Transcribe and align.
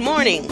Morning, 0.00 0.50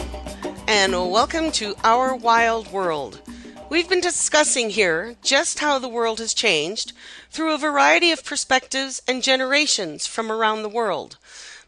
and 0.68 0.92
welcome 0.92 1.50
to 1.52 1.74
Our 1.82 2.14
Wild 2.14 2.70
World. 2.70 3.22
We've 3.70 3.88
been 3.88 4.02
discussing 4.02 4.68
here 4.68 5.16
just 5.22 5.60
how 5.60 5.78
the 5.78 5.88
world 5.88 6.18
has 6.18 6.34
changed 6.34 6.92
through 7.30 7.54
a 7.54 7.58
variety 7.58 8.12
of 8.12 8.26
perspectives 8.26 9.00
and 9.08 9.22
generations 9.22 10.06
from 10.06 10.30
around 10.30 10.62
the 10.62 10.68
world. 10.68 11.16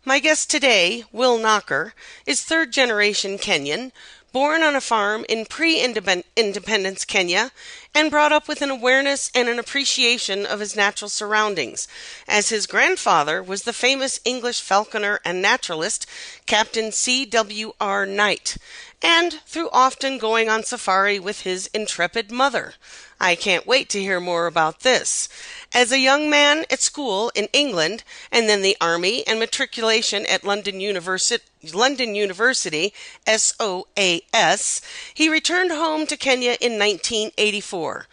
My 0.04 0.18
guest 0.18 0.50
today, 0.50 1.04
Will 1.10 1.38
Knocker, 1.38 1.94
is 2.26 2.42
third 2.42 2.70
generation 2.70 3.38
Kenyan, 3.38 3.92
born 4.32 4.62
on 4.62 4.74
a 4.74 4.80
farm 4.80 5.24
in 5.28 5.44
pre 5.44 5.80
independence 5.80 7.04
Kenya, 7.04 7.50
and 7.94 8.10
brought 8.10 8.32
up 8.32 8.48
with 8.48 8.62
an 8.62 8.70
awareness 8.70 9.30
and 9.34 9.48
an 9.48 9.58
appreciation 9.58 10.46
of 10.46 10.60
his 10.60 10.76
natural 10.76 11.08
surroundings, 11.08 11.88
as 12.28 12.48
his 12.48 12.66
grandfather 12.66 13.42
was 13.42 13.62
the 13.62 13.72
famous 13.72 14.20
English 14.24 14.60
falconer 14.60 15.20
and 15.24 15.42
naturalist, 15.42 16.06
Captain 16.46 16.92
C. 16.92 17.24
W. 17.24 17.72
R. 17.80 18.06
Knight, 18.06 18.56
and 19.02 19.32
through 19.46 19.70
often 19.72 20.18
going 20.18 20.48
on 20.48 20.62
safari 20.62 21.18
with 21.18 21.42
his 21.42 21.68
intrepid 21.72 22.30
mother. 22.30 22.74
I 23.20 23.34
can't 23.34 23.66
wait 23.66 23.88
to 23.90 24.00
hear 24.00 24.20
more 24.20 24.46
about 24.46 24.80
this. 24.80 25.28
As 25.72 25.92
a 25.92 26.00
young 26.00 26.28
man 26.28 26.64
at 26.68 26.80
school 26.80 27.30
in 27.36 27.46
England 27.52 28.02
and 28.32 28.48
then 28.48 28.62
the 28.62 28.76
army 28.80 29.24
and 29.24 29.38
matriculation 29.38 30.26
at 30.26 30.42
London 30.42 30.80
University, 30.80 31.44
London 31.72 32.16
University, 32.16 32.92
SOAS, 33.24 34.80
he 35.14 35.28
returned 35.28 35.70
home 35.70 36.06
to 36.08 36.16
Kenya 36.16 36.56
in 36.60 36.76
1984. 36.76 38.06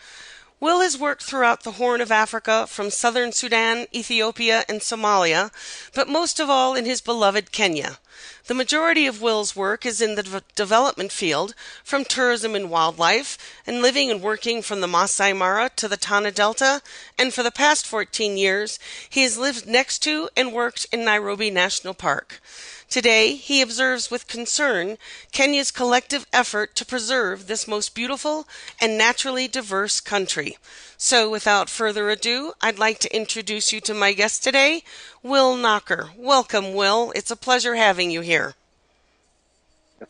Will 0.59 0.81
has 0.81 0.99
worked 0.99 1.23
throughout 1.23 1.63
the 1.63 1.73
Horn 1.73 1.99
of 1.99 2.11
Africa 2.11 2.67
from 2.67 2.91
southern 2.91 3.31
Sudan, 3.31 3.87
Ethiopia, 3.93 4.63
and 4.69 4.81
Somalia, 4.81 5.51
but 5.95 6.07
most 6.07 6.39
of 6.39 6.51
all 6.51 6.75
in 6.75 6.85
his 6.85 7.01
beloved 7.01 7.51
Kenya. 7.51 7.97
The 8.45 8.53
majority 8.53 9.07
of 9.07 9.21
Will's 9.21 9.55
work 9.55 9.85
is 9.85 10.01
in 10.01 10.15
the 10.15 10.23
de- 10.23 10.43
development 10.55 11.11
field, 11.11 11.53
from 11.83 12.05
tourism 12.05 12.55
and 12.55 12.69
wildlife, 12.69 13.37
and 13.65 13.81
living 13.81 14.09
and 14.09 14.21
working 14.21 14.61
from 14.61 14.81
the 14.81 14.87
Masai 14.87 15.33
Mara 15.33 15.69
to 15.75 15.87
the 15.87 15.97
Tana 15.97 16.31
Delta, 16.31 16.81
and 17.17 17.33
for 17.33 17.43
the 17.43 17.51
past 17.51 17.85
14 17.85 18.37
years, 18.37 18.79
he 19.09 19.23
has 19.23 19.37
lived 19.37 19.67
next 19.67 19.99
to 19.99 20.29
and 20.35 20.53
worked 20.53 20.85
in 20.91 21.03
Nairobi 21.03 21.49
National 21.49 21.93
Park. 21.93 22.41
Today, 22.89 23.35
he 23.35 23.61
observes 23.61 24.09
with 24.09 24.27
concern 24.27 24.97
Kenya's 25.33 25.71
collective 25.71 26.25
effort 26.31 26.73
to 26.75 26.85
preserve 26.85 27.47
this 27.47 27.67
most 27.67 27.93
beautiful 27.93 28.47
and 28.79 28.97
naturally 28.97 29.49
diverse 29.49 29.99
country. 29.99 30.57
So, 30.99 31.29
without 31.29 31.69
further 31.69 32.09
ado, 32.09 32.53
I'd 32.59 32.79
like 32.79 32.97
to 32.99 33.15
introduce 33.15 33.71
you 33.71 33.79
to 33.81 33.93
my 33.93 34.13
guest 34.13 34.43
today, 34.43 34.83
Will 35.21 35.55
Knocker. 35.55 36.09
Welcome, 36.17 36.73
Will. 36.73 37.11
It's 37.15 37.29
a 37.29 37.35
pleasure 37.35 37.75
having 37.75 38.09
you 38.09 38.21
here. 38.21 38.55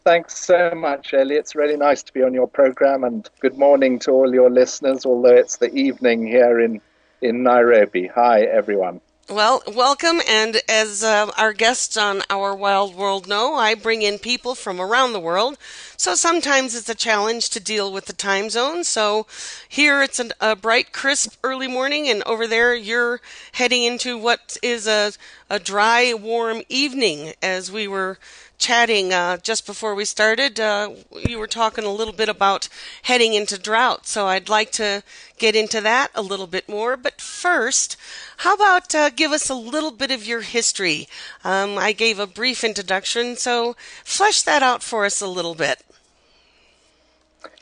Thanks 0.06 0.38
so 0.38 0.72
much, 0.74 1.14
Ellie. 1.14 1.36
It's 1.36 1.56
really 1.56 1.76
nice 1.76 2.04
to 2.04 2.14
be 2.14 2.24
on 2.24 2.34
your 2.34 2.48
program, 2.48 3.04
and 3.04 3.30
good 3.42 3.58
morning 3.58 4.00
to 4.00 4.12
all 4.12 4.34
your 4.34 4.50
listeners, 4.50 5.06
although 5.06 5.36
it's 5.36 5.58
the 5.58 5.74
evening 5.74 6.26
here 6.26 6.62
in, 6.62 6.80
in 7.22 7.44
Nairobi. 7.44 8.08
Hi, 8.08 8.44
everyone. 8.44 9.02
Well, 9.30 9.62
welcome. 9.68 10.22
And 10.26 10.62
as 10.70 11.04
uh, 11.04 11.30
our 11.38 11.52
guests 11.52 11.98
on 11.98 12.22
Our 12.30 12.56
Wild 12.56 12.96
World 12.96 13.28
know, 13.28 13.56
I 13.56 13.76
bring 13.76 14.02
in 14.02 14.20
people 14.20 14.56
from 14.56 14.80
around 14.80 15.12
the 15.12 15.20
world. 15.20 15.58
So 15.98 16.16
sometimes 16.16 16.74
it's 16.74 16.88
a 16.88 16.96
challenge 16.96 17.50
to 17.50 17.60
deal 17.60 17.92
with 17.92 18.06
the 18.06 18.14
time 18.14 18.50
zone. 18.50 18.86
So 18.86 19.28
here 19.68 20.02
it's 20.02 20.22
an, 20.22 20.32
a 20.40 20.56
bright, 20.56 20.94
crisp 20.94 21.36
early 21.44 21.68
morning, 21.68 22.08
and 22.08 22.24
over 22.24 22.48
there 22.48 22.74
you're 22.74 23.20
heading 23.52 23.84
into 23.84 24.18
what 24.18 24.56
is 24.64 24.88
a, 24.88 25.12
a 25.50 25.60
dry, 25.60 26.14
warm 26.14 26.62
evening 26.70 27.34
as 27.42 27.72
we 27.72 27.88
were 27.88 28.18
chatting 28.58 29.14
uh, 29.14 29.38
just 29.38 29.66
before 29.66 29.94
we 29.96 30.04
started, 30.04 30.60
uh, 30.60 30.90
you 31.28 31.38
were 31.38 31.48
talking 31.48 31.86
a 31.86 31.92
little 31.92 32.14
bit 32.14 32.28
about 32.28 32.68
heading 33.04 33.34
into 33.34 33.58
drought. 33.58 34.08
So 34.08 34.28
I'd 34.28 34.50
like 34.50 34.72
to 34.74 35.04
get 35.38 35.56
into 35.56 35.80
that 35.82 36.12
a 36.16 36.22
little 36.22 36.48
bit 36.48 36.68
more. 36.68 36.98
But 36.98 37.22
first, 37.22 37.98
how 38.38 38.56
about 38.56 38.94
uh, 38.94 39.10
give 39.10 39.32
us 39.32 39.50
a 39.50 39.56
little 39.56 39.92
bit 39.92 40.12
of 40.12 40.26
your 40.26 40.42
history? 40.42 41.08
Um, 41.44 41.78
I 41.78 41.92
gave 41.92 42.20
a 42.20 42.28
brief 42.28 42.64
introduction, 42.64 43.36
so 43.36 43.76
flesh 44.04 44.42
that 44.42 44.64
out 44.64 44.84
for 44.84 45.06
us 45.06 45.22
a 45.22 45.28
little 45.28 45.56
bit. 45.56 45.84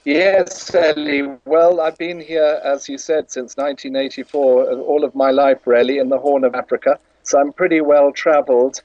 Yes, 0.05 0.73
Ellie. 0.73 1.23
Well, 1.45 1.81
I've 1.81 1.97
been 1.97 2.19
here, 2.19 2.61
as 2.63 2.87
you 2.87 2.99
said, 2.99 3.31
since 3.31 3.57
1984, 3.57 4.71
all 4.73 5.03
of 5.03 5.15
my 5.15 5.31
life, 5.31 5.65
really, 5.65 5.97
in 5.97 6.09
the 6.09 6.19
Horn 6.19 6.43
of 6.43 6.53
Africa. 6.53 6.99
So 7.25 7.39
I'm 7.39 7.53
pretty 7.53 7.81
well 7.81 8.11
traveled 8.11 8.83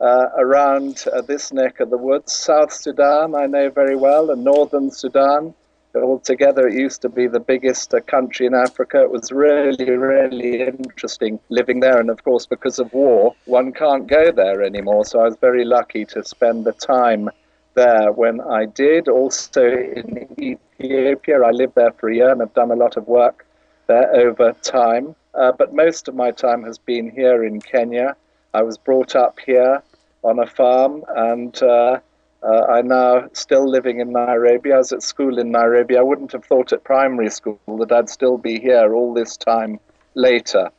uh, 0.00 0.28
around 0.38 1.04
uh, 1.12 1.20
this 1.20 1.52
neck 1.52 1.78
of 1.78 1.90
the 1.90 1.98
woods. 1.98 2.32
South 2.32 2.72
Sudan, 2.72 3.34
I 3.34 3.44
know 3.44 3.68
very 3.68 3.96
well, 3.96 4.30
and 4.30 4.42
Northern 4.42 4.90
Sudan. 4.90 5.52
Altogether, 5.94 6.68
it 6.68 6.72
used 6.72 7.02
to 7.02 7.10
be 7.10 7.26
the 7.26 7.38
biggest 7.38 7.92
uh, 7.92 8.00
country 8.00 8.46
in 8.46 8.54
Africa. 8.54 9.02
It 9.02 9.10
was 9.10 9.30
really, 9.30 9.90
really 9.90 10.62
interesting 10.62 11.38
living 11.50 11.80
there. 11.80 12.00
And 12.00 12.08
of 12.08 12.24
course, 12.24 12.46
because 12.46 12.78
of 12.78 12.90
war, 12.94 13.34
one 13.44 13.72
can't 13.72 14.06
go 14.06 14.32
there 14.32 14.62
anymore. 14.62 15.04
So 15.04 15.20
I 15.20 15.24
was 15.24 15.36
very 15.36 15.66
lucky 15.66 16.06
to 16.06 16.24
spend 16.24 16.64
the 16.64 16.72
time 16.72 17.28
there 17.74 18.10
when 18.10 18.40
I 18.40 18.64
did. 18.64 19.06
Also 19.06 19.66
in 19.66 20.28
Ethiopia, 20.40 21.42
I 21.42 21.50
lived 21.50 21.74
there 21.74 21.92
for 21.92 22.08
a 22.08 22.14
year 22.14 22.30
and 22.30 22.40
have 22.40 22.54
done 22.54 22.70
a 22.70 22.76
lot 22.76 22.96
of 22.96 23.06
work 23.06 23.46
there 23.92 24.14
over 24.14 24.52
time. 24.62 25.14
Uh, 25.34 25.52
but 25.52 25.74
most 25.74 26.08
of 26.08 26.14
my 26.14 26.30
time 26.30 26.62
has 26.64 26.78
been 26.78 27.10
here 27.10 27.44
in 27.44 27.60
Kenya. 27.60 28.16
I 28.54 28.62
was 28.62 28.76
brought 28.78 29.16
up 29.16 29.38
here 29.44 29.82
on 30.22 30.38
a 30.38 30.46
farm, 30.46 31.04
and 31.08 31.62
uh, 31.62 31.98
uh, 32.42 32.62
I'm 32.74 32.88
now 32.88 33.28
still 33.32 33.68
living 33.68 34.00
in 34.00 34.12
Nairobi. 34.12 34.72
I 34.72 34.78
was 34.78 34.92
at 34.92 35.02
school 35.02 35.38
in 35.38 35.50
Nairobi. 35.50 35.96
I 35.96 36.02
wouldn't 36.02 36.32
have 36.32 36.44
thought 36.44 36.72
at 36.72 36.84
primary 36.84 37.30
school 37.30 37.58
that 37.78 37.92
I'd 37.92 38.08
still 38.08 38.36
be 38.36 38.60
here 38.60 38.94
all 38.94 39.14
this 39.14 39.36
time 39.36 39.80
later. 40.14 40.70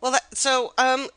Well, 0.00 0.12
that, 0.12 0.36
so 0.36 0.72
um, 0.76 1.08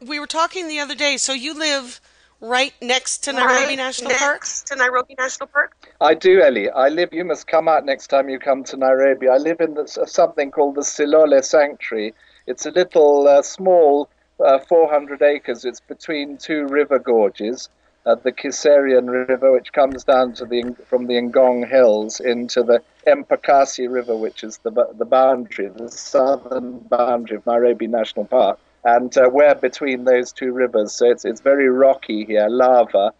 we 0.00 0.18
were 0.20 0.26
talking 0.26 0.68
the 0.68 0.80
other 0.80 0.94
day. 0.94 1.16
So 1.16 1.32
you 1.32 1.58
live 1.58 2.00
right 2.44 2.74
next 2.82 3.24
to 3.24 3.32
Nairobi 3.32 3.52
right 3.52 3.76
National 3.76 4.10
next 4.10 4.22
Park? 4.22 4.44
To 4.66 4.76
Nairobi 4.76 5.14
National 5.18 5.46
Park. 5.48 5.74
I 6.00 6.14
do, 6.14 6.42
Ellie. 6.42 6.70
I 6.70 6.88
live. 6.88 7.12
You 7.12 7.24
must 7.24 7.46
come 7.46 7.68
out 7.68 7.84
next 7.84 8.08
time 8.08 8.28
you 8.28 8.38
come 8.38 8.64
to 8.64 8.76
Nairobi. 8.76 9.28
I 9.28 9.36
live 9.36 9.60
in 9.60 9.74
this, 9.74 9.96
uh, 9.96 10.06
something 10.06 10.50
called 10.50 10.74
the 10.74 10.82
Silole 10.82 11.42
Sanctuary. 11.42 12.14
It's 12.46 12.66
a 12.66 12.70
little 12.70 13.26
uh, 13.26 13.42
small 13.42 14.08
uh, 14.44 14.58
400 14.58 15.22
acres. 15.22 15.64
It's 15.64 15.80
between 15.80 16.36
two 16.36 16.66
river 16.66 16.98
gorges, 16.98 17.68
uh, 18.06 18.16
the 18.16 18.32
Kiserian 18.32 19.28
River, 19.28 19.52
which 19.52 19.72
comes 19.72 20.04
down 20.04 20.34
to 20.34 20.44
the 20.44 20.74
from 20.86 21.06
the 21.06 21.14
Ngong 21.14 21.68
Hills 21.68 22.20
into 22.20 22.62
the 22.62 22.82
Mbagathi 23.06 23.90
River, 23.90 24.16
which 24.16 24.44
is 24.44 24.58
the 24.58 24.70
the 24.98 25.06
boundary, 25.06 25.68
the 25.68 25.90
southern 25.90 26.78
boundary 26.80 27.38
of 27.38 27.46
Nairobi 27.46 27.86
National 27.86 28.26
Park, 28.26 28.58
and 28.84 29.16
uh, 29.16 29.28
we're 29.32 29.54
between 29.54 30.04
those 30.04 30.32
two 30.32 30.52
rivers, 30.52 30.92
so 30.92 31.10
it's 31.10 31.24
it's 31.24 31.40
very 31.40 31.68
rocky 31.68 32.24
here, 32.24 32.48
lava, 32.48 33.12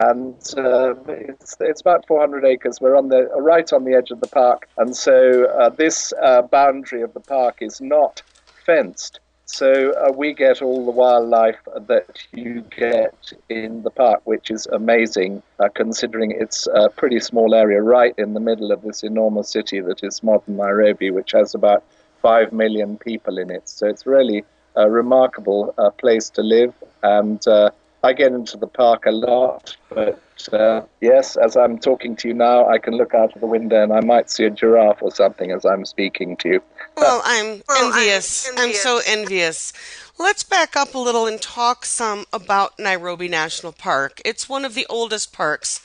and 0.00 0.36
uh, 0.56 0.94
it's 1.06 1.56
it's 1.60 1.80
about 1.80 2.06
400 2.06 2.44
acres. 2.44 2.80
We're 2.80 2.96
on 2.96 3.08
the 3.08 3.28
right 3.36 3.72
on 3.72 3.84
the 3.84 3.94
edge 3.94 4.10
of 4.10 4.20
the 4.20 4.28
park, 4.28 4.68
and 4.76 4.94
so 4.96 5.46
uh, 5.46 5.70
this 5.70 6.12
uh, 6.22 6.42
boundary 6.42 7.02
of 7.02 7.14
the 7.14 7.20
park 7.20 7.58
is 7.60 7.80
not 7.80 8.22
fenced. 8.66 9.20
So 9.50 9.92
uh, 9.92 10.12
we 10.12 10.34
get 10.34 10.60
all 10.60 10.84
the 10.84 10.90
wildlife 10.90 11.56
that 11.86 12.18
you 12.32 12.62
get 12.76 13.32
in 13.48 13.82
the 13.82 13.90
park, 13.90 14.20
which 14.24 14.50
is 14.50 14.66
amazing, 14.66 15.42
uh, 15.58 15.70
considering 15.74 16.32
it's 16.32 16.68
a 16.74 16.90
pretty 16.90 17.18
small 17.18 17.54
area 17.54 17.80
right 17.80 18.14
in 18.18 18.34
the 18.34 18.40
middle 18.40 18.70
of 18.72 18.82
this 18.82 19.02
enormous 19.02 19.48
city 19.48 19.80
that 19.80 20.04
is 20.04 20.22
modern 20.22 20.56
Nairobi, 20.56 21.10
which 21.10 21.32
has 21.32 21.54
about 21.54 21.82
five 22.20 22.52
million 22.52 22.98
people 22.98 23.38
in 23.38 23.50
it. 23.50 23.70
So 23.70 23.86
it's 23.86 24.04
really 24.04 24.44
a 24.78 24.88
remarkable 24.88 25.74
uh, 25.76 25.90
place 25.90 26.30
to 26.30 26.42
live, 26.42 26.72
and 27.02 27.46
uh, 27.48 27.70
I 28.04 28.12
get 28.12 28.32
into 28.32 28.56
the 28.56 28.68
park 28.68 29.06
a 29.06 29.10
lot, 29.10 29.76
but 29.88 30.22
uh, 30.52 30.82
yes, 31.00 31.36
as 31.36 31.56
I'm 31.56 31.78
talking 31.78 32.14
to 32.16 32.28
you 32.28 32.34
now, 32.34 32.68
I 32.68 32.78
can 32.78 32.94
look 32.94 33.12
out 33.12 33.34
of 33.34 33.40
the 33.40 33.46
window 33.46 33.82
and 33.82 33.92
I 33.92 34.00
might 34.00 34.30
see 34.30 34.44
a 34.44 34.50
giraffe 34.50 35.02
or 35.02 35.10
something 35.10 35.50
as 35.50 35.66
I'm 35.66 35.84
speaking 35.84 36.36
to 36.38 36.48
you. 36.48 36.62
Well, 36.96 37.20
I'm 37.24 37.62
well, 37.68 37.92
envious. 37.92 38.48
I'm, 38.48 38.58
envious. 38.58 38.86
I'm 38.86 39.00
so 39.00 39.00
envious. 39.04 39.72
Let's 40.16 40.44
back 40.44 40.76
up 40.76 40.94
a 40.94 40.98
little 40.98 41.26
and 41.26 41.42
talk 41.42 41.84
some 41.84 42.24
about 42.32 42.78
Nairobi 42.78 43.26
National 43.28 43.72
Park. 43.72 44.22
It's 44.24 44.48
one 44.48 44.64
of 44.64 44.74
the 44.74 44.86
oldest 44.88 45.32
parks 45.32 45.80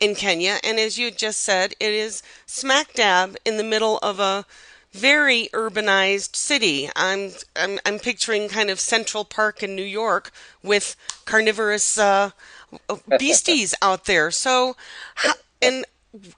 in 0.00 0.14
Kenya, 0.14 0.58
and 0.62 0.78
as 0.78 0.98
you 0.98 1.10
just 1.10 1.40
said, 1.40 1.72
it 1.80 1.92
is 1.92 2.22
smack 2.44 2.92
dab 2.92 3.36
in 3.46 3.56
the 3.56 3.64
middle 3.64 3.98
of 4.02 4.20
a 4.20 4.44
very 4.94 5.48
urbanized 5.52 6.36
city. 6.36 6.88
I'm 6.96 7.32
I'm, 7.56 7.78
I'm 7.84 7.98
picturing 7.98 8.48
kind 8.48 8.70
of 8.70 8.80
Central 8.80 9.24
Park 9.24 9.62
in 9.62 9.74
New 9.74 9.82
York 9.82 10.30
with 10.62 10.96
carnivorous 11.24 11.98
uh, 11.98 12.30
beasties 13.18 13.74
out 13.82 14.04
there. 14.04 14.30
So, 14.30 14.76
and 15.60 15.84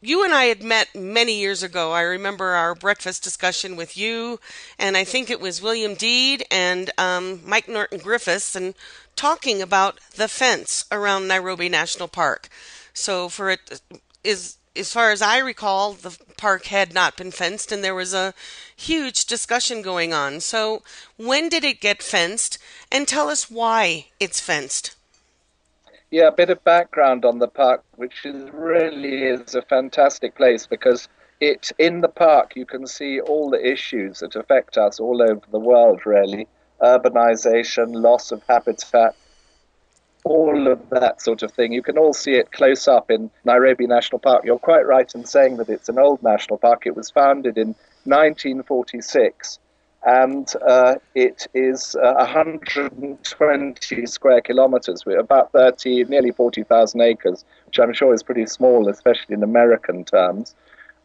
you 0.00 0.24
and 0.24 0.32
I 0.32 0.44
had 0.44 0.62
met 0.62 0.94
many 0.94 1.38
years 1.38 1.62
ago. 1.62 1.92
I 1.92 2.00
remember 2.00 2.46
our 2.46 2.74
breakfast 2.74 3.22
discussion 3.22 3.76
with 3.76 3.96
you, 3.96 4.40
and 4.78 4.96
I 4.96 5.04
think 5.04 5.28
it 5.28 5.40
was 5.40 5.60
William 5.60 5.94
Deed 5.94 6.44
and 6.50 6.90
um, 6.96 7.42
Mike 7.44 7.68
Norton 7.68 7.98
Griffiths, 7.98 8.56
and 8.56 8.74
talking 9.16 9.60
about 9.60 10.00
the 10.16 10.28
fence 10.28 10.86
around 10.90 11.28
Nairobi 11.28 11.68
National 11.68 12.08
Park. 12.08 12.48
So, 12.94 13.28
for 13.28 13.50
it 13.50 13.82
is 14.24 14.56
as 14.76 14.92
far 14.92 15.10
as 15.10 15.22
I 15.22 15.38
recall, 15.38 15.92
the 15.92 16.16
park 16.36 16.66
had 16.66 16.92
not 16.92 17.16
been 17.16 17.30
fenced, 17.30 17.72
and 17.72 17.82
there 17.82 17.94
was 17.94 18.14
a 18.14 18.34
huge 18.76 19.24
discussion 19.24 19.82
going 19.82 20.12
on. 20.12 20.40
So, 20.40 20.82
when 21.16 21.48
did 21.48 21.64
it 21.64 21.80
get 21.80 22.02
fenced? 22.02 22.58
And 22.90 23.08
tell 23.08 23.28
us 23.28 23.50
why 23.50 24.06
it's 24.20 24.40
fenced. 24.40 24.94
Yeah, 26.10 26.28
a 26.28 26.32
bit 26.32 26.50
of 26.50 26.62
background 26.62 27.24
on 27.24 27.38
the 27.40 27.48
park, 27.48 27.82
which 27.96 28.24
is 28.24 28.50
really 28.52 29.24
is 29.24 29.54
a 29.54 29.62
fantastic 29.62 30.36
place 30.36 30.66
because 30.66 31.08
it 31.40 31.72
in 31.78 32.00
the 32.00 32.08
park 32.08 32.56
you 32.56 32.64
can 32.64 32.86
see 32.86 33.20
all 33.20 33.50
the 33.50 33.66
issues 33.66 34.20
that 34.20 34.36
affect 34.36 34.78
us 34.78 35.00
all 35.00 35.20
over 35.20 35.42
the 35.50 35.58
world. 35.58 36.06
Really, 36.06 36.46
urbanization, 36.80 38.02
loss 38.02 38.30
of 38.32 38.42
habitat, 38.48 39.16
all 40.26 40.66
of 40.66 40.80
that 40.90 41.22
sort 41.22 41.42
of 41.42 41.52
thing. 41.52 41.72
You 41.72 41.82
can 41.82 41.96
all 41.96 42.12
see 42.12 42.32
it 42.32 42.50
close 42.50 42.88
up 42.88 43.10
in 43.10 43.30
Nairobi 43.44 43.86
National 43.86 44.18
Park. 44.18 44.44
You're 44.44 44.58
quite 44.58 44.84
right 44.86 45.10
in 45.14 45.24
saying 45.24 45.56
that 45.58 45.68
it's 45.68 45.88
an 45.88 45.98
old 45.98 46.20
national 46.22 46.58
park. 46.58 46.84
It 46.84 46.96
was 46.96 47.10
founded 47.10 47.56
in 47.56 47.68
1946 48.04 49.60
and 50.04 50.52
uh, 50.66 50.96
it 51.14 51.46
is 51.54 51.96
uh, 51.96 52.14
120 52.14 54.06
square 54.06 54.40
kilometers, 54.40 55.02
about 55.18 55.52
30, 55.52 56.04
nearly 56.04 56.32
40,000 56.32 57.00
acres, 57.00 57.44
which 57.66 57.78
I'm 57.78 57.92
sure 57.92 58.12
is 58.12 58.22
pretty 58.22 58.46
small, 58.46 58.88
especially 58.88 59.34
in 59.34 59.42
American 59.42 60.04
terms. 60.04 60.54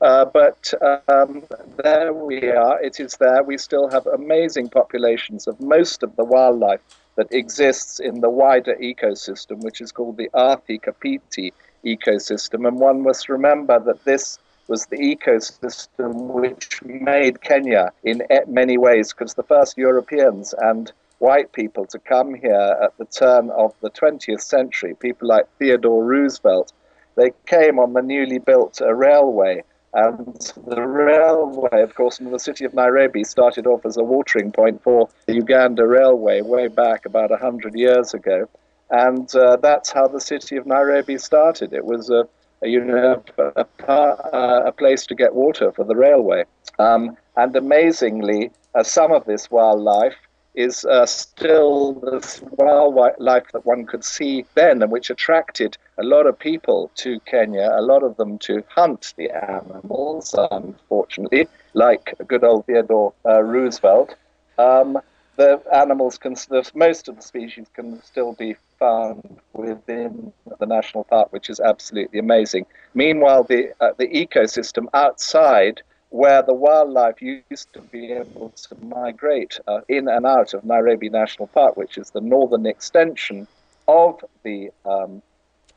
Uh, 0.02 0.26
but 0.26 0.74
um, 1.08 1.44
there 1.78 2.12
we 2.12 2.50
are. 2.50 2.82
It 2.82 3.00
is 3.00 3.18
there. 3.18 3.44
We 3.44 3.58
still 3.58 3.88
have 3.90 4.08
amazing 4.08 4.70
populations 4.70 5.48
of 5.48 5.60
most 5.60 6.02
of 6.02 6.16
the 6.16 6.24
wildlife 6.24 6.82
that 7.16 7.32
exists 7.32 8.00
in 8.00 8.22
the 8.22 8.30
wider 8.30 8.76
ecosystem, 8.76 9.60
which 9.62 9.82
is 9.82 9.92
called 9.92 10.18
the 10.18 10.30
Athi 10.34 10.78
Kapiti 10.78 11.54
ecosystem. 11.86 12.68
And 12.68 12.80
one 12.80 13.02
must 13.04 13.30
remember 13.30 13.80
that 13.80 14.04
this 14.06 14.40
was 14.68 14.86
the 14.86 14.98
ecosystem 14.98 16.14
which 16.28 16.82
made 16.84 17.42
Kenya 17.42 17.92
in 18.04 18.24
many 18.48 18.78
ways, 18.78 19.12
because 19.12 19.34
the 19.34 19.44
first 19.44 19.78
Europeans 19.78 20.54
and 20.58 20.92
white 21.20 21.52
people 21.52 21.86
to 21.86 22.00
come 22.00 22.34
here 22.34 22.78
at 22.82 22.98
the 22.98 23.06
turn 23.06 23.50
of 23.52 23.76
the 23.82 23.90
20th 23.92 24.42
century, 24.42 24.96
people 24.96 25.28
like 25.28 25.46
Theodore 25.60 26.04
Roosevelt, 26.04 26.74
they 27.16 27.32
came 27.46 27.78
on 27.78 27.94
the 27.94 28.02
newly 28.02 28.40
built 28.40 28.82
uh, 28.82 28.94
railway 28.94 29.64
and 29.94 30.54
the 30.68 30.82
railway, 30.82 31.82
of 31.82 31.96
course, 31.96 32.20
in 32.20 32.32
the 32.32 32.40
city 32.40 32.64
of 32.64 32.74
Nairobi 32.74 33.24
started 33.24 33.68
off 33.68 33.86
as 33.86 33.98
a 33.98 34.04
watering 34.04 34.52
point 34.52 34.82
for 34.82 35.10
the 35.26 35.34
Uganda 35.34 35.86
Railway 35.86 36.42
way 36.42 36.68
back 36.70 37.06
about 37.06 37.30
100 37.30 37.76
years 37.76 38.14
ago. 38.14 38.48
And 38.90 39.34
uh, 39.36 39.58
that's 39.58 39.92
how 39.92 40.08
the 40.08 40.22
city 40.22 40.56
of 40.56 40.66
Nairobi 40.66 41.18
started. 41.18 41.74
It 41.74 41.86
was 41.86 42.10
a, 42.10 42.28
a 42.62 42.68
you 42.68 42.84
know, 42.84 43.24
a, 43.38 43.66
a, 43.88 44.64
a, 44.68 44.72
place 44.72 45.06
to 45.08 45.16
get 45.16 45.34
water 45.34 45.72
for 45.72 45.84
the 45.84 45.96
railway. 45.96 46.46
Um, 46.80 47.18
and 47.36 47.56
amazingly, 47.56 48.52
uh, 48.76 48.84
some 48.84 49.12
of 49.12 49.26
this 49.26 49.52
wildlife 49.52 50.16
is 50.54 50.84
uh, 50.86 51.06
still 51.06 51.94
the 51.94 52.42
wildlife 52.58 53.52
that 53.54 53.66
one 53.66 53.86
could 53.86 54.04
see 54.04 54.46
then 54.56 54.82
and 54.82 54.92
which 54.92 55.10
attracted 55.10 55.78
a 55.98 56.04
lot 56.04 56.26
of 56.26 56.38
people 56.38 56.92
to 56.96 57.20
Kenya, 57.22 57.70
a 57.74 57.82
lot 57.82 58.04
of 58.04 58.18
them 58.18 58.38
to 58.40 58.64
hunt 58.70 59.14
the 59.18 59.30
animals, 59.32 60.36
unfortunately, 60.52 61.48
like 61.74 62.14
good 62.28 62.44
old 62.44 62.66
Theodore 62.66 63.14
uh, 63.26 63.42
Roosevelt. 63.42 64.16
Um, 64.58 65.00
the 65.38 65.62
animals 65.74 66.18
can, 66.18 66.36
most 66.76 67.08
of 67.08 67.16
the 67.16 67.22
species 67.22 67.68
can 67.74 68.04
still 68.04 68.34
be 68.34 68.56
found 68.78 69.40
within 69.54 70.34
the 70.60 70.66
national 70.66 71.06
park, 71.06 71.32
which 71.32 71.50
is 71.50 71.60
absolutely 71.60 72.20
amazing. 72.20 72.66
Meanwhile, 72.94 73.44
the, 73.46 73.72
uh, 73.80 73.92
the 73.98 74.08
ecosystem 74.08 74.88
outside 74.94 75.82
where 76.12 76.44
the 76.44 76.54
wildlife 76.54 77.22
used 77.22 77.72
to 77.74 77.82
be 77.82 78.12
able 78.12 78.50
to 78.50 78.76
migrate 78.84 79.60
uh, 79.68 79.80
in 79.88 80.10
and 80.10 80.26
out 80.26 80.54
of 80.54 80.64
Nairobi 80.66 81.10
National 81.10 81.48
Park, 81.48 81.78
which 81.78 81.98
is 81.98 82.12
the 82.12 82.20
northern 82.20 82.66
extension 82.66 83.48
of 83.88 84.24
the 84.44 84.70
um, 84.86 85.22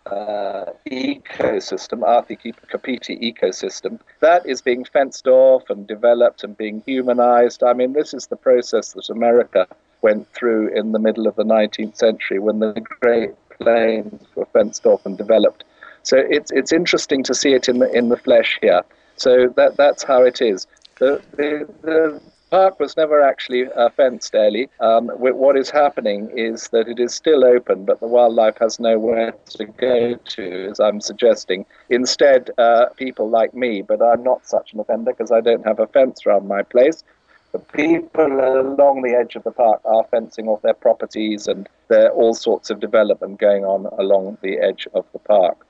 uh, 0.06 0.66
ecosystem, 0.90 2.02
Athi 2.06 2.36
Kapiti 2.68 3.16
ecosystem, 3.32 4.00
that 4.20 4.44
is 4.44 4.60
being 4.60 4.84
fenced 4.84 5.28
off 5.28 5.70
and 5.70 5.86
developed 5.86 6.42
and 6.42 6.56
being 6.56 6.82
humanized. 6.84 7.62
I 7.62 7.72
mean, 7.72 7.92
this 7.92 8.12
is 8.12 8.26
the 8.26 8.36
process 8.36 8.92
that 8.94 9.08
America 9.10 9.68
went 10.02 10.28
through 10.32 10.68
in 10.74 10.90
the 10.90 10.98
middle 10.98 11.28
of 11.28 11.36
the 11.36 11.44
19th 11.44 11.96
century 11.96 12.40
when 12.40 12.58
the 12.58 12.72
Great 13.00 13.34
Plains 13.60 14.20
were 14.34 14.46
fenced 14.46 14.84
off 14.84 15.06
and 15.06 15.16
developed. 15.16 15.62
So 16.02 16.18
it's 16.18 16.50
it's 16.50 16.72
interesting 16.72 17.22
to 17.22 17.34
see 17.34 17.54
it 17.54 17.68
in 17.68 17.78
the 17.78 17.90
in 17.92 18.08
the 18.08 18.16
flesh 18.16 18.58
here. 18.60 18.82
So 19.16 19.48
that 19.56 19.76
that's 19.76 20.02
how 20.02 20.22
it 20.22 20.40
is. 20.40 20.66
The, 20.98 21.20
the, 21.36 21.68
the 21.82 22.20
park 22.50 22.78
was 22.78 22.96
never 22.96 23.20
actually 23.20 23.66
uh, 23.72 23.88
fenced, 23.90 24.34
Ellie. 24.34 24.68
Um, 24.78 25.08
what 25.18 25.56
is 25.56 25.70
happening 25.70 26.30
is 26.36 26.68
that 26.68 26.88
it 26.88 27.00
is 27.00 27.12
still 27.12 27.44
open, 27.44 27.84
but 27.84 27.98
the 27.98 28.06
wildlife 28.06 28.58
has 28.58 28.78
nowhere 28.78 29.32
to 29.50 29.64
go 29.64 30.14
to, 30.14 30.68
as 30.70 30.78
I'm 30.78 31.00
suggesting. 31.00 31.66
Instead, 31.90 32.50
uh, 32.58 32.86
people 32.96 33.28
like 33.28 33.54
me, 33.54 33.82
but 33.82 34.00
I'm 34.00 34.22
not 34.22 34.46
such 34.46 34.72
an 34.72 34.80
offender 34.80 35.12
because 35.12 35.32
I 35.32 35.40
don't 35.40 35.66
have 35.66 35.80
a 35.80 35.88
fence 35.88 36.26
around 36.26 36.46
my 36.46 36.62
place. 36.62 37.02
But 37.50 37.72
people 37.72 38.26
along 38.26 39.02
the 39.02 39.14
edge 39.14 39.36
of 39.36 39.44
the 39.44 39.52
park 39.52 39.80
are 39.84 40.04
fencing 40.10 40.48
off 40.48 40.62
their 40.62 40.74
properties, 40.74 41.46
and 41.46 41.68
there 41.88 42.06
are 42.06 42.10
all 42.10 42.34
sorts 42.34 42.70
of 42.70 42.80
development 42.80 43.38
going 43.38 43.64
on 43.64 43.86
along 43.98 44.38
the 44.42 44.58
edge 44.58 44.86
of 44.94 45.04
the 45.12 45.20
park. 45.20 45.64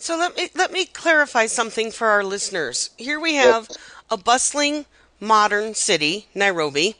So 0.00 0.16
let 0.16 0.34
me 0.34 0.48
let 0.54 0.72
me 0.72 0.86
clarify 0.86 1.44
something 1.44 1.90
for 1.90 2.08
our 2.08 2.24
listeners. 2.24 2.88
Here 2.96 3.20
we 3.20 3.34
have 3.34 3.68
a 4.10 4.16
bustling 4.16 4.86
modern 5.20 5.74
city, 5.74 6.26
Nairobi, 6.34 6.96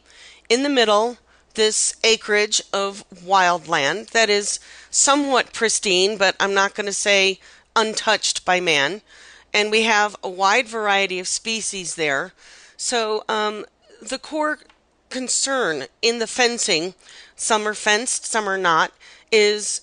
in 0.50 0.62
the 0.62 0.69
middle 0.69 1.16
this 1.54 1.95
acreage 2.04 2.62
of 2.75 3.02
wildland 3.11 4.11
that 4.11 4.28
is 4.28 4.61
somewhat 4.90 5.54
pristine, 5.54 6.19
but 6.19 6.37
I'm 6.38 6.52
not 6.52 6.75
going 6.75 6.87
to 6.87 6.92
say 6.92 7.40
untouched 7.75 8.45
by 8.45 8.61
man. 8.61 9.00
And 9.52 9.71
we 9.71 9.83
have 9.83 10.14
a 10.23 10.28
wide 10.28 10.69
variety 10.69 11.19
of 11.19 11.26
species 11.26 11.95
there. 11.95 12.33
So 12.76 13.25
um, 13.30 13.64
the 14.02 14.19
core 14.19 14.59
concern 15.09 15.87
in 16.02 16.19
the 16.19 16.26
fencing, 16.26 16.95
some 17.35 17.66
are 17.66 17.75
fenced, 17.75 18.26
some 18.26 18.47
are 18.47 18.59
not, 18.59 18.92
is 19.33 19.80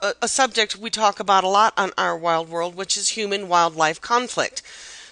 a, 0.00 0.14
a 0.22 0.28
subject 0.28 0.76
we 0.76 0.90
talk 0.90 1.20
about 1.20 1.44
a 1.44 1.48
lot 1.48 1.74
on 1.76 1.92
our 1.98 2.16
wild 2.16 2.48
world, 2.48 2.74
which 2.74 2.96
is 2.96 3.10
human 3.10 3.48
wildlife 3.48 4.00
conflict. 4.00 4.62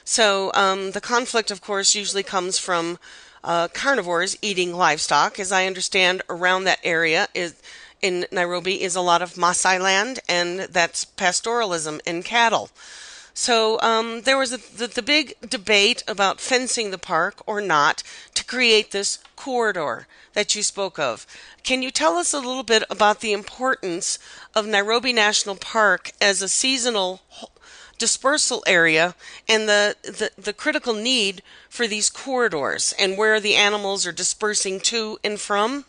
So 0.05 0.53
um, 0.55 0.93
the 0.93 1.01
conflict, 1.01 1.51
of 1.51 1.61
course, 1.61 1.95
usually 1.95 2.23
comes 2.23 2.59
from 2.59 2.99
uh, 3.43 3.69
carnivores 3.69 4.37
eating 4.43 4.73
livestock. 4.75 5.39
As 5.39 5.53
I 5.53 5.67
understand, 5.67 6.23
around 6.29 6.65
that 6.65 6.81
area 6.85 7.29
is 7.35 7.55
in 8.03 8.27
Nairobi 8.31 8.83
is 8.83 8.95
a 8.95 9.01
lot 9.01 9.23
of 9.23 9.35
Maasai 9.35 9.81
land, 9.81 10.21
and 10.29 10.61
that's 10.61 11.05
pastoralism 11.05 12.01
and 12.07 12.25
cattle. 12.25 12.71
So 13.35 13.81
um, 13.81 14.23
there 14.23 14.39
was 14.39 14.53
a, 14.53 14.59
the, 14.59 14.87
the 14.87 15.03
big 15.03 15.35
debate 15.41 16.03
about 16.09 16.41
fencing 16.41 16.91
the 16.91 16.99
park 16.99 17.43
or 17.47 17.61
not 17.61 18.03
to 18.35 18.45
create 18.45 18.93
this 18.93 19.19
corridor 19.37 20.07
that 20.33 20.55
you 20.55 20.63
spoke 20.63 20.99
of. 20.99 21.27
Can 21.63 21.83
you 21.83 21.91
tell 21.91 22.17
us 22.17 22.33
a 22.33 22.39
little 22.39 22.63
bit 22.63 22.83
about 22.91 23.21
the 23.21 23.33
importance 23.33 24.19
of 24.55 24.67
Nairobi 24.67 25.13
National 25.13 25.57
Park 25.57 26.13
as 26.21 26.43
a 26.43 26.49
seasonal 26.49 27.21
dispersal 27.99 28.63
area 28.67 29.15
and 29.49 29.69
the, 29.69 29.97
the, 30.03 30.31
the 30.37 30.53
critical 30.53 30.95
need 30.95 31.43
for 31.69 31.87
these 31.87 32.11
corridors 32.11 32.95
and 32.99 33.17
where 33.17 33.41
the 33.41 33.55
animals 33.55 34.07
are 34.07 34.13
dispersing 34.13 34.81
to 34.81 35.19
and 35.25 35.41
from? 35.41 35.85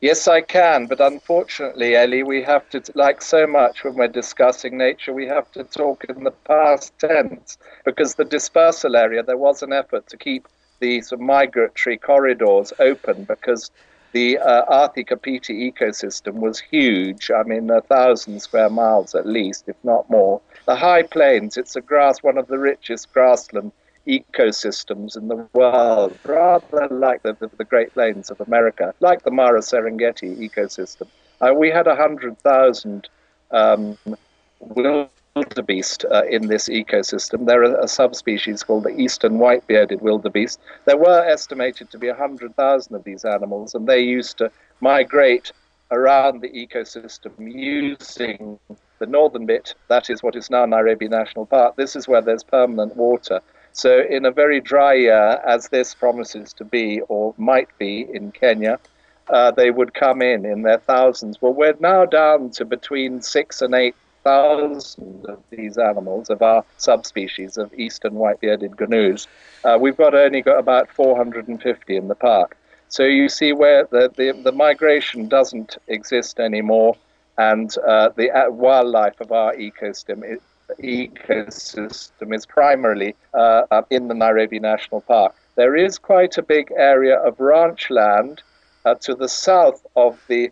Yes, 0.00 0.28
I 0.28 0.42
can, 0.42 0.86
but 0.86 1.00
unfortunately, 1.00 1.96
Ellie, 1.96 2.22
we 2.22 2.42
have 2.42 2.68
to, 2.70 2.82
like 2.94 3.22
so 3.22 3.46
much 3.46 3.82
when 3.82 3.94
we're 3.94 4.08
discussing 4.08 4.76
nature, 4.76 5.14
we 5.14 5.26
have 5.26 5.50
to 5.52 5.64
talk 5.64 6.04
in 6.04 6.24
the 6.24 6.30
past 6.30 6.92
tense 6.98 7.56
because 7.84 8.14
the 8.14 8.24
dispersal 8.24 8.96
area, 8.96 9.22
there 9.22 9.38
was 9.38 9.62
an 9.62 9.72
effort 9.72 10.06
to 10.08 10.18
keep 10.18 10.46
the 10.84 11.16
migratory 11.16 11.98
corridors 11.98 12.72
open 12.78 13.24
because 13.24 13.70
the 14.12 14.38
uh, 14.38 14.84
Athi 14.84 15.04
Kapiti 15.04 15.72
ecosystem 15.72 16.34
was 16.34 16.60
huge. 16.60 17.30
I 17.30 17.42
mean, 17.42 17.68
a 17.70 17.80
thousand 17.80 18.40
square 18.40 18.70
miles 18.70 19.14
at 19.14 19.26
least, 19.26 19.64
if 19.68 19.76
not 19.82 20.08
more. 20.08 20.40
The 20.66 20.76
high 20.76 21.02
plains, 21.02 21.56
it's 21.56 21.74
a 21.76 21.80
grass, 21.80 22.22
one 22.22 22.38
of 22.38 22.46
the 22.46 22.58
richest 22.58 23.12
grassland 23.12 23.72
ecosystems 24.06 25.16
in 25.16 25.28
the 25.28 25.46
world, 25.52 26.16
rather 26.24 26.88
like 26.90 27.22
the, 27.22 27.32
the, 27.32 27.50
the 27.56 27.64
Great 27.64 27.92
Plains 27.92 28.30
of 28.30 28.40
America, 28.40 28.94
like 29.00 29.22
the 29.24 29.30
Mara 29.30 29.60
Serengeti 29.60 30.36
ecosystem. 30.38 31.08
Uh, 31.40 31.52
we 31.52 31.70
had 31.70 31.86
100,000 31.86 33.08
um, 33.50 33.98
wildebeest 35.34 36.04
uh, 36.10 36.22
in 36.30 36.46
this 36.46 36.68
ecosystem. 36.68 37.46
There 37.46 37.62
are 37.64 37.80
a 37.80 37.88
subspecies 37.88 38.62
called 38.62 38.84
the 38.84 38.96
eastern 39.00 39.38
white-bearded 39.38 40.00
wildebeest. 40.00 40.60
There 40.84 40.96
were 40.96 41.24
estimated 41.24 41.90
to 41.90 41.98
be 41.98 42.08
100,000 42.08 42.94
of 42.94 43.04
these 43.04 43.24
animals, 43.24 43.74
and 43.74 43.86
they 43.86 44.00
used 44.00 44.38
to 44.38 44.50
migrate 44.80 45.52
around 45.90 46.40
the 46.40 46.50
ecosystem 46.50 47.32
using 47.38 48.58
the 48.98 49.06
northern 49.06 49.46
bit, 49.46 49.74
that 49.88 50.08
is 50.08 50.22
what 50.22 50.36
is 50.36 50.50
now 50.50 50.64
Nairobi 50.64 51.08
National 51.08 51.46
Park. 51.46 51.76
This 51.76 51.96
is 51.96 52.08
where 52.08 52.22
there's 52.22 52.44
permanent 52.44 52.96
water. 52.96 53.40
So, 53.72 54.02
in 54.08 54.24
a 54.24 54.30
very 54.30 54.60
dry 54.60 54.94
year, 54.94 55.40
as 55.44 55.68
this 55.68 55.94
promises 55.94 56.52
to 56.54 56.64
be 56.64 57.00
or 57.08 57.34
might 57.36 57.68
be 57.76 58.06
in 58.12 58.30
Kenya, 58.30 58.78
uh, 59.28 59.50
they 59.50 59.70
would 59.70 59.94
come 59.94 60.22
in 60.22 60.44
in 60.44 60.62
their 60.62 60.78
thousands. 60.78 61.42
Well, 61.42 61.54
we're 61.54 61.74
now 61.80 62.04
down 62.04 62.50
to 62.50 62.64
between 62.64 63.20
six 63.20 63.62
and 63.62 63.74
eight 63.74 63.96
thousand 64.24 65.26
of 65.26 65.38
these 65.50 65.78
animals, 65.78 66.30
of 66.30 66.42
our 66.42 66.64
subspecies 66.78 67.56
of 67.56 67.72
eastern 67.74 68.14
white-bearded 68.14 68.72
gnus. 68.80 69.28
Uh, 69.64 69.78
we've 69.80 69.96
got 69.96 70.14
only 70.14 70.42
got 70.42 70.58
about 70.58 70.90
450 70.90 71.96
in 71.96 72.08
the 72.08 72.14
park. 72.14 72.56
So 72.88 73.04
you 73.04 73.28
see 73.28 73.52
where 73.52 73.84
the, 73.90 74.10
the, 74.16 74.32
the 74.42 74.52
migration 74.52 75.28
doesn't 75.28 75.76
exist 75.88 76.40
anymore, 76.40 76.96
and 77.38 77.76
uh, 77.78 78.10
the 78.16 78.30
uh, 78.30 78.50
wildlife 78.50 79.20
of 79.20 79.32
our 79.32 79.54
ecosystem 79.54 80.38
ecosystem 80.82 82.34
is 82.34 82.46
primarily 82.46 83.14
uh, 83.34 83.82
in 83.90 84.08
the 84.08 84.14
Nairobi 84.14 84.58
National 84.58 85.02
Park. 85.02 85.34
There 85.56 85.76
is 85.76 85.98
quite 85.98 86.38
a 86.38 86.42
big 86.42 86.72
area 86.76 87.18
of 87.18 87.38
ranch 87.38 87.90
land 87.90 88.42
uh, 88.84 88.94
to 89.00 89.14
the 89.14 89.28
south 89.28 89.84
of 89.94 90.18
the 90.28 90.50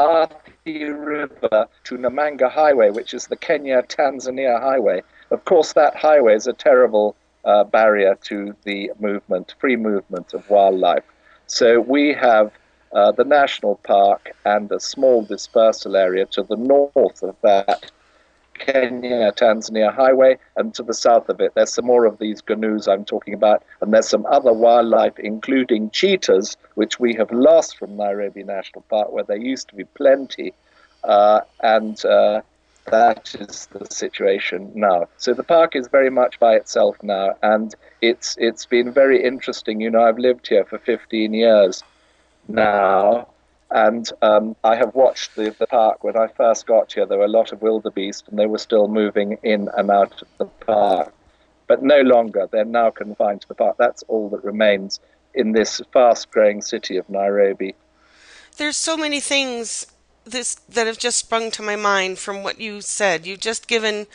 Athi 0.00 0.84
River 0.84 1.68
to 1.84 1.98
Namanga 1.98 2.50
Highway, 2.50 2.90
which 2.90 3.12
is 3.12 3.26
the 3.26 3.36
Kenya 3.36 3.82
Tanzania 3.82 4.60
highway. 4.60 5.02
Of 5.30 5.44
course, 5.44 5.74
that 5.74 5.94
highway 5.94 6.34
is 6.34 6.46
a 6.46 6.52
terrible 6.52 7.16
uh, 7.44 7.64
barrier 7.64 8.16
to 8.24 8.54
the 8.64 8.92
movement, 8.98 9.54
free 9.58 9.76
movement 9.76 10.32
of 10.32 10.48
wildlife. 10.48 11.04
So 11.46 11.80
we 11.80 12.14
have 12.14 12.52
uh, 12.92 13.12
the 13.12 13.24
national 13.24 13.76
park 13.76 14.30
and 14.44 14.70
a 14.72 14.80
small 14.80 15.22
dispersal 15.22 15.96
area 15.96 16.26
to 16.26 16.42
the 16.42 16.56
north 16.56 17.22
of 17.22 17.36
that 17.42 17.90
Kenya 18.60 19.32
Tanzania 19.32 19.92
highway, 19.92 20.38
and 20.56 20.74
to 20.74 20.82
the 20.82 20.94
south 20.94 21.28
of 21.28 21.40
it, 21.40 21.52
there's 21.54 21.72
some 21.72 21.86
more 21.86 22.04
of 22.04 22.18
these 22.18 22.42
gnus 22.48 22.86
I'm 22.86 23.04
talking 23.04 23.34
about, 23.34 23.62
and 23.80 23.92
there's 23.92 24.08
some 24.08 24.26
other 24.26 24.52
wildlife, 24.52 25.18
including 25.18 25.90
cheetahs, 25.90 26.56
which 26.74 27.00
we 27.00 27.14
have 27.14 27.30
lost 27.32 27.78
from 27.78 27.96
Nairobi 27.96 28.44
National 28.44 28.82
Park, 28.82 29.12
where 29.12 29.24
there 29.24 29.36
used 29.36 29.68
to 29.68 29.74
be 29.74 29.84
plenty, 29.84 30.52
uh, 31.04 31.40
and 31.62 32.04
uh, 32.04 32.42
that 32.86 33.34
is 33.38 33.66
the 33.66 33.86
situation 33.86 34.70
now. 34.74 35.08
So 35.16 35.32
the 35.34 35.42
park 35.42 35.76
is 35.76 35.88
very 35.88 36.10
much 36.10 36.38
by 36.38 36.54
itself 36.54 36.96
now, 37.02 37.36
and 37.42 37.74
it's 38.00 38.36
it's 38.38 38.66
been 38.66 38.92
very 38.92 39.22
interesting. 39.22 39.80
You 39.80 39.90
know, 39.90 40.02
I've 40.02 40.18
lived 40.18 40.48
here 40.48 40.64
for 40.64 40.78
15 40.78 41.32
years 41.34 41.82
now, 42.48 43.28
and 43.70 44.10
um, 44.20 44.56
I 44.64 44.76
have 44.76 44.94
watched 44.94 45.36
the, 45.36 45.54
the 45.58 45.66
park. 45.66 46.02
When 46.02 46.16
I 46.16 46.26
first 46.26 46.66
got 46.66 46.92
here, 46.92 47.06
there 47.06 47.18
were 47.18 47.24
a 47.24 47.28
lot 47.28 47.52
of 47.52 47.62
wildebeest, 47.62 48.28
and 48.28 48.38
they 48.38 48.46
were 48.46 48.58
still 48.58 48.88
moving 48.88 49.38
in 49.42 49.68
and 49.76 49.90
out 49.90 50.22
of 50.22 50.28
the 50.38 50.44
park. 50.46 51.14
But 51.68 51.82
no 51.82 52.00
longer. 52.00 52.48
They're 52.50 52.64
now 52.64 52.90
confined 52.90 53.42
to 53.42 53.48
the 53.48 53.54
park. 53.54 53.76
That's 53.78 54.02
all 54.08 54.28
that 54.30 54.42
remains 54.42 54.98
in 55.34 55.52
this 55.52 55.80
fast 55.92 56.30
growing 56.32 56.62
city 56.62 56.96
of 56.96 57.08
Nairobi. 57.08 57.76
There's 58.56 58.76
so 58.76 58.96
many 58.96 59.20
things 59.20 59.86
this 60.24 60.56
that 60.68 60.86
have 60.86 60.98
just 60.98 61.18
sprung 61.18 61.50
to 61.52 61.62
my 61.62 61.76
mind 61.76 62.18
from 62.18 62.42
what 62.42 62.60
you 62.60 62.80
said. 62.80 63.24
You've 63.24 63.40
just 63.40 63.68
given 63.68 64.08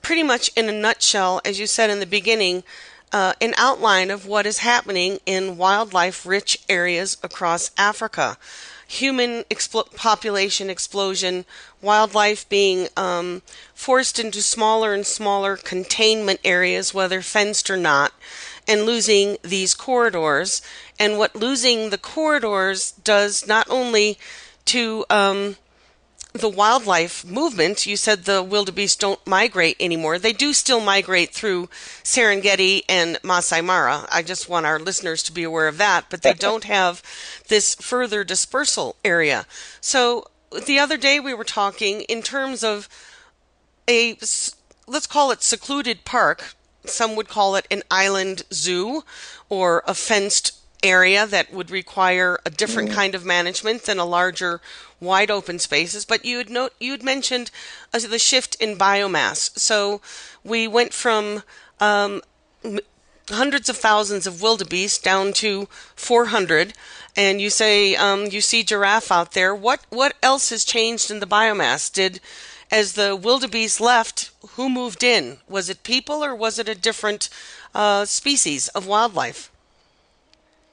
pretty 0.00 0.22
much 0.22 0.50
in 0.56 0.68
a 0.68 0.72
nutshell, 0.72 1.40
as 1.44 1.58
you 1.58 1.66
said 1.66 1.90
in 1.90 1.98
the 1.98 2.06
beginning, 2.06 2.62
uh, 3.12 3.34
an 3.40 3.54
outline 3.56 4.10
of 4.10 4.26
what 4.26 4.46
is 4.46 4.58
happening 4.58 5.18
in 5.26 5.56
wildlife 5.56 6.24
rich 6.24 6.58
areas 6.68 7.16
across 7.22 7.72
Africa 7.76 8.38
human 8.92 9.42
expl- 9.44 9.94
population 9.96 10.68
explosion, 10.68 11.46
wildlife 11.80 12.46
being 12.50 12.88
um, 12.94 13.40
forced 13.74 14.18
into 14.18 14.42
smaller 14.42 14.92
and 14.92 15.06
smaller 15.06 15.56
containment 15.56 16.38
areas, 16.44 16.92
whether 16.92 17.22
fenced 17.22 17.70
or 17.70 17.78
not, 17.78 18.12
and 18.68 18.84
losing 18.84 19.38
these 19.42 19.74
corridors. 19.74 20.60
And 21.00 21.16
what 21.16 21.34
losing 21.34 21.88
the 21.88 21.96
corridors 21.96 22.92
does 22.92 23.46
not 23.46 23.66
only 23.70 24.18
to 24.66 25.06
um, 25.08 25.56
the 26.32 26.48
wildlife 26.48 27.24
movement, 27.24 27.84
you 27.86 27.96
said 27.96 28.24
the 28.24 28.42
wildebeest 28.42 29.00
don't 29.00 29.24
migrate 29.26 29.76
anymore. 29.78 30.18
They 30.18 30.32
do 30.32 30.52
still 30.52 30.80
migrate 30.80 31.30
through 31.30 31.68
Serengeti 32.02 32.82
and 32.88 33.18
Masai 33.22 33.60
Mara. 33.60 34.06
I 34.10 34.22
just 34.22 34.48
want 34.48 34.66
our 34.66 34.78
listeners 34.78 35.22
to 35.24 35.32
be 35.32 35.42
aware 35.42 35.68
of 35.68 35.78
that, 35.78 36.06
but 36.08 36.22
they 36.22 36.32
don't 36.32 36.64
have 36.64 37.02
this 37.48 37.74
further 37.74 38.24
dispersal 38.24 38.96
area. 39.04 39.46
So 39.80 40.26
the 40.66 40.78
other 40.78 40.96
day 40.96 41.20
we 41.20 41.34
were 41.34 41.44
talking 41.44 42.02
in 42.02 42.22
terms 42.22 42.64
of 42.64 42.88
a 43.88 44.16
let's 44.86 45.06
call 45.06 45.30
it 45.30 45.42
secluded 45.42 46.04
park. 46.04 46.54
Some 46.84 47.14
would 47.14 47.28
call 47.28 47.56
it 47.56 47.66
an 47.70 47.82
island 47.90 48.44
zoo 48.52 49.04
or 49.48 49.84
a 49.86 49.94
fenced 49.94 50.52
area 50.82 51.26
that 51.26 51.52
would 51.52 51.70
require 51.70 52.38
a 52.44 52.50
different 52.50 52.90
mm. 52.90 52.94
kind 52.94 53.14
of 53.14 53.24
management 53.24 53.84
than 53.84 53.98
a 53.98 54.04
larger 54.04 54.60
wide 55.02 55.30
open 55.30 55.58
spaces 55.58 56.04
but 56.04 56.24
you 56.24 56.38
had 56.38 56.48
note 56.48 56.72
you 56.78 56.92
had 56.92 57.02
mentioned 57.02 57.50
uh, 57.92 57.98
the 57.98 58.18
shift 58.18 58.54
in 58.56 58.76
biomass. 58.76 59.58
So 59.58 60.00
we 60.44 60.66
went 60.68 60.92
from 60.92 61.42
um, 61.80 62.22
hundreds 63.28 63.68
of 63.68 63.76
thousands 63.76 64.26
of 64.26 64.42
wildebeest 64.42 65.02
down 65.02 65.32
to 65.32 65.68
400 65.96 66.74
and 67.16 67.40
you 67.40 67.50
say 67.50 67.94
um, 67.94 68.26
you 68.26 68.40
see 68.40 68.62
giraffe 68.62 69.12
out 69.12 69.32
there. 69.32 69.54
What 69.54 69.80
what 69.90 70.14
else 70.22 70.50
has 70.50 70.64
changed 70.64 71.10
in 71.10 71.20
the 71.20 71.26
biomass? 71.26 71.92
Did 71.92 72.20
as 72.70 72.94
the 72.94 73.14
wildebeest 73.14 73.80
left 73.80 74.30
who 74.52 74.70
moved 74.70 75.02
in? 75.02 75.38
Was 75.48 75.68
it 75.68 75.82
people 75.82 76.24
or 76.24 76.34
was 76.34 76.58
it 76.58 76.68
a 76.68 76.74
different 76.74 77.28
uh, 77.74 78.04
species 78.06 78.68
of 78.68 78.86
wildlife 78.86 79.50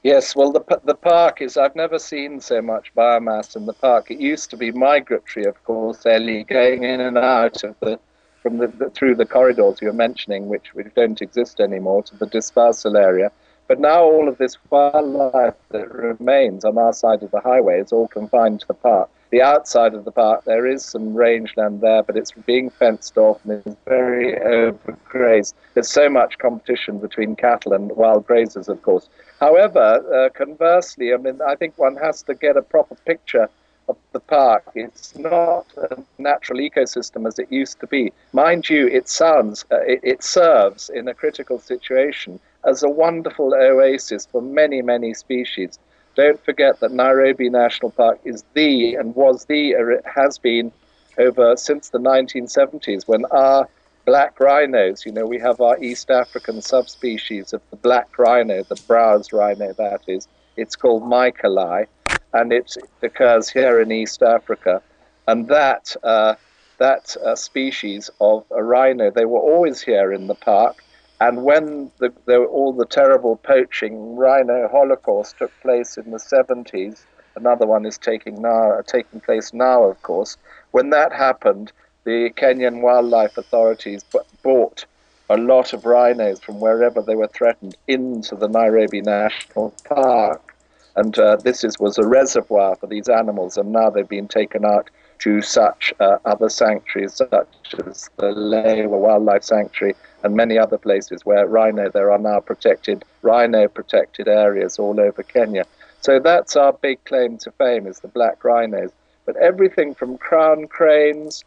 Yes, 0.02 0.34
well, 0.34 0.50
the 0.50 0.64
the 0.84 0.94
park 0.94 1.42
is. 1.42 1.58
I've 1.58 1.76
never 1.76 1.98
seen 1.98 2.40
so 2.40 2.62
much 2.62 2.90
biomass 2.94 3.54
in 3.54 3.66
the 3.66 3.74
park. 3.74 4.10
It 4.10 4.18
used 4.18 4.48
to 4.50 4.56
be 4.56 4.72
migratory, 4.72 5.44
of 5.44 5.62
course, 5.64 6.06
Ellie, 6.06 6.44
going 6.44 6.84
in 6.84 7.00
and 7.00 7.18
out 7.18 7.62
of 7.64 7.76
the 7.80 8.00
from 8.42 8.56
the, 8.56 8.68
the 8.68 8.88
through 8.90 9.16
the 9.16 9.26
corridors 9.26 9.82
you 9.82 9.88
were 9.88 9.92
mentioning, 9.92 10.48
which, 10.48 10.72
which 10.72 10.86
don't 10.94 11.20
exist 11.20 11.60
anymore, 11.60 12.02
to 12.04 12.16
the 12.16 12.26
dispersal 12.26 12.96
area. 12.96 13.30
But 13.68 13.78
now 13.78 14.02
all 14.02 14.26
of 14.26 14.38
this 14.38 14.56
wildlife 14.70 15.54
that 15.70 15.94
remains 15.94 16.64
on 16.64 16.78
our 16.78 16.94
side 16.94 17.22
of 17.22 17.30
the 17.30 17.40
highway 17.40 17.80
is 17.80 17.92
all 17.92 18.08
confined 18.08 18.60
to 18.60 18.68
the 18.68 18.74
park. 18.74 19.10
The 19.30 19.42
outside 19.42 19.94
of 19.94 20.04
the 20.04 20.10
park, 20.10 20.44
there 20.44 20.66
is 20.66 20.84
some 20.84 21.14
rangeland 21.14 21.80
there, 21.80 22.02
but 22.02 22.16
it's 22.16 22.32
being 22.32 22.68
fenced 22.70 23.16
off 23.16 23.40
and 23.44 23.62
it's 23.64 23.76
very 23.86 24.34
overgrazed. 24.34 25.54
There's 25.74 25.88
so 25.90 26.08
much 26.08 26.38
competition 26.38 26.98
between 26.98 27.36
cattle 27.36 27.72
and 27.72 27.92
wild 27.92 28.26
grazers, 28.26 28.68
of 28.68 28.82
course. 28.82 29.08
However, 29.38 29.80
uh, 29.80 30.28
conversely, 30.30 31.14
I 31.14 31.16
mean, 31.16 31.40
I 31.46 31.54
think 31.54 31.78
one 31.78 31.96
has 31.96 32.22
to 32.24 32.34
get 32.34 32.56
a 32.56 32.62
proper 32.62 32.96
picture 33.06 33.48
of 33.88 33.96
the 34.12 34.20
park. 34.20 34.64
It's 34.74 35.16
not 35.16 35.66
a 35.76 35.96
natural 36.18 36.58
ecosystem 36.58 37.26
as 37.26 37.38
it 37.38 37.50
used 37.50 37.80
to 37.80 37.86
be. 37.86 38.12
Mind 38.32 38.68
you, 38.68 38.86
it 38.88 39.08
sounds, 39.08 39.64
uh, 39.70 39.80
it, 39.80 40.00
it 40.02 40.22
serves 40.22 40.90
in 40.90 41.08
a 41.08 41.14
critical 41.14 41.58
situation 41.58 42.40
as 42.64 42.82
a 42.82 42.88
wonderful 42.88 43.54
oasis 43.54 44.26
for 44.26 44.42
many, 44.42 44.82
many 44.82 45.14
species. 45.14 45.78
Don't 46.16 46.44
forget 46.44 46.80
that 46.80 46.92
Nairobi 46.92 47.48
National 47.48 47.90
Park 47.90 48.20
is 48.24 48.44
the 48.54 48.94
and 48.94 49.14
was 49.14 49.44
the, 49.46 49.74
or 49.74 49.92
it 49.92 50.04
has 50.06 50.38
been 50.38 50.72
over 51.18 51.56
since 51.56 51.90
the 51.90 51.98
1970s 51.98 53.06
when 53.06 53.24
our 53.26 53.68
black 54.06 54.40
rhinos, 54.40 55.06
you 55.06 55.12
know, 55.12 55.26
we 55.26 55.38
have 55.38 55.60
our 55.60 55.78
East 55.82 56.10
African 56.10 56.60
subspecies 56.62 57.52
of 57.52 57.62
the 57.70 57.76
black 57.76 58.18
rhino, 58.18 58.62
the 58.64 58.80
browse 58.86 59.32
rhino 59.32 59.72
that 59.74 60.02
is. 60.08 60.26
It's 60.56 60.76
called 60.76 61.04
Michaeli, 61.04 61.86
and 62.32 62.52
it 62.52 62.76
occurs 63.02 63.48
here 63.48 63.80
in 63.80 63.92
East 63.92 64.22
Africa. 64.22 64.82
And 65.28 65.46
that, 65.48 65.94
uh, 66.02 66.34
that 66.78 67.16
uh, 67.24 67.36
species 67.36 68.10
of 68.20 68.44
a 68.50 68.62
rhino, 68.62 69.10
they 69.10 69.26
were 69.26 69.38
always 69.38 69.80
here 69.80 70.12
in 70.12 70.26
the 70.26 70.34
park 70.34 70.82
and 71.20 71.44
when 71.44 71.90
the, 71.98 72.12
the, 72.24 72.38
all 72.38 72.72
the 72.72 72.86
terrible 72.86 73.36
poaching 73.36 74.16
rhino 74.16 74.68
holocaust 74.68 75.38
took 75.38 75.52
place 75.60 75.96
in 75.98 76.10
the 76.10 76.18
70s, 76.18 77.02
another 77.36 77.66
one 77.66 77.84
is 77.84 77.98
taking 77.98 78.40
now 78.40 78.80
taking 78.86 79.20
place 79.20 79.52
now, 79.52 79.84
of 79.84 80.00
course. 80.02 80.36
When 80.70 80.90
that 80.90 81.12
happened, 81.12 81.72
the 82.04 82.30
Kenyan 82.30 82.80
wildlife 82.80 83.36
authorities 83.36 84.04
bought 84.42 84.84
a 85.28 85.36
lot 85.36 85.72
of 85.72 85.84
rhinos 85.84 86.40
from 86.40 86.58
wherever 86.58 87.02
they 87.02 87.14
were 87.14 87.28
threatened 87.28 87.76
into 87.86 88.34
the 88.34 88.48
Nairobi 88.48 89.00
National 89.00 89.72
Park, 89.84 90.56
and 90.96 91.16
uh, 91.18 91.36
this 91.36 91.62
is, 91.62 91.78
was 91.78 91.98
a 91.98 92.06
reservoir 92.06 92.74
for 92.76 92.86
these 92.86 93.08
animals, 93.08 93.56
and 93.56 93.70
now 93.70 93.90
they've 93.90 94.08
been 94.08 94.26
taken 94.26 94.64
out 94.64 94.90
to 95.20 95.40
such 95.42 95.92
uh, 96.00 96.18
other 96.24 96.48
sanctuaries, 96.48 97.14
such 97.14 97.74
as 97.86 98.10
the 98.16 98.32
Lewa 98.32 98.98
Wildlife 98.98 99.44
Sanctuary 99.44 99.94
and 100.22 100.34
many 100.34 100.58
other 100.58 100.78
places 100.78 101.24
where 101.24 101.46
rhino, 101.46 101.88
there 101.90 102.10
are 102.10 102.18
now 102.18 102.40
protected, 102.40 103.04
rhino 103.22 103.68
protected 103.68 104.28
areas 104.28 104.78
all 104.78 104.98
over 105.00 105.22
Kenya. 105.22 105.64
So 106.00 106.18
that's 106.18 106.56
our 106.56 106.72
big 106.72 107.04
claim 107.04 107.38
to 107.38 107.50
fame 107.52 107.86
is 107.86 108.00
the 108.00 108.08
black 108.08 108.42
rhinos. 108.42 108.90
But 109.26 109.36
everything 109.36 109.94
from 109.94 110.18
crown 110.18 110.66
cranes, 110.66 111.44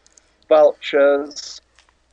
vultures, 0.47 1.59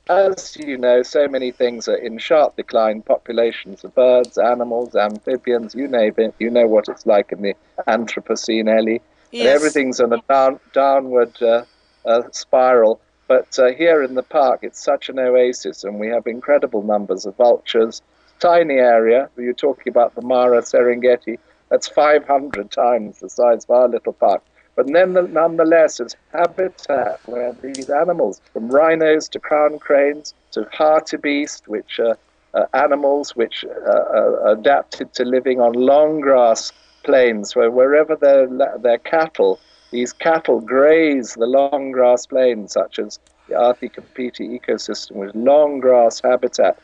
as 0.09 0.57
you 0.57 0.77
know, 0.77 1.03
so 1.03 1.29
many 1.29 1.53
things 1.53 1.87
are 1.87 1.97
in 1.97 2.19
sharp 2.19 2.57
decline. 2.57 3.03
Populations 3.03 3.85
of 3.85 3.95
birds, 3.95 4.39
animals, 4.39 4.97
amphibians, 4.97 5.75
you 5.75 5.87
name 5.87 6.15
it. 6.17 6.35
You 6.39 6.51
know 6.51 6.67
what 6.67 6.89
it's 6.89 7.07
like 7.07 7.31
in 7.31 7.43
the 7.43 7.55
Anthropocene, 7.87 8.75
Ellie. 8.75 9.03
Yes. 9.31 9.47
And 9.47 9.55
everything's 9.55 10.01
on 10.01 10.13
a 10.13 10.23
down, 10.29 10.61
downward 10.73 11.41
uh, 11.43 11.65
uh, 12.05 12.23
spiral. 12.33 13.01
But 13.29 13.57
uh, 13.59 13.69
here 13.73 14.03
in 14.03 14.15
the 14.15 14.23
park, 14.23 14.61
it's 14.63 14.83
such 14.83 15.09
an 15.09 15.19
oasis, 15.19 15.85
and 15.85 16.01
we 16.01 16.09
have 16.09 16.27
incredible 16.27 16.83
numbers 16.83 17.27
of 17.27 17.37
vultures. 17.37 18.03
Tiny 18.41 18.75
area. 18.75 19.29
You're 19.37 19.53
talking 19.53 19.91
about 19.91 20.15
the 20.15 20.23
Mara 20.23 20.63
Serengeti. 20.63 21.39
That's 21.69 21.87
500 21.87 22.71
times 22.71 23.21
the 23.21 23.31
size 23.31 23.65
of 23.65 23.71
our 23.71 23.89
little 23.89 24.15
park. 24.15 24.43
But 24.75 24.93
then, 24.93 25.13
nonetheless, 25.33 26.01
it's 26.01 26.17
habitat 26.33 27.21
where 27.27 27.53
these 27.53 27.91
animals, 27.91 28.41
from 28.53 28.69
rhinos 28.69 29.29
to 29.29 29.39
crown 29.39 29.79
cranes 29.79 30.35
to 30.53 30.63
hartebeest, 30.73 31.69
which 31.69 32.01
are 32.01 32.17
uh, 32.55 32.67
animals 32.75 33.37
which 33.37 33.65
uh, 33.65 33.91
are 33.91 34.49
adapted 34.49 35.13
to 35.15 35.25
living 35.25 35.61
on 35.61 35.73
long 35.73 36.21
grass 36.21 36.73
plains, 37.03 37.57
where 37.57 37.71
wherever 37.71 38.17
their 38.17 38.47
their 38.79 38.99
cattle, 38.99 39.59
these 39.91 40.13
cattle 40.13 40.61
graze 40.61 41.35
the 41.35 41.47
long 41.47 41.93
grass 41.93 42.27
plains, 42.27 42.73
such 42.73 42.99
as 42.99 43.19
the 43.49 43.61
Athi 43.61 43.89
Kapiti 43.89 44.59
ecosystem, 44.59 45.17
with 45.17 45.35
long 45.35 45.81
grass 45.81 46.21
habitat. 46.23 46.79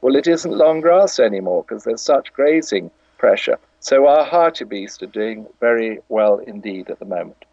Well, 0.00 0.16
it 0.16 0.26
isn't 0.26 0.56
long 0.56 0.80
grass 0.80 1.18
anymore 1.18 1.64
because 1.66 1.84
there's 1.84 2.02
such 2.02 2.32
grazing 2.32 2.90
pressure. 3.18 3.58
So 3.80 4.06
our 4.06 4.24
hartebeest 4.24 5.02
are 5.02 5.06
doing 5.06 5.46
very 5.60 5.98
well 6.08 6.38
indeed 6.38 6.90
at 6.90 6.98
the 6.98 7.04
moment. 7.04 7.44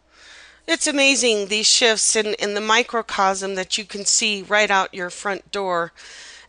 It's 0.66 0.88
amazing 0.88 1.46
these 1.46 1.68
shifts 1.68 2.16
in, 2.16 2.34
in 2.34 2.54
the 2.54 2.60
microcosm 2.60 3.54
that 3.54 3.78
you 3.78 3.84
can 3.84 4.04
see 4.04 4.42
right 4.42 4.70
out 4.70 4.94
your 4.94 5.10
front 5.10 5.52
door. 5.52 5.92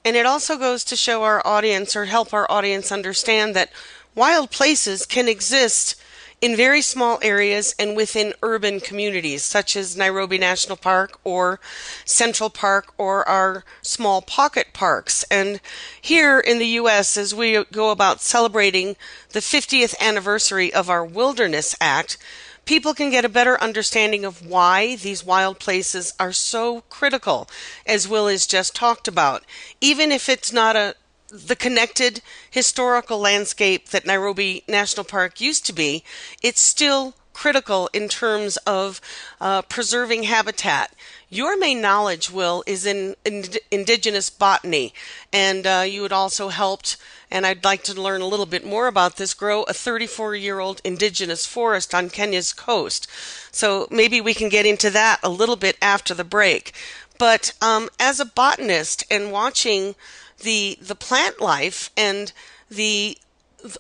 And 0.04 0.16
it 0.16 0.26
also 0.26 0.58
goes 0.58 0.84
to 0.86 0.96
show 0.96 1.24
our 1.24 1.46
audience 1.46 1.96
or 1.96 2.06
help 2.06 2.34
our 2.34 2.50
audience 2.50 2.92
understand 2.92 3.56
that 3.56 3.70
wild 4.18 4.50
places 4.50 5.06
can 5.06 5.30
exist 5.30 5.96
in 6.42 6.56
very 6.56 6.82
small 6.82 7.20
areas 7.22 7.74
and 7.80 7.96
within 7.96 8.34
urban 8.44 8.80
communities, 8.80 9.44
such 9.44 9.76
as 9.76 9.96
Nairobi 9.96 10.38
National 10.38 10.76
Park 10.76 11.20
or 11.24 11.60
Central 12.04 12.50
Park 12.50 12.94
or 12.98 13.28
our 13.28 13.64
small 13.82 14.22
pocket 14.22 14.68
parks. 14.74 15.24
And 15.32 15.62
here 16.00 16.40
in 16.40 16.60
the 16.60 16.68
U.S., 16.82 17.16
as 17.16 17.34
we 17.34 17.64
go 17.72 17.92
about 17.92 18.22
celebrating 18.22 18.96
the 19.30 19.40
50th 19.40 19.98
anniversary 20.00 20.74
of 20.74 20.90
our 20.90 21.06
Wilderness 21.06 21.76
Act, 21.80 22.18
people 22.66 22.94
can 22.94 23.10
get 23.10 23.26
a 23.26 23.30
better 23.30 23.60
understanding 23.62 24.26
of 24.26 24.46
why 24.46 24.96
these 24.96 25.26
wild 25.26 25.58
places 25.60 26.14
are 26.20 26.34
so 26.34 26.82
critical, 26.90 27.48
as 27.86 28.08
Will 28.08 28.28
has 28.28 28.46
just 28.46 28.76
talked 28.76 29.08
about. 29.08 29.44
Even 29.82 30.12
if 30.12 30.30
it's 30.30 30.54
not 30.54 30.76
a 30.76 30.96
the 31.30 31.56
connected 31.56 32.22
historical 32.50 33.20
landscape 33.20 33.90
that 33.90 34.06
Nairobi 34.06 34.64
National 34.68 35.04
Park 35.04 35.42
used 35.42 35.66
to 35.66 35.74
be, 35.74 36.04
it's 36.42 36.62
still 36.62 37.16
critical 37.34 37.88
in 37.94 38.10
terms 38.10 38.58
of 38.66 39.00
uh, 39.40 39.62
preserving 39.64 40.24
habitat. 40.24 40.92
Your 41.30 41.58
main 41.58 41.82
knowledge, 41.82 42.32
Will, 42.32 42.64
is 42.66 42.86
in, 42.86 43.16
in 43.24 43.44
indigenous 43.70 44.32
botany, 44.32 44.92
and 45.32 45.68
uh, 45.68 45.84
you 45.88 46.02
had 46.02 46.12
also 46.12 46.48
helped, 46.48 46.98
and 47.30 47.46
I'd 47.46 47.64
like 47.64 47.84
to 47.84 48.02
learn 48.02 48.22
a 48.22 48.28
little 48.28 48.48
bit 48.48 48.66
more 48.66 48.88
about 48.88 49.18
this, 49.18 49.36
grow 49.36 49.64
a 49.64 49.74
34 49.74 50.36
year 50.36 50.60
old 50.60 50.82
indigenous 50.84 51.46
forest 51.46 51.94
on 51.94 52.10
Kenya's 52.10 52.54
coast. 52.54 53.08
So 53.52 53.88
maybe 53.92 54.20
we 54.20 54.34
can 54.34 54.50
get 54.50 54.66
into 54.66 54.90
that 54.90 55.20
a 55.22 55.30
little 55.30 55.58
bit 55.58 55.78
after 55.80 56.16
the 56.16 56.24
break. 56.24 56.74
But 57.20 57.54
um, 57.62 57.90
as 58.00 58.20
a 58.20 58.26
botanist 58.26 59.04
and 59.12 59.32
watching 59.32 59.96
the 60.42 60.78
the 60.82 60.96
plant 60.96 61.42
life 61.42 61.90
and 61.98 62.32
the 62.70 63.18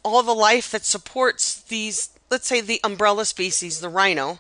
all 0.04 0.24
the 0.24 0.34
life 0.34 0.72
that 0.72 0.86
supports 0.86 1.62
these 1.64 2.10
let's 2.30 2.48
say 2.48 2.62
the 2.62 2.80
umbrella 2.84 3.26
species 3.26 3.80
the 3.80 3.90
rhino 3.90 4.40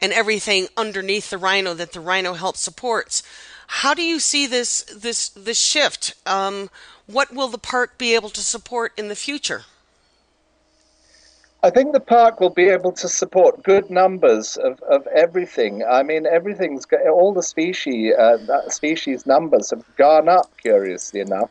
and 0.00 0.12
everything 0.12 0.68
underneath 0.76 1.30
the 1.30 1.38
rhino 1.38 1.74
that 1.74 1.92
the 1.92 2.00
rhino 2.00 2.34
helps 2.34 2.60
supports 2.60 3.22
how 3.68 3.92
do 3.92 4.02
you 4.02 4.18
see 4.18 4.46
this 4.46 4.82
this 4.84 5.28
this 5.30 5.58
shift 5.58 6.14
um, 6.26 6.70
what 7.06 7.32
will 7.34 7.48
the 7.48 7.58
park 7.58 7.98
be 7.98 8.14
able 8.14 8.30
to 8.30 8.40
support 8.40 8.92
in 8.96 9.08
the 9.08 9.16
future 9.16 9.64
I 11.60 11.70
think 11.70 11.92
the 11.92 12.00
park 12.00 12.40
will 12.40 12.50
be 12.50 12.68
able 12.68 12.92
to 12.92 13.08
support 13.08 13.64
good 13.64 13.90
numbers 13.90 14.56
of, 14.56 14.80
of 14.82 15.06
everything. 15.08 15.82
I 15.82 16.04
mean, 16.04 16.24
everything's 16.24 16.86
all 17.10 17.32
the 17.32 17.42
species 17.42 18.14
uh, 18.14 18.70
species 18.70 19.26
numbers 19.26 19.70
have 19.70 19.84
gone 19.96 20.28
up. 20.28 20.56
Curiously 20.58 21.18
enough, 21.18 21.50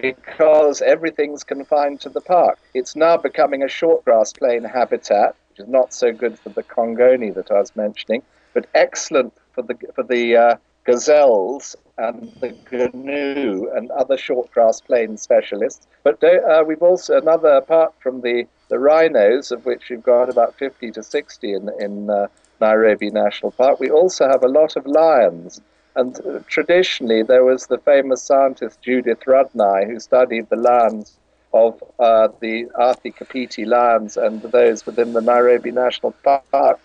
because 0.00 0.80
everything's 0.82 1.44
confined 1.44 2.00
to 2.00 2.08
the 2.08 2.20
park. 2.20 2.58
It's 2.74 2.96
now 2.96 3.16
becoming 3.16 3.62
a 3.62 3.68
short 3.68 4.04
grass 4.04 4.32
plain 4.32 4.64
habitat, 4.64 5.34
which 5.50 5.60
is 5.60 5.68
not 5.68 5.92
so 5.92 6.12
good 6.12 6.38
for 6.38 6.50
the 6.50 6.62
Kongoni 6.62 7.34
that 7.34 7.50
I 7.50 7.60
was 7.60 7.74
mentioning, 7.76 8.22
but 8.54 8.66
excellent 8.74 9.32
for 9.52 9.62
the 9.62 9.76
for 9.94 10.02
the 10.02 10.36
uh, 10.36 10.56
gazelles 10.84 11.76
and 11.98 12.32
the 12.40 12.56
gnu 12.92 13.70
and 13.74 13.90
other 13.90 14.16
short 14.16 14.50
grass 14.50 14.80
plain 14.80 15.16
specialists. 15.16 15.86
But 16.02 16.22
uh, 16.24 16.64
we've 16.66 16.82
also 16.82 17.18
another 17.18 17.50
apart 17.50 17.94
from 18.00 18.22
the 18.22 18.46
the 18.68 18.78
rhinos, 18.78 19.52
of 19.52 19.66
which 19.66 19.90
we've 19.90 20.02
got 20.02 20.30
about 20.30 20.56
50 20.56 20.90
to 20.92 21.02
60 21.02 21.52
in 21.52 21.70
in 21.78 22.10
uh, 22.10 22.28
Nairobi 22.60 23.10
National 23.10 23.52
Park. 23.52 23.80
We 23.80 23.90
also 23.90 24.28
have 24.28 24.42
a 24.42 24.48
lot 24.48 24.76
of 24.76 24.86
lions. 24.86 25.60
And 25.94 26.18
uh, 26.26 26.40
traditionally, 26.46 27.22
there 27.22 27.44
was 27.44 27.66
the 27.66 27.78
famous 27.78 28.22
scientist 28.22 28.80
Judith 28.82 29.20
Rudnai 29.26 29.86
who 29.86 30.00
studied 30.00 30.48
the 30.48 30.56
lands 30.56 31.18
of 31.52 31.82
uh, 31.98 32.28
the 32.40 32.66
Athi 32.80 33.10
Kapiti 33.10 33.64
lands 33.64 34.16
and 34.16 34.40
those 34.42 34.86
within 34.86 35.12
the 35.12 35.20
Nairobi 35.20 35.70
National 35.70 36.12
Park. 36.22 36.80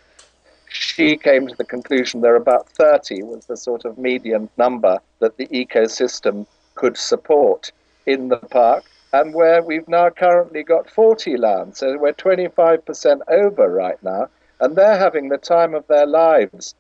She 0.70 1.16
came 1.16 1.48
to 1.48 1.56
the 1.56 1.64
conclusion 1.64 2.20
there 2.20 2.36
about 2.36 2.68
30 2.70 3.24
was 3.24 3.46
the 3.46 3.56
sort 3.56 3.86
of 3.86 3.98
median 3.98 4.50
number 4.58 5.00
that 5.20 5.38
the 5.38 5.48
ecosystem 5.48 6.46
could 6.76 6.98
support 6.98 7.72
in 8.06 8.28
the 8.28 8.38
park, 8.38 8.84
and 9.14 9.34
where 9.34 9.64
we've 9.64 9.88
now 9.88 10.10
currently 10.10 10.64
got 10.64 10.90
40 10.90 11.38
lands. 11.38 11.80
So 11.80 11.98
we're 11.98 12.14
25% 12.14 13.22
over 13.30 13.70
right 13.70 14.02
now. 14.04 14.30
and 14.60 14.76
they're 14.76 14.98
having 14.98 15.30
the 15.30 15.38
time 15.38 15.74
of 15.76 15.86
their 15.88 16.06
lives 16.08 16.76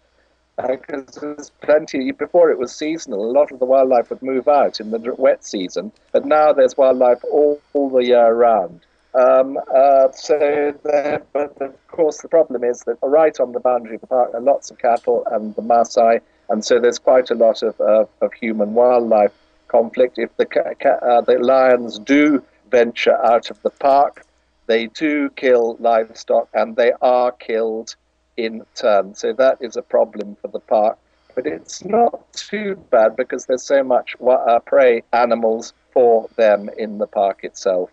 because 0.57 1.17
uh, 1.17 1.21
there's 1.21 1.51
plenty. 1.61 2.11
Before 2.11 2.49
it 2.49 2.57
was 2.57 2.75
seasonal, 2.75 3.29
a 3.29 3.31
lot 3.31 3.51
of 3.51 3.59
the 3.59 3.65
wildlife 3.65 4.09
would 4.09 4.23
move 4.23 4.47
out 4.47 4.79
in 4.79 4.91
the 4.91 5.15
wet 5.17 5.43
season, 5.43 5.91
but 6.11 6.25
now 6.25 6.51
there's 6.51 6.75
wildlife 6.75 7.23
all, 7.31 7.61
all 7.73 7.89
the 7.89 8.05
year 8.05 8.33
round. 8.33 8.81
Um, 9.13 9.57
uh, 9.73 10.11
so, 10.11 10.73
but 11.33 11.61
of 11.61 11.87
course, 11.87 12.21
the 12.21 12.27
problem 12.27 12.63
is 12.63 12.81
that 12.81 12.97
right 13.01 13.39
on 13.39 13.51
the 13.51 13.59
boundary 13.59 13.95
of 13.95 14.01
the 14.01 14.07
park 14.07 14.33
are 14.33 14.41
lots 14.41 14.69
of 14.69 14.77
cattle 14.77 15.23
and 15.31 15.55
the 15.55 15.61
Maasai, 15.61 16.21
and 16.49 16.63
so 16.63 16.79
there's 16.79 16.99
quite 16.99 17.29
a 17.29 17.35
lot 17.35 17.61
of, 17.63 17.79
uh, 17.79 18.05
of 18.21 18.33
human 18.33 18.73
wildlife 18.73 19.33
conflict. 19.67 20.17
If 20.17 20.35
the, 20.37 20.47
uh, 21.01 21.21
the 21.21 21.39
lions 21.39 21.99
do 21.99 22.43
venture 22.69 23.17
out 23.25 23.49
of 23.49 23.61
the 23.61 23.69
park, 23.69 24.25
they 24.65 24.87
do 24.87 25.29
kill 25.31 25.77
livestock 25.79 26.49
and 26.53 26.75
they 26.75 26.91
are 27.01 27.31
killed 27.31 27.95
in 28.37 28.65
turn. 28.75 29.15
So 29.15 29.33
that 29.33 29.57
is 29.59 29.75
a 29.75 29.81
problem 29.81 30.37
for 30.41 30.47
the 30.47 30.59
park. 30.59 30.97
But 31.35 31.45
it's 31.45 31.83
not 31.83 32.33
too 32.33 32.75
bad 32.89 33.15
because 33.15 33.45
there's 33.45 33.63
so 33.63 33.83
much 33.83 34.15
uh, 34.25 34.59
prey 34.59 35.03
animals 35.13 35.73
for 35.91 36.29
them 36.35 36.69
in 36.77 36.97
the 36.97 37.07
park 37.07 37.43
itself. 37.43 37.91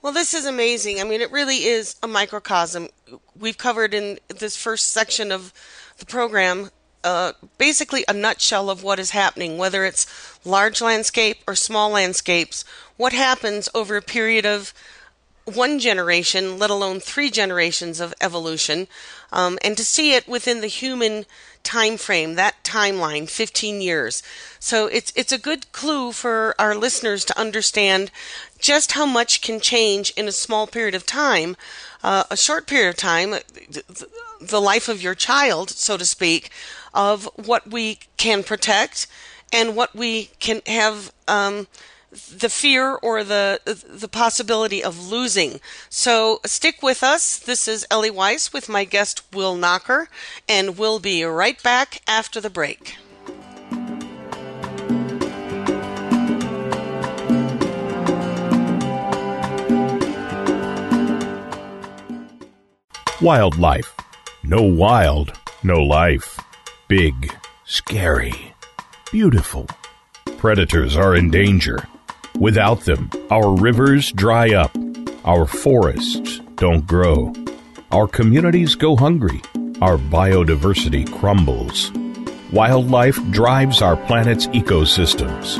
Well, 0.00 0.12
this 0.12 0.34
is 0.34 0.44
amazing. 0.44 1.00
I 1.00 1.04
mean, 1.04 1.20
it 1.20 1.32
really 1.32 1.64
is 1.64 1.96
a 2.02 2.06
microcosm. 2.06 2.88
We've 3.38 3.58
covered 3.58 3.94
in 3.94 4.18
this 4.28 4.56
first 4.56 4.92
section 4.92 5.32
of 5.32 5.52
the 5.98 6.06
program 6.06 6.70
uh, 7.04 7.32
basically 7.58 8.04
a 8.08 8.14
nutshell 8.14 8.70
of 8.70 8.82
what 8.82 8.98
is 8.98 9.10
happening, 9.10 9.58
whether 9.58 9.84
it's 9.84 10.06
large 10.44 10.80
landscape 10.80 11.36
or 11.46 11.54
small 11.54 11.90
landscapes, 11.90 12.64
what 12.96 13.12
happens 13.12 13.68
over 13.74 13.96
a 13.96 14.02
period 14.02 14.46
of 14.46 14.72
one 15.44 15.78
generation, 15.78 16.58
let 16.58 16.70
alone 16.70 17.00
three 17.00 17.30
generations 17.30 18.00
of 18.00 18.14
evolution, 18.20 18.88
um, 19.32 19.58
and 19.62 19.76
to 19.76 19.84
see 19.84 20.14
it 20.14 20.26
within 20.26 20.60
the 20.60 20.66
human 20.66 21.26
time 21.62 21.96
frame, 21.96 22.34
that 22.34 22.62
timeline, 22.62 23.28
15 23.28 23.80
years. 23.80 24.22
So 24.58 24.86
it's 24.86 25.12
it's 25.16 25.32
a 25.32 25.38
good 25.38 25.70
clue 25.72 26.12
for 26.12 26.54
our 26.58 26.74
listeners 26.74 27.24
to 27.26 27.38
understand 27.38 28.10
just 28.58 28.92
how 28.92 29.06
much 29.06 29.42
can 29.42 29.60
change 29.60 30.10
in 30.16 30.28
a 30.28 30.32
small 30.32 30.66
period 30.66 30.94
of 30.94 31.04
time, 31.04 31.56
uh, 32.02 32.24
a 32.30 32.36
short 32.36 32.66
period 32.66 32.90
of 32.90 32.96
time, 32.96 33.34
the 34.40 34.60
life 34.60 34.88
of 34.88 35.02
your 35.02 35.14
child, 35.14 35.70
so 35.70 35.96
to 35.96 36.04
speak, 36.06 36.50
of 36.92 37.28
what 37.34 37.66
we 37.66 37.98
can 38.16 38.42
protect 38.42 39.06
and 39.52 39.76
what 39.76 39.94
we 39.94 40.30
can 40.38 40.62
have. 40.66 41.12
Um, 41.26 41.66
the 42.14 42.48
fear 42.48 42.94
or 42.94 43.24
the 43.24 43.60
the 43.88 44.08
possibility 44.08 44.82
of 44.82 45.08
losing. 45.08 45.60
So 45.88 46.40
stick 46.46 46.82
with 46.82 47.02
us. 47.02 47.38
This 47.38 47.66
is 47.66 47.86
Ellie 47.90 48.10
Weiss 48.10 48.52
with 48.52 48.68
my 48.68 48.84
guest 48.84 49.22
Will 49.32 49.56
Knocker, 49.56 50.08
and 50.48 50.78
we'll 50.78 51.00
be 51.00 51.24
right 51.24 51.60
back 51.62 52.02
after 52.06 52.40
the 52.40 52.50
break. 52.50 52.96
Wildlife. 63.20 63.92
No 64.42 64.62
wild, 64.62 65.32
no 65.62 65.82
life. 65.82 66.38
Big, 66.88 67.34
scary, 67.64 68.54
beautiful. 69.10 69.66
Predators 70.36 70.94
are 70.94 71.16
in 71.16 71.30
danger 71.30 71.88
Without 72.38 72.80
them, 72.80 73.10
our 73.30 73.54
rivers 73.56 74.10
dry 74.10 74.54
up, 74.54 74.76
our 75.24 75.46
forests 75.46 76.40
don't 76.56 76.84
grow, 76.86 77.32
our 77.92 78.08
communities 78.08 78.74
go 78.74 78.96
hungry, 78.96 79.40
our 79.80 79.96
biodiversity 79.96 81.10
crumbles. 81.20 81.92
Wildlife 82.52 83.18
drives 83.30 83.82
our 83.82 83.96
planet's 83.96 84.48
ecosystems. 84.48 85.56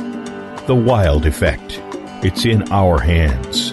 The 0.66 0.74
wild 0.74 1.26
effect. 1.26 1.80
It's 2.24 2.44
in 2.44 2.70
our 2.72 2.98
hands. 2.98 3.72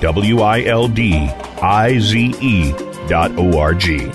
W 0.00 0.40
I 0.40 0.64
L 0.64 0.88
D 0.88 1.14
I 1.60 1.98
Z 1.98 2.34
E 2.40 2.72
dot 3.06 3.32
O 3.36 3.58
R 3.58 3.74
G. 3.74 4.10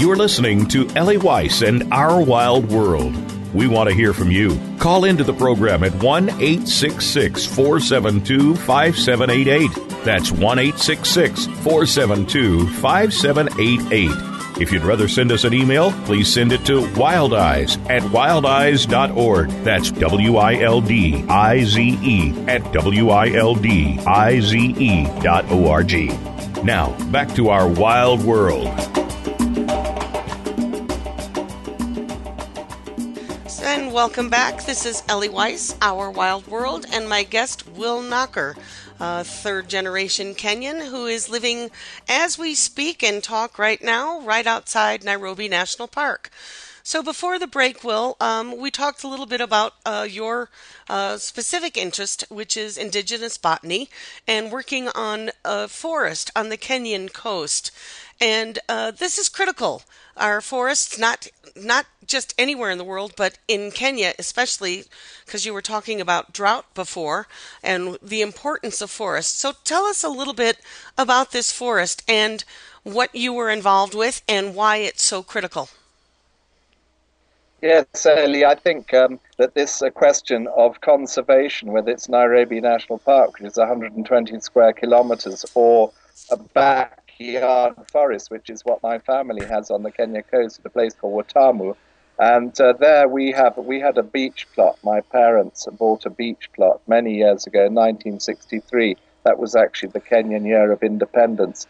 You 0.00 0.10
are 0.10 0.16
listening 0.16 0.66
to 0.68 0.88
Ellie 0.96 1.18
Weiss 1.18 1.60
and 1.60 1.92
Our 1.92 2.22
Wild 2.22 2.70
World. 2.70 3.14
We 3.54 3.66
want 3.66 3.90
to 3.90 3.94
hear 3.94 4.14
from 4.14 4.30
you. 4.30 4.58
Call 4.78 5.04
into 5.04 5.24
the 5.24 5.34
program 5.34 5.84
at 5.84 5.94
1 6.02 6.30
866 6.30 7.44
472 7.44 8.56
5788. 8.56 9.70
That's 10.04 10.32
1 10.32 10.58
866 10.58 11.46
472 11.46 12.66
5788. 12.68 14.37
If 14.60 14.72
you'd 14.72 14.82
rather 14.82 15.06
send 15.06 15.30
us 15.30 15.44
an 15.44 15.54
email, 15.54 15.92
please 16.04 16.32
send 16.32 16.52
it 16.52 16.64
to 16.66 16.80
wildeyes 16.80 17.78
at 17.88 18.02
wildeyes.org. 18.02 19.50
That's 19.62 19.92
W 19.92 20.36
I 20.36 20.54
L 20.56 20.80
D 20.80 21.24
I 21.28 21.62
Z 21.62 21.98
E 22.02 22.34
at 22.48 22.72
W 22.72 23.10
I 23.10 23.30
L 23.30 23.54
D 23.54 24.00
I 24.04 24.40
Z 24.40 24.58
E 24.58 25.04
dot 25.22 25.44
O 25.50 25.70
R 25.70 25.84
G. 25.84 26.08
Now, 26.64 26.92
back 27.12 27.32
to 27.36 27.50
our 27.50 27.68
wild 27.68 28.24
world. 28.24 28.66
and 33.68 33.92
welcome 33.92 34.30
back. 34.30 34.64
This 34.64 34.86
is 34.86 35.02
Ellie 35.08 35.28
Weiss, 35.28 35.76
Our 35.82 36.10
Wild 36.10 36.46
World, 36.46 36.86
and 36.92 37.06
my 37.06 37.22
guest, 37.22 37.68
Will 37.68 38.00
Knocker, 38.00 38.56
a 39.00 39.24
third 39.24 39.68
generation 39.68 40.34
Kenyan 40.34 40.88
who 40.88 41.06
is 41.06 41.28
living 41.28 41.70
as 42.08 42.38
we 42.38 42.54
speak 42.54 43.02
and 43.02 43.22
talk 43.22 43.58
right 43.58 43.82
now, 43.82 44.20
right 44.20 44.46
outside 44.46 45.04
Nairobi 45.04 45.48
National 45.48 45.88
Park. 45.88 46.30
So 46.82 47.02
before 47.02 47.38
the 47.38 47.46
break, 47.46 47.84
Will, 47.84 48.16
um, 48.18 48.56
we 48.56 48.70
talked 48.70 49.04
a 49.04 49.08
little 49.08 49.26
bit 49.26 49.42
about 49.42 49.74
uh, 49.84 50.06
your 50.08 50.48
uh, 50.88 51.18
specific 51.18 51.76
interest, 51.76 52.24
which 52.30 52.56
is 52.56 52.78
indigenous 52.78 53.36
botany 53.36 53.90
and 54.26 54.50
working 54.50 54.88
on 54.88 55.30
a 55.44 55.68
forest 55.68 56.30
on 56.34 56.48
the 56.48 56.56
Kenyan 56.56 57.12
coast. 57.12 57.70
And 58.20 58.58
uh, 58.68 58.90
this 58.90 59.18
is 59.18 59.28
critical. 59.28 59.82
Our 60.16 60.40
forests, 60.40 60.98
not 60.98 61.28
not 61.54 61.86
just 62.06 62.34
anywhere 62.38 62.70
in 62.70 62.78
the 62.78 62.84
world, 62.84 63.12
but 63.16 63.38
in 63.46 63.70
Kenya, 63.70 64.14
especially 64.18 64.84
because 65.24 65.44
you 65.44 65.52
were 65.52 65.62
talking 65.62 66.00
about 66.00 66.32
drought 66.32 66.72
before 66.74 67.26
and 67.62 67.98
the 68.02 68.22
importance 68.22 68.80
of 68.80 68.90
forests. 68.90 69.38
So 69.38 69.52
tell 69.64 69.84
us 69.84 70.02
a 70.02 70.08
little 70.08 70.34
bit 70.34 70.58
about 70.96 71.32
this 71.32 71.52
forest 71.52 72.02
and 72.08 72.44
what 72.82 73.14
you 73.14 73.32
were 73.32 73.50
involved 73.50 73.94
with 73.94 74.22
and 74.28 74.54
why 74.54 74.76
it's 74.76 75.02
so 75.02 75.22
critical. 75.22 75.68
Yes, 77.60 78.06
Ellie, 78.06 78.44
I 78.44 78.54
think 78.54 78.94
um, 78.94 79.18
that 79.36 79.54
this 79.54 79.82
uh, 79.82 79.90
question 79.90 80.46
of 80.56 80.80
conservation, 80.80 81.72
whether 81.72 81.90
it's 81.90 82.08
Nairobi 82.08 82.60
National 82.60 82.98
Park, 82.98 83.40
which 83.40 83.50
is 83.50 83.56
120 83.56 84.38
square 84.40 84.72
kilometers, 84.72 85.44
or 85.54 85.92
back 86.54 86.97
backyard 87.18 87.74
forest, 87.90 88.30
which 88.30 88.48
is 88.48 88.64
what 88.64 88.82
my 88.82 88.98
family 88.98 89.44
has 89.44 89.70
on 89.70 89.82
the 89.82 89.90
Kenya 89.90 90.22
coast, 90.22 90.60
at 90.60 90.66
a 90.66 90.70
place 90.70 90.94
called 90.94 91.26
Watamu. 91.26 91.74
And 92.18 92.58
uh, 92.60 92.74
there 92.74 93.08
we 93.08 93.32
have 93.32 93.56
we 93.56 93.80
had 93.80 93.98
a 93.98 94.02
beach 94.02 94.46
plot. 94.54 94.78
My 94.82 95.00
parents 95.00 95.66
bought 95.78 96.06
a 96.06 96.10
beach 96.10 96.48
plot 96.54 96.80
many 96.86 97.14
years 97.14 97.46
ago, 97.46 97.60
1963. 97.60 98.96
That 99.24 99.38
was 99.38 99.54
actually 99.54 99.90
the 99.90 100.00
Kenyan 100.00 100.46
year 100.46 100.72
of 100.72 100.82
independence. 100.82 101.66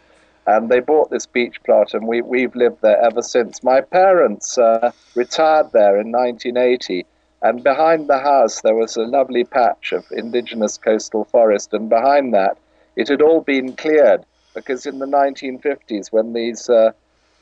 And 0.47 0.69
they 0.69 0.79
bought 0.79 1.11
this 1.11 1.27
beach 1.27 1.61
plot, 1.63 1.93
and 1.93 2.07
we, 2.07 2.21
we've 2.21 2.55
lived 2.55 2.81
there 2.81 2.99
ever 2.99 3.21
since. 3.21 3.63
My 3.63 3.81
parents 3.81 4.57
uh, 4.57 4.91
retired 5.13 5.71
there 5.71 5.99
in 5.99 6.11
1980, 6.11 7.05
and 7.43 7.63
behind 7.63 8.07
the 8.07 8.19
house 8.19 8.61
there 8.61 8.75
was 8.75 8.95
a 8.97 9.03
lovely 9.03 9.43
patch 9.43 9.91
of 9.91 10.05
indigenous 10.11 10.77
coastal 10.77 11.25
forest, 11.25 11.73
and 11.73 11.89
behind 11.89 12.33
that 12.33 12.57
it 12.95 13.07
had 13.07 13.21
all 13.21 13.41
been 13.41 13.75
cleared 13.75 14.25
because 14.59 14.85
in 14.85 14.99
the 14.99 15.05
1950s, 15.05 16.11
when 16.11 16.33
these 16.33 16.69
uh, 16.69 16.91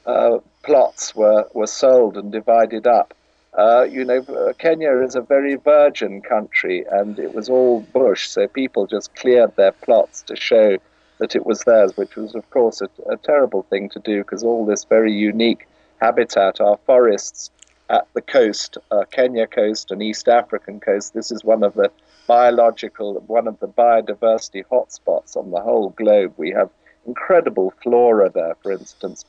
uh, 0.06 0.38
plots 0.64 1.16
were, 1.16 1.48
were 1.54 1.68
sold 1.68 2.16
and 2.18 2.32
divided 2.32 2.88
up, 2.88 3.14
uh, 3.58 3.84
you 3.84 4.06
know, 4.06 4.20
uh, 4.20 4.54
Kenya 4.54 5.02
is 5.02 5.16
a 5.16 5.22
very 5.22 5.56
virgin 5.56 6.22
country 6.22 6.86
and 6.92 7.18
it 7.18 7.34
was 7.34 7.50
all 7.50 7.82
bush, 7.82 8.28
so 8.28 8.48
people 8.48 8.86
just 8.86 9.16
cleared 9.16 9.56
their 9.56 9.72
plots 9.72 10.22
to 10.22 10.36
show 10.36 10.78
that 11.18 11.36
it 11.36 11.46
was 11.46 11.62
theirs, 11.62 11.98
which 11.98 12.16
was, 12.16 12.36
of 12.36 12.48
course, 12.52 12.82
a, 12.82 12.90
a 13.12 13.18
terrible 13.18 13.64
thing 13.64 13.90
to 13.90 14.00
do 14.00 14.20
because 14.20 14.44
all 14.44 14.66
this 14.66 14.84
very 14.84 15.12
unique 15.12 15.68
habitat, 16.00 16.62
our 16.62 16.78
forests 16.86 17.50
at 17.90 18.08
the 18.14 18.22
coast, 18.22 18.78
uh, 18.92 19.06
Kenya 19.12 19.48
coast 19.48 19.92
and 19.92 20.04
East 20.04 20.28
African 20.28 20.80
coast, 20.80 21.14
this 21.14 21.32
is 21.32 21.44
one 21.44 21.64
of 21.64 21.74
the 21.74 21.90
biological, 22.28 23.16
one 23.28 23.48
of 23.48 23.60
the 23.60 23.68
biodiversity 23.68 24.64
hotspots 24.72 25.36
on 25.36 25.50
the 25.52 25.62
whole 25.62 25.90
globe. 25.90 26.34
We 26.38 26.52
have 26.52 26.70
incredible 27.08 27.74
flora 27.82 28.30
there, 28.30 28.56
for 28.62 28.72
instance. 28.72 29.26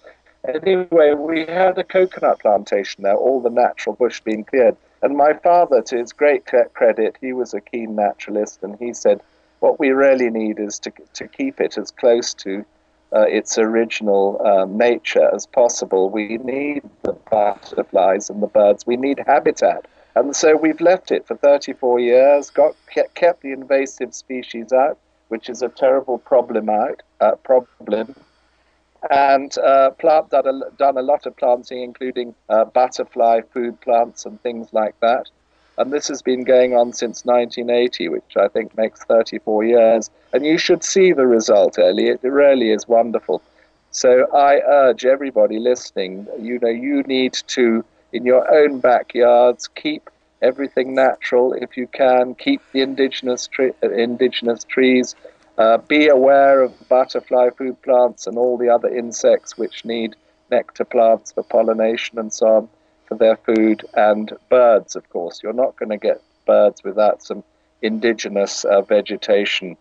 Anyway, 0.46 1.14
we 1.14 1.46
had 1.46 1.78
a 1.78 1.84
coconut 1.84 2.40
plantation 2.40 3.02
there, 3.02 3.16
all 3.16 3.40
the 3.40 3.50
natural 3.50 3.94
bush 3.94 4.20
being 4.20 4.44
cleared. 4.44 4.76
And 5.02 5.16
my 5.16 5.32
father, 5.32 5.80
to 5.82 5.96
his 5.96 6.12
great 6.12 6.44
credit, 6.74 7.16
he 7.20 7.32
was 7.32 7.54
a 7.54 7.60
keen 7.60 7.94
naturalist, 7.94 8.62
and 8.62 8.76
he 8.78 8.92
said, 8.92 9.20
what 9.60 9.80
we 9.80 9.90
really 9.90 10.30
need 10.30 10.58
is 10.58 10.78
to, 10.80 10.92
to 11.14 11.26
keep 11.26 11.60
it 11.60 11.76
as 11.78 11.90
close 11.90 12.34
to 12.34 12.64
uh, 13.12 13.22
its 13.22 13.58
original 13.58 14.40
um, 14.46 14.76
nature 14.76 15.34
as 15.34 15.46
possible. 15.46 16.10
We 16.10 16.38
need 16.38 16.82
the 17.02 17.14
butterflies 17.30 18.30
and 18.30 18.42
the 18.42 18.46
birds. 18.46 18.86
We 18.86 18.96
need 18.96 19.22
habitat. 19.26 19.86
And 20.14 20.34
so 20.34 20.56
we've 20.56 20.80
left 20.80 21.10
it 21.10 21.26
for 21.26 21.36
34 21.36 22.00
years, 22.00 22.50
got 22.50 22.74
kept 23.14 23.42
the 23.42 23.52
invasive 23.52 24.14
species 24.14 24.72
out, 24.72 24.98
which 25.28 25.48
is 25.48 25.62
a 25.62 25.68
terrible 25.68 26.18
problem 26.18 26.68
out, 26.68 27.02
uh, 27.20 27.36
problem 27.36 28.14
and 29.10 29.56
uh, 29.58 29.90
plant 29.90 30.30
done 30.30 30.46
a, 30.46 30.70
done 30.76 30.98
a 30.98 31.02
lot 31.02 31.26
of 31.26 31.36
planting, 31.36 31.82
including 31.82 32.34
uh, 32.48 32.64
butterfly 32.64 33.40
food 33.52 33.80
plants 33.80 34.26
and 34.26 34.40
things 34.42 34.72
like 34.72 34.98
that. 35.00 35.30
And 35.76 35.92
this 35.92 36.08
has 36.08 36.22
been 36.22 36.42
going 36.42 36.74
on 36.74 36.92
since 36.92 37.24
1980, 37.24 38.08
which 38.08 38.36
I 38.36 38.48
think 38.48 38.76
makes 38.76 39.04
34 39.04 39.64
years. 39.64 40.10
And 40.32 40.44
you 40.44 40.58
should 40.58 40.82
see 40.82 41.12
the 41.12 41.26
result, 41.26 41.78
Ellie. 41.78 42.08
It 42.08 42.20
really 42.24 42.72
is 42.72 42.88
wonderful. 42.88 43.40
So 43.92 44.26
I 44.34 44.60
urge 44.66 45.04
everybody 45.04 45.60
listening, 45.60 46.26
you 46.38 46.58
know, 46.58 46.68
you 46.68 47.02
need 47.04 47.34
to, 47.48 47.84
in 48.12 48.26
your 48.26 48.52
own 48.52 48.80
backyards, 48.80 49.68
keep 49.68 50.10
everything 50.42 50.94
natural 50.94 51.53
if 51.53 51.77
you 51.77 51.87
can. 51.87 52.35
Keep 52.35 52.62
the 52.72 52.81
indigenous, 52.81 53.46
tre- 53.46 53.74
indigenous 53.83 54.64
trees 54.64 55.14
uh, 55.59 55.79
be 55.79 56.09
aware 56.09 56.62
of 56.62 56.88
butterfly 56.88 57.51
food 57.51 57.81
plants 57.83 58.27
and 58.27 58.38
all 58.38 58.57
the 58.57 58.68
other 58.68 58.88
insects 58.88 59.59
which 59.59 59.85
need 59.85 60.14
nectar 60.51 60.85
plants 60.85 61.33
for 61.33 61.42
pollination 61.42 62.18
and 62.18 62.33
so 62.33 62.46
on 62.46 62.68
for 63.07 63.16
their 63.16 63.37
food, 63.37 63.85
and 63.94 64.35
birds, 64.51 64.94
of 64.94 65.09
course. 65.09 65.40
You're 65.42 65.55
not 65.55 65.77
going 65.77 65.88
to 65.88 65.96
get 65.96 66.22
birds 66.46 66.85
without 66.85 67.22
some 67.22 67.42
indigenous 67.81 68.64
uh, 68.66 68.83
vegetation 68.83 69.77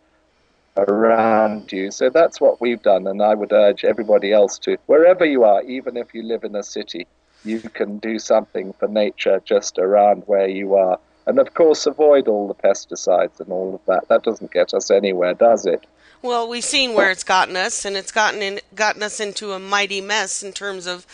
around 0.78 1.72
you. 1.72 1.92
So 1.92 2.10
that's 2.10 2.40
what 2.40 2.62
we've 2.62 2.82
done, 2.82 3.06
and 3.06 3.22
I 3.22 3.34
would 3.34 3.52
urge 3.52 3.84
everybody 3.84 4.32
else 4.32 4.58
to, 4.60 4.78
wherever 4.86 5.26
you 5.26 5.44
are, 5.44 5.62
even 5.64 5.98
if 5.98 6.14
you 6.14 6.24
live 6.24 6.44
in 6.46 6.56
a 6.56 6.64
city, 6.64 7.06
you 7.46 7.60
can 7.60 7.98
do 8.00 8.20
something 8.20 8.74
for 8.74 8.88
nature 8.88 9.42
just 9.46 9.78
around 9.80 10.24
where 10.26 10.48
you 10.48 10.76
are. 10.76 11.00
And 11.26 11.40
of 11.40 11.54
course, 11.54 11.86
avoid 11.86 12.28
all 12.28 12.48
the 12.48 12.56
pesticides 12.56 13.40
and 13.40 13.52
all 13.52 13.76
of 13.76 13.86
that. 13.86 14.08
That 14.08 14.24
doesn't 14.24 14.52
get 14.52 14.74
us 14.74 14.90
anywhere, 14.90 15.34
does 15.34 15.66
it? 15.66 15.86
Well, 16.22 16.48
we've 16.48 16.64
seen 16.64 16.94
where 16.94 17.12
it's 17.12 17.24
gotten 17.24 17.56
us, 17.56 17.86
and 17.86 17.96
it's 17.96 18.12
gotten 18.12 18.42
in, 18.42 18.60
gotten 18.74 19.04
us 19.04 19.20
into 19.20 19.52
a 19.52 19.60
mighty 19.60 20.02
mess 20.02 20.42
in 20.42 20.52
terms 20.52 20.88
of 20.88 21.06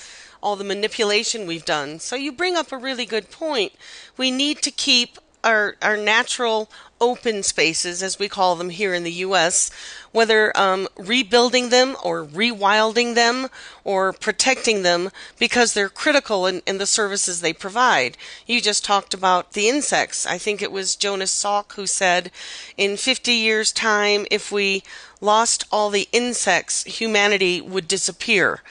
all 0.41 0.55
the 0.55 0.63
manipulation 0.63 1.47
we've 1.47 1.65
done. 1.65 1.99
So 1.99 2.15
you 2.15 2.31
bring 2.31 2.55
up 2.55 2.71
a 2.71 2.77
really 2.77 3.05
good 3.05 3.31
point. 3.31 3.73
We 4.17 4.29
need 4.29 4.61
to 4.61 4.71
keep 4.71 5.17
our 5.43 5.75
our 5.81 5.97
natural 5.97 6.69
open 7.03 7.43
spaces, 7.43 8.01
as 8.01 8.17
we 8.17 8.29
call 8.29 8.55
them 8.55 8.69
here 8.69 8.93
in 8.93 9.03
the 9.03 9.11
U.S., 9.11 9.69
whether 10.13 10.57
um, 10.57 10.87
rebuilding 10.95 11.67
them 11.67 11.97
or 12.01 12.23
rewilding 12.23 13.13
them 13.13 13.49
or 13.83 14.13
protecting 14.13 14.83
them 14.83 15.09
because 15.37 15.73
they're 15.73 15.89
critical 15.89 16.47
in, 16.47 16.61
in, 16.65 16.77
the 16.77 16.85
services 16.85 17.41
they 17.41 17.51
provide. 17.51 18.17
You 18.47 18.61
just 18.61 18.85
talked 18.85 19.13
about 19.13 19.51
the 19.51 19.67
insects. 19.67 20.25
I 20.25 20.37
think 20.37 20.61
it 20.61 20.71
was 20.71 20.95
Jonas 20.95 21.33
Salk 21.33 21.73
who 21.73 21.87
said, 21.87 22.31
in 22.77 22.95
50 22.95 23.33
years' 23.33 23.73
time, 23.73 24.25
if 24.31 24.49
we 24.49 24.83
lost 25.19 25.65
all 25.71 25.89
the 25.89 26.07
insects, 26.13 26.83
humanity 26.83 27.59
would 27.59 27.87
disappear. 27.87 28.61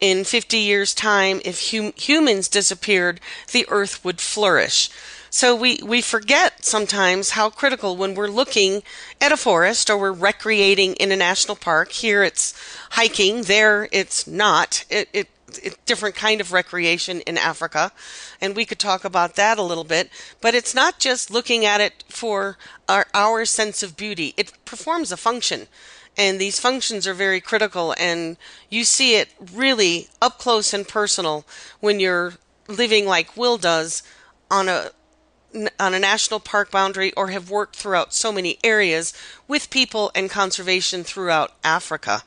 In 0.00 0.24
50 0.24 0.56
years' 0.56 0.94
time, 0.94 1.42
if 1.44 1.72
hum- 1.72 1.92
humans 1.96 2.48
disappeared, 2.48 3.20
the 3.50 3.66
earth 3.68 4.02
would 4.02 4.20
flourish. 4.20 4.88
So 5.34 5.56
we, 5.56 5.78
we 5.82 6.02
forget 6.02 6.62
sometimes 6.62 7.30
how 7.30 7.48
critical 7.48 7.96
when 7.96 8.14
we're 8.14 8.28
looking 8.28 8.82
at 9.18 9.32
a 9.32 9.38
forest 9.38 9.88
or 9.88 9.96
we're 9.96 10.12
recreating 10.12 10.92
in 10.96 11.10
a 11.10 11.16
national 11.16 11.56
park. 11.56 11.92
Here 11.92 12.22
it's 12.22 12.52
hiking, 12.90 13.44
there 13.44 13.88
it's 13.92 14.26
not. 14.26 14.84
It, 14.90 15.08
it, 15.14 15.28
different 15.86 16.16
kind 16.16 16.42
of 16.42 16.52
recreation 16.52 17.22
in 17.22 17.38
Africa, 17.38 17.92
and 18.42 18.54
we 18.54 18.66
could 18.66 18.78
talk 18.78 19.06
about 19.06 19.34
that 19.36 19.58
a 19.58 19.62
little 19.62 19.84
bit. 19.84 20.10
But 20.42 20.54
it's 20.54 20.74
not 20.74 20.98
just 20.98 21.30
looking 21.30 21.64
at 21.64 21.80
it 21.80 22.04
for 22.08 22.58
our, 22.86 23.06
our 23.14 23.46
sense 23.46 23.82
of 23.82 23.96
beauty; 23.96 24.34
it 24.36 24.52
performs 24.66 25.12
a 25.12 25.16
function, 25.16 25.66
and 26.16 26.38
these 26.38 26.60
functions 26.60 27.06
are 27.06 27.14
very 27.14 27.40
critical. 27.40 27.94
And 27.98 28.36
you 28.68 28.84
see 28.84 29.16
it 29.16 29.30
really 29.52 30.08
up 30.20 30.38
close 30.38 30.74
and 30.74 30.86
personal 30.86 31.46
when 31.80 32.00
you're 32.00 32.34
living 32.68 33.06
like 33.06 33.36
Will 33.36 33.56
does 33.56 34.02
on 34.50 34.68
a 34.68 34.90
on 35.78 35.94
a 35.94 35.98
national 35.98 36.40
park 36.40 36.70
boundary 36.70 37.12
or 37.14 37.28
have 37.28 37.50
worked 37.50 37.76
throughout 37.76 38.14
so 38.14 38.32
many 38.32 38.58
areas 38.64 39.12
with 39.46 39.70
people 39.70 40.10
and 40.14 40.30
conservation 40.30 41.04
throughout 41.04 41.52
Africa. 41.62 42.22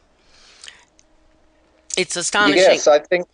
It's 1.98 2.16
astonishing. 2.16 2.58
Yes, 2.58 2.88
I 2.88 3.00
think 3.00 3.28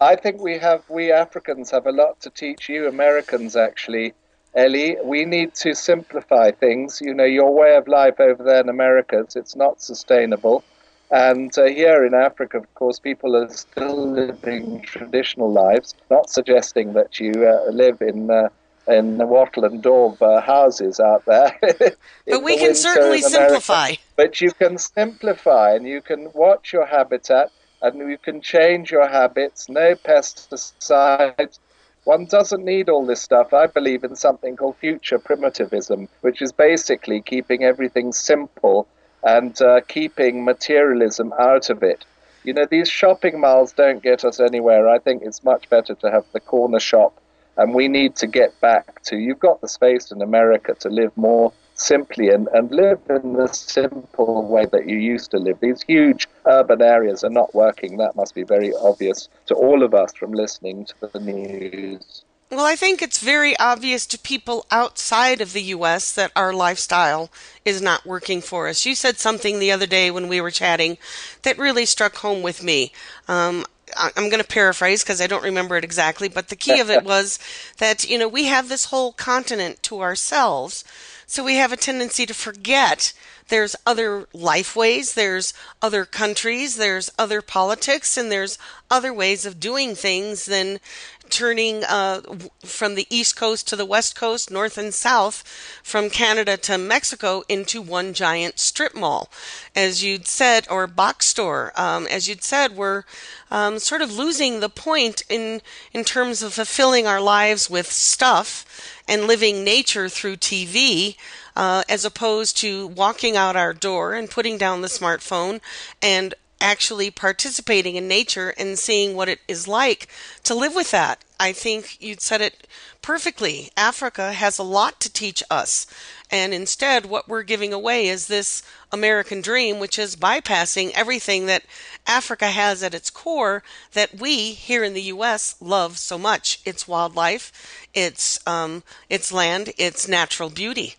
I 0.00 0.16
think 0.16 0.40
we 0.40 0.58
have 0.58 0.82
we 0.88 1.12
Africans 1.12 1.70
have 1.70 1.86
a 1.86 1.92
lot 1.92 2.20
to 2.20 2.30
teach 2.30 2.68
you 2.68 2.88
Americans 2.88 3.56
actually. 3.56 4.14
Ellie, 4.54 4.96
we 5.04 5.26
need 5.26 5.54
to 5.56 5.74
simplify 5.74 6.50
things. 6.50 7.00
You 7.02 7.12
know, 7.12 7.24
your 7.24 7.52
way 7.52 7.76
of 7.76 7.88
life 7.88 8.18
over 8.20 8.42
there 8.42 8.60
in 8.60 8.70
America, 8.70 9.26
it's 9.34 9.54
not 9.54 9.82
sustainable. 9.82 10.64
And 11.10 11.56
uh, 11.58 11.66
here 11.66 12.04
in 12.04 12.14
Africa, 12.14 12.58
of 12.58 12.74
course, 12.74 12.98
people 12.98 13.36
are 13.36 13.48
still 13.50 14.10
living 14.10 14.80
traditional 14.80 15.52
lives, 15.52 15.94
not 16.10 16.30
suggesting 16.30 16.94
that 16.94 17.20
you 17.20 17.32
uh, 17.46 17.70
live 17.70 18.00
in 18.00 18.30
uh, 18.30 18.48
in 18.88 19.18
the 19.18 19.26
wattle 19.26 19.64
and 19.64 19.82
daub 19.82 20.20
uh, 20.22 20.40
houses 20.40 21.00
out 21.00 21.24
there. 21.24 21.58
but 22.26 22.42
we 22.42 22.56
can 22.56 22.74
certainly 22.74 23.20
simplify. 23.20 23.94
But 24.16 24.40
you 24.40 24.52
can 24.52 24.78
simplify 24.78 25.74
and 25.74 25.86
you 25.86 26.00
can 26.00 26.30
watch 26.32 26.72
your 26.72 26.86
habitat 26.86 27.50
and 27.82 27.98
you 27.98 28.18
can 28.18 28.40
change 28.40 28.90
your 28.90 29.08
habits. 29.08 29.68
No 29.68 29.94
pesticides. 29.94 31.58
One 32.04 32.26
doesn't 32.26 32.64
need 32.64 32.88
all 32.88 33.04
this 33.04 33.20
stuff. 33.20 33.52
I 33.52 33.66
believe 33.66 34.04
in 34.04 34.14
something 34.14 34.56
called 34.56 34.76
future 34.76 35.18
primitivism, 35.18 36.08
which 36.20 36.40
is 36.40 36.52
basically 36.52 37.20
keeping 37.20 37.64
everything 37.64 38.12
simple 38.12 38.86
and 39.24 39.60
uh, 39.60 39.80
keeping 39.88 40.44
materialism 40.44 41.32
out 41.38 41.68
of 41.68 41.82
it. 41.82 42.04
You 42.44 42.54
know, 42.54 42.64
these 42.64 42.88
shopping 42.88 43.40
malls 43.40 43.72
don't 43.72 44.04
get 44.04 44.24
us 44.24 44.38
anywhere. 44.38 44.88
I 44.88 45.00
think 45.00 45.22
it's 45.22 45.42
much 45.42 45.68
better 45.68 45.96
to 45.96 46.10
have 46.12 46.24
the 46.32 46.38
corner 46.38 46.78
shop 46.78 47.20
and 47.56 47.74
we 47.74 47.88
need 47.88 48.16
to 48.16 48.26
get 48.26 48.58
back 48.60 49.02
to 49.04 49.16
you've 49.16 49.38
got 49.38 49.60
the 49.60 49.68
space 49.68 50.10
in 50.10 50.22
America 50.22 50.74
to 50.80 50.88
live 50.88 51.16
more 51.16 51.52
simply 51.74 52.30
and, 52.30 52.48
and 52.48 52.70
live 52.70 53.00
in 53.10 53.34
the 53.34 53.48
simple 53.48 54.46
way 54.46 54.66
that 54.66 54.88
you 54.88 54.96
used 54.96 55.30
to 55.30 55.38
live. 55.38 55.58
These 55.60 55.82
huge 55.82 56.26
urban 56.46 56.82
areas 56.82 57.22
are 57.22 57.30
not 57.30 57.54
working. 57.54 57.98
That 57.98 58.16
must 58.16 58.34
be 58.34 58.44
very 58.44 58.72
obvious 58.74 59.28
to 59.46 59.54
all 59.54 59.82
of 59.82 59.94
us 59.94 60.14
from 60.14 60.32
listening 60.32 60.86
to 60.86 61.10
the 61.12 61.20
news. 61.20 62.24
Well, 62.50 62.64
I 62.64 62.76
think 62.76 63.02
it's 63.02 63.18
very 63.18 63.56
obvious 63.58 64.06
to 64.06 64.18
people 64.18 64.66
outside 64.70 65.40
of 65.40 65.52
the 65.52 65.62
U.S. 65.62 66.12
that 66.12 66.30
our 66.36 66.52
lifestyle 66.52 67.28
is 67.64 67.82
not 67.82 68.06
working 68.06 68.40
for 68.40 68.68
us. 68.68 68.86
You 68.86 68.94
said 68.94 69.16
something 69.16 69.58
the 69.58 69.72
other 69.72 69.86
day 69.86 70.12
when 70.12 70.28
we 70.28 70.40
were 70.40 70.52
chatting 70.52 70.96
that 71.42 71.58
really 71.58 71.84
struck 71.84 72.14
home 72.16 72.42
with 72.42 72.62
me. 72.62 72.92
Um, 73.26 73.66
I'm 73.96 74.28
going 74.28 74.42
to 74.42 74.48
paraphrase 74.48 75.02
because 75.02 75.20
I 75.20 75.26
don't 75.26 75.44
remember 75.44 75.76
it 75.76 75.84
exactly, 75.84 76.28
but 76.28 76.48
the 76.48 76.56
key 76.56 76.80
of 76.80 76.90
it 76.90 77.04
was 77.14 77.38
that, 77.78 78.08
you 78.08 78.18
know, 78.18 78.28
we 78.28 78.46
have 78.46 78.68
this 78.68 78.86
whole 78.86 79.12
continent 79.12 79.82
to 79.84 80.00
ourselves. 80.00 80.84
So 81.26 81.44
we 81.44 81.56
have 81.56 81.72
a 81.72 81.76
tendency 81.76 82.26
to 82.26 82.34
forget 82.34 83.12
there's 83.48 83.76
other 83.86 84.26
life 84.32 84.74
ways, 84.74 85.14
there's 85.14 85.54
other 85.80 86.04
countries, 86.04 86.76
there's 86.76 87.10
other 87.18 87.42
politics, 87.42 88.16
and 88.16 88.30
there's 88.30 88.58
other 88.90 89.12
ways 89.12 89.46
of 89.46 89.60
doing 89.60 89.94
things 89.94 90.46
than 90.46 90.80
turning 91.30 91.84
uh, 91.84 92.20
from 92.64 92.94
the 92.94 93.06
east 93.10 93.36
coast 93.36 93.68
to 93.68 93.76
the 93.76 93.84
west 93.84 94.16
coast, 94.16 94.50
north 94.50 94.78
and 94.78 94.92
south, 94.92 95.42
from 95.82 96.10
Canada 96.10 96.56
to 96.56 96.78
Mexico 96.78 97.42
into 97.48 97.80
one 97.82 98.12
giant 98.12 98.58
strip 98.58 98.94
mall, 98.94 99.30
as 99.74 100.02
you'd 100.02 100.26
said, 100.26 100.66
or 100.70 100.86
box 100.86 101.26
store. 101.26 101.72
Um, 101.76 102.06
as 102.06 102.28
you'd 102.28 102.44
said, 102.44 102.76
we're 102.76 103.04
um, 103.50 103.78
sort 103.78 104.02
of 104.02 104.16
losing 104.16 104.60
the 104.60 104.68
point 104.68 105.22
in 105.28 105.62
in 105.92 106.04
terms 106.04 106.42
of 106.42 106.54
fulfilling 106.54 107.06
our 107.06 107.20
lives 107.20 107.70
with 107.70 107.90
stuff 107.90 108.64
and 109.08 109.26
living 109.26 109.64
nature 109.64 110.08
through 110.08 110.36
TV. 110.36 111.16
Uh, 111.54 111.82
as 111.88 112.04
opposed 112.04 112.54
to 112.54 112.86
walking 112.86 113.34
out 113.34 113.56
our 113.56 113.72
door 113.72 114.12
and 114.12 114.28
putting 114.30 114.58
down 114.58 114.82
the 114.82 114.88
smartphone 114.88 115.58
and 116.02 116.34
actually 116.60 117.10
participating 117.10 117.96
in 117.96 118.08
nature 118.08 118.54
and 118.56 118.78
seeing 118.78 119.14
what 119.14 119.28
it 119.28 119.40
is 119.46 119.68
like 119.68 120.08
to 120.44 120.54
live 120.54 120.74
with 120.74 120.90
that. 120.90 121.22
I 121.38 121.52
think 121.52 122.00
you 122.00 122.16
said 122.18 122.40
it 122.40 122.66
perfectly. 123.02 123.70
Africa 123.76 124.32
has 124.32 124.58
a 124.58 124.62
lot 124.62 125.00
to 125.00 125.12
teach 125.12 125.42
us. 125.50 125.86
And 126.30 126.54
instead, 126.54 127.06
what 127.06 127.28
we're 127.28 127.42
giving 127.42 127.72
away 127.72 128.08
is 128.08 128.26
this 128.26 128.62
American 128.90 129.42
dream, 129.42 129.78
which 129.78 129.98
is 129.98 130.16
bypassing 130.16 130.92
everything 130.94 131.46
that 131.46 131.64
Africa 132.06 132.48
has 132.48 132.82
at 132.82 132.94
its 132.94 133.10
core 133.10 133.62
that 133.92 134.18
we 134.18 134.52
here 134.52 134.82
in 134.82 134.94
the 134.94 135.02
U.S. 135.02 135.56
love 135.60 135.98
so 135.98 136.18
much 136.18 136.60
its 136.64 136.88
wildlife, 136.88 137.86
its, 137.94 138.40
um, 138.46 138.82
its 139.08 139.30
land, 139.30 139.72
its 139.76 140.08
natural 140.08 140.50
beauty. 140.50 140.96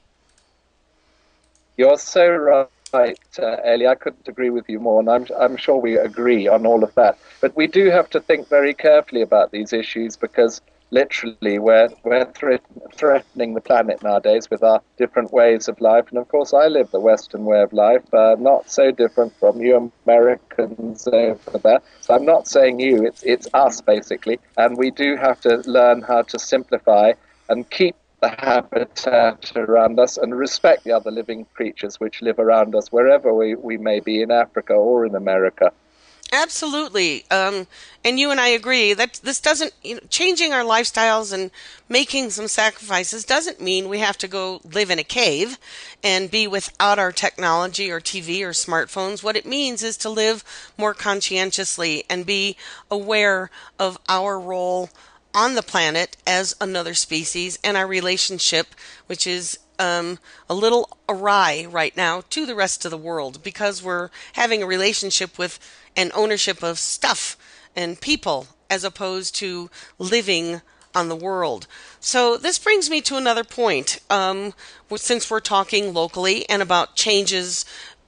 You're 1.75 1.97
so 1.97 2.27
right 2.27 2.67
right, 2.93 3.19
uh, 3.39 3.57
Ellie. 3.63 3.87
I 3.87 3.95
couldn't 3.95 4.27
agree 4.27 4.49
with 4.49 4.69
you 4.69 4.79
more, 4.79 4.99
and 4.99 5.09
I'm, 5.09 5.25
I'm 5.39 5.57
sure 5.57 5.77
we 5.77 5.97
agree 5.97 6.47
on 6.47 6.65
all 6.65 6.83
of 6.83 6.93
that. 6.95 7.17
But 7.41 7.55
we 7.55 7.67
do 7.67 7.89
have 7.89 8.09
to 8.11 8.19
think 8.19 8.47
very 8.49 8.73
carefully 8.73 9.21
about 9.21 9.51
these 9.51 9.73
issues 9.73 10.15
because 10.15 10.61
literally 10.91 11.59
we're, 11.59 11.89
we're 12.03 12.25
thre- 12.31 12.55
threatening 12.93 13.53
the 13.53 13.61
planet 13.61 14.01
nowadays 14.03 14.49
with 14.49 14.63
our 14.63 14.81
different 14.97 15.33
ways 15.33 15.67
of 15.67 15.79
life. 15.81 16.05
And 16.09 16.17
of 16.17 16.27
course, 16.29 16.53
I 16.53 16.67
live 16.67 16.91
the 16.91 16.99
Western 16.99 17.45
way 17.45 17.61
of 17.61 17.73
life, 17.73 18.03
uh, 18.13 18.35
not 18.39 18.69
so 18.69 18.91
different 18.91 19.33
from 19.39 19.61
you 19.61 19.91
Americans 20.05 21.07
over 21.07 21.57
there. 21.59 21.81
So 22.01 22.15
I'm 22.15 22.25
not 22.25 22.47
saying 22.47 22.79
you, 22.79 23.05
it's, 23.05 23.23
it's 23.23 23.47
us 23.53 23.81
basically. 23.81 24.39
And 24.57 24.77
we 24.77 24.91
do 24.91 25.17
have 25.17 25.41
to 25.41 25.57
learn 25.65 26.01
how 26.01 26.21
to 26.23 26.39
simplify 26.39 27.13
and 27.49 27.69
keep 27.69 27.95
the 28.21 28.29
habitat 28.29 29.51
around 29.55 29.99
us 29.99 30.17
and 30.17 30.35
respect 30.35 30.83
the 30.83 30.91
other 30.91 31.11
living 31.11 31.45
creatures 31.53 31.99
which 31.99 32.21
live 32.21 32.39
around 32.39 32.75
us 32.75 32.91
wherever 32.91 33.33
we, 33.33 33.55
we 33.55 33.77
may 33.77 33.99
be 33.99 34.21
in 34.21 34.31
Africa 34.31 34.73
or 34.73 35.05
in 35.05 35.15
America. 35.15 35.71
Absolutely. 36.33 37.23
Um, 37.31 37.67
and 38.03 38.19
you 38.19 38.31
and 38.31 38.39
I 38.39 38.49
agree 38.49 38.93
that 38.93 39.21
this 39.23 39.39
doesn't, 39.39 39.73
you 39.81 39.95
know, 39.95 40.01
changing 40.09 40.51
our 40.51 40.63
lifestyles 40.63 41.31
and 41.31 41.51
making 41.87 42.31
some 42.31 42.49
sacrifices 42.49 43.23
doesn't 43.23 43.61
mean 43.61 43.87
we 43.87 43.99
have 43.99 44.17
to 44.17 44.27
go 44.27 44.59
live 44.65 44.89
in 44.89 44.99
a 44.99 45.05
cave 45.05 45.57
and 46.03 46.29
be 46.29 46.45
without 46.45 46.99
our 46.99 47.13
technology 47.13 47.89
or 47.89 48.01
TV 48.01 48.41
or 48.41 48.49
smartphones. 48.49 49.23
What 49.23 49.37
it 49.37 49.45
means 49.45 49.83
is 49.83 49.95
to 49.97 50.09
live 50.09 50.43
more 50.77 50.93
conscientiously 50.93 52.03
and 52.09 52.25
be 52.25 52.57
aware 52.91 53.49
of 53.79 53.97
our 54.09 54.37
role 54.37 54.89
on 55.33 55.55
the 55.55 55.63
planet 55.63 56.17
as 56.25 56.55
another 56.59 56.93
species 56.93 57.59
and 57.63 57.77
our 57.77 57.87
relationship, 57.87 58.67
which 59.07 59.27
is 59.27 59.59
um, 59.79 60.19
a 60.49 60.53
little 60.53 60.97
awry 61.07 61.65
right 61.69 61.95
now 61.95 62.23
to 62.29 62.45
the 62.45 62.55
rest 62.55 62.85
of 62.85 62.91
the 62.91 62.97
world 62.97 63.43
because 63.43 63.83
we're 63.83 64.09
having 64.33 64.63
a 64.63 64.67
relationship 64.67 65.37
with 65.37 65.59
an 65.95 66.11
ownership 66.15 66.63
of 66.63 66.79
stuff 66.79 67.37
and 67.75 68.01
people 68.01 68.47
as 68.69 68.83
opposed 68.83 69.35
to 69.35 69.69
living 69.99 70.61
on 70.95 71.09
the 71.09 71.15
world. 71.15 71.67
So 71.99 72.37
this 72.37 72.57
brings 72.57 72.89
me 72.89 73.01
to 73.01 73.17
another 73.17 73.43
point. 73.43 73.99
Um, 74.09 74.53
since 74.95 75.29
we're 75.29 75.39
talking 75.39 75.93
locally 75.93 76.49
and 76.49 76.61
about 76.61 76.95
changes 76.95 77.65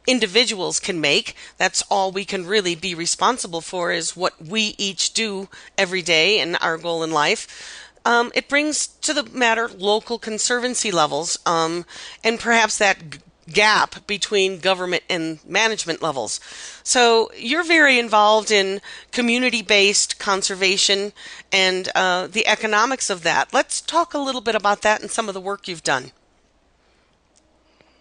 individuals 0.09 0.79
can 0.79 0.99
make. 0.99 1.35
That's 1.57 1.83
all 1.83 2.11
we 2.11 2.25
can 2.25 2.47
really 2.47 2.73
be 2.73 2.95
responsible 2.95 3.61
for 3.61 3.91
is 3.91 4.17
what 4.17 4.41
we 4.41 4.73
each 4.79 5.13
do 5.13 5.49
every 5.77 6.01
day 6.01 6.39
and 6.39 6.57
our 6.61 6.77
goal 6.77 7.03
in 7.03 7.11
life. 7.11 7.85
Um, 8.05 8.31
it 8.33 8.49
brings 8.49 8.87
to 8.87 9.13
the 9.13 9.23
matter 9.23 9.67
local 9.67 10.17
conservancy 10.17 10.89
levels 10.89 11.37
um, 11.45 11.85
and 12.23 12.39
perhaps 12.39 12.79
that 12.79 12.97
g- 13.11 13.19
gap 13.51 14.07
between 14.07 14.59
government 14.59 15.03
and 15.09 15.39
management 15.45 16.01
levels. 16.01 16.39
So 16.83 17.29
you're 17.37 17.63
very 17.63 17.99
involved 17.99 18.49
in 18.49 18.81
community 19.11 19.61
based 19.61 20.17
conservation 20.17 21.13
and 21.51 21.89
uh, 21.93 22.25
the 22.27 22.47
economics 22.47 23.11
of 23.11 23.21
that. 23.23 23.53
Let's 23.53 23.79
talk 23.79 24.13
a 24.15 24.19
little 24.19 24.41
bit 24.41 24.55
about 24.55 24.81
that 24.81 25.01
and 25.01 25.11
some 25.11 25.27
of 25.27 25.35
the 25.35 25.41
work 25.41 25.67
you've 25.67 25.83
done. 25.83 26.11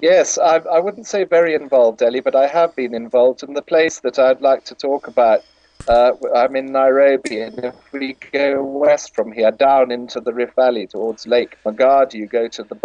Yes, 0.00 0.38
I, 0.38 0.58
I 0.58 0.78
wouldn't 0.78 1.08
say 1.08 1.24
very 1.24 1.54
involved, 1.54 2.02
Ellie, 2.02 2.20
but 2.20 2.36
I 2.36 2.46
have 2.46 2.76
been 2.76 2.94
involved. 2.94 3.42
in 3.42 3.54
the 3.54 3.62
place 3.62 3.98
that 4.00 4.18
I'd 4.18 4.40
like 4.40 4.64
to 4.66 4.74
talk 4.76 5.08
about, 5.08 5.40
uh, 5.88 6.12
I'm 6.36 6.54
in 6.54 6.66
Nairobi, 6.66 7.40
and 7.40 7.58
if 7.64 7.74
we 7.92 8.16
go 8.32 8.62
west 8.62 9.14
from 9.14 9.32
here, 9.32 9.50
down 9.50 9.90
into 9.90 10.20
the 10.20 10.32
Rift 10.32 10.54
Valley 10.54 10.86
towards 10.86 11.26
Lake 11.26 11.56
Magadi, 11.64 12.14
you 12.14 12.26
go 12.26 12.46
to 12.46 12.62
the 12.62 12.76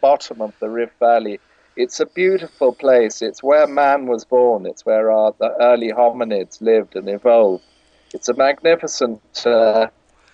bottom 0.00 0.40
of 0.40 0.54
the 0.60 0.70
Rift 0.70 0.98
Valley. 0.98 1.40
It's 1.76 2.00
a 2.00 2.06
beautiful 2.06 2.72
place. 2.72 3.20
It's 3.20 3.42
where 3.42 3.66
man 3.66 4.06
was 4.06 4.24
born. 4.24 4.64
It's 4.64 4.86
where 4.86 5.10
our, 5.10 5.34
the 5.38 5.54
early 5.60 5.92
hominids 5.92 6.60
lived 6.62 6.96
and 6.96 7.08
evolved. 7.08 7.64
It's 8.14 8.28
a 8.28 8.34
magnificent 8.34 9.46
uh, 9.46 9.88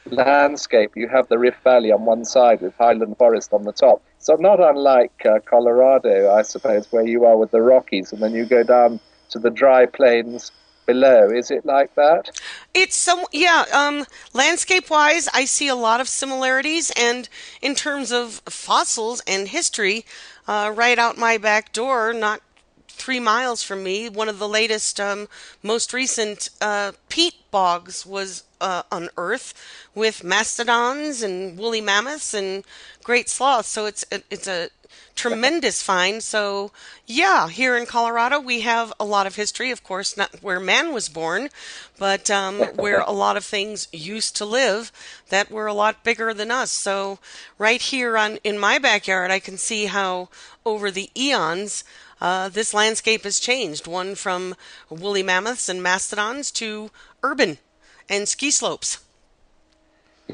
landscape. 0.06 0.92
You 0.96 1.08
have 1.08 1.28
the 1.28 1.38
Rift 1.38 1.62
Valley 1.64 1.90
on 1.90 2.04
one 2.04 2.24
side 2.24 2.60
with 2.60 2.74
highland 2.76 3.16
forest 3.18 3.52
on 3.52 3.64
the 3.64 3.72
top. 3.72 4.02
So 4.18 4.34
not 4.34 4.60
unlike 4.60 5.24
uh, 5.24 5.38
Colorado, 5.44 6.30
I 6.32 6.42
suppose, 6.42 6.90
where 6.90 7.06
you 7.06 7.24
are 7.24 7.36
with 7.36 7.50
the 7.50 7.62
Rockies, 7.62 8.12
and 8.12 8.22
then 8.22 8.32
you 8.32 8.44
go 8.44 8.62
down 8.62 9.00
to 9.30 9.38
the 9.38 9.50
dry 9.50 9.86
plains 9.86 10.50
below. 10.86 11.28
Is 11.28 11.50
it 11.50 11.64
like 11.64 11.94
that? 11.94 12.40
It's 12.74 12.96
some 12.96 13.24
yeah. 13.32 13.64
Um, 13.72 14.06
landscape 14.32 14.90
wise, 14.90 15.28
I 15.32 15.44
see 15.44 15.68
a 15.68 15.76
lot 15.76 16.00
of 16.00 16.08
similarities, 16.08 16.90
and 16.96 17.28
in 17.62 17.74
terms 17.74 18.10
of 18.10 18.42
fossils 18.48 19.22
and 19.26 19.48
history, 19.48 20.04
uh, 20.48 20.72
right 20.74 20.98
out 20.98 21.16
my 21.16 21.38
back 21.38 21.72
door, 21.72 22.12
not 22.12 22.40
three 22.88 23.20
miles 23.20 23.62
from 23.62 23.84
me, 23.84 24.08
one 24.08 24.28
of 24.28 24.38
the 24.38 24.48
latest, 24.48 24.98
um, 24.98 25.28
most 25.62 25.92
recent 25.92 26.50
uh, 26.60 26.92
peat 27.08 27.34
bogs 27.50 28.04
was 28.04 28.42
uh, 28.60 28.82
Earth, 29.16 29.54
with 29.94 30.24
mastodons 30.24 31.22
and 31.22 31.58
woolly 31.58 31.80
mammoths 31.80 32.34
and 32.34 32.64
great 33.02 33.28
sloths. 33.28 33.68
So 33.68 33.86
it's 33.86 34.04
it's 34.30 34.46
a 34.46 34.70
tremendous 35.14 35.82
find. 35.82 36.22
So 36.22 36.70
yeah, 37.04 37.48
here 37.48 37.76
in 37.76 37.86
Colorado 37.86 38.38
we 38.38 38.60
have 38.60 38.92
a 39.00 39.04
lot 39.04 39.26
of 39.26 39.34
history. 39.34 39.70
Of 39.70 39.82
course, 39.82 40.16
not 40.16 40.42
where 40.42 40.60
man 40.60 40.92
was 40.92 41.08
born, 41.08 41.48
but 41.98 42.30
um, 42.30 42.60
where 42.76 43.00
a 43.00 43.10
lot 43.10 43.36
of 43.36 43.44
things 43.44 43.88
used 43.92 44.36
to 44.36 44.44
live 44.44 44.92
that 45.28 45.50
were 45.50 45.66
a 45.66 45.74
lot 45.74 46.04
bigger 46.04 46.32
than 46.32 46.50
us. 46.50 46.70
So 46.70 47.18
right 47.58 47.82
here 47.82 48.16
on 48.16 48.38
in 48.44 48.58
my 48.58 48.78
backyard, 48.78 49.30
I 49.30 49.40
can 49.40 49.58
see 49.58 49.86
how 49.86 50.28
over 50.64 50.90
the 50.90 51.10
eons 51.16 51.84
uh, 52.20 52.48
this 52.48 52.72
landscape 52.74 53.24
has 53.24 53.40
changed. 53.40 53.86
One 53.86 54.14
from 54.14 54.54
woolly 54.88 55.22
mammoths 55.22 55.68
and 55.68 55.82
mastodons 55.82 56.50
to 56.52 56.90
urban 57.22 57.58
and 58.08 58.28
ski 58.28 58.50
slopes. 58.50 58.98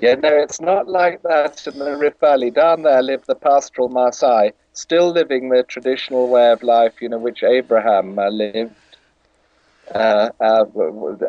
Yeah, 0.00 0.14
no, 0.16 0.28
it's 0.28 0.60
not 0.60 0.88
like 0.88 1.22
that 1.22 1.66
in 1.66 1.78
the 1.78 1.96
Rift 1.96 2.20
Valley. 2.20 2.50
Down 2.50 2.82
there 2.82 3.02
live 3.02 3.24
the 3.26 3.36
pastoral 3.36 3.88
Maasai, 3.88 4.52
still 4.72 5.10
living 5.12 5.48
the 5.48 5.62
traditional 5.62 6.28
way 6.28 6.50
of 6.50 6.62
life, 6.64 7.00
you 7.00 7.08
know, 7.08 7.18
which 7.18 7.44
Abraham 7.44 8.18
uh, 8.18 8.28
lived 8.28 8.74
uh, 9.94 10.30
uh, 10.40 10.64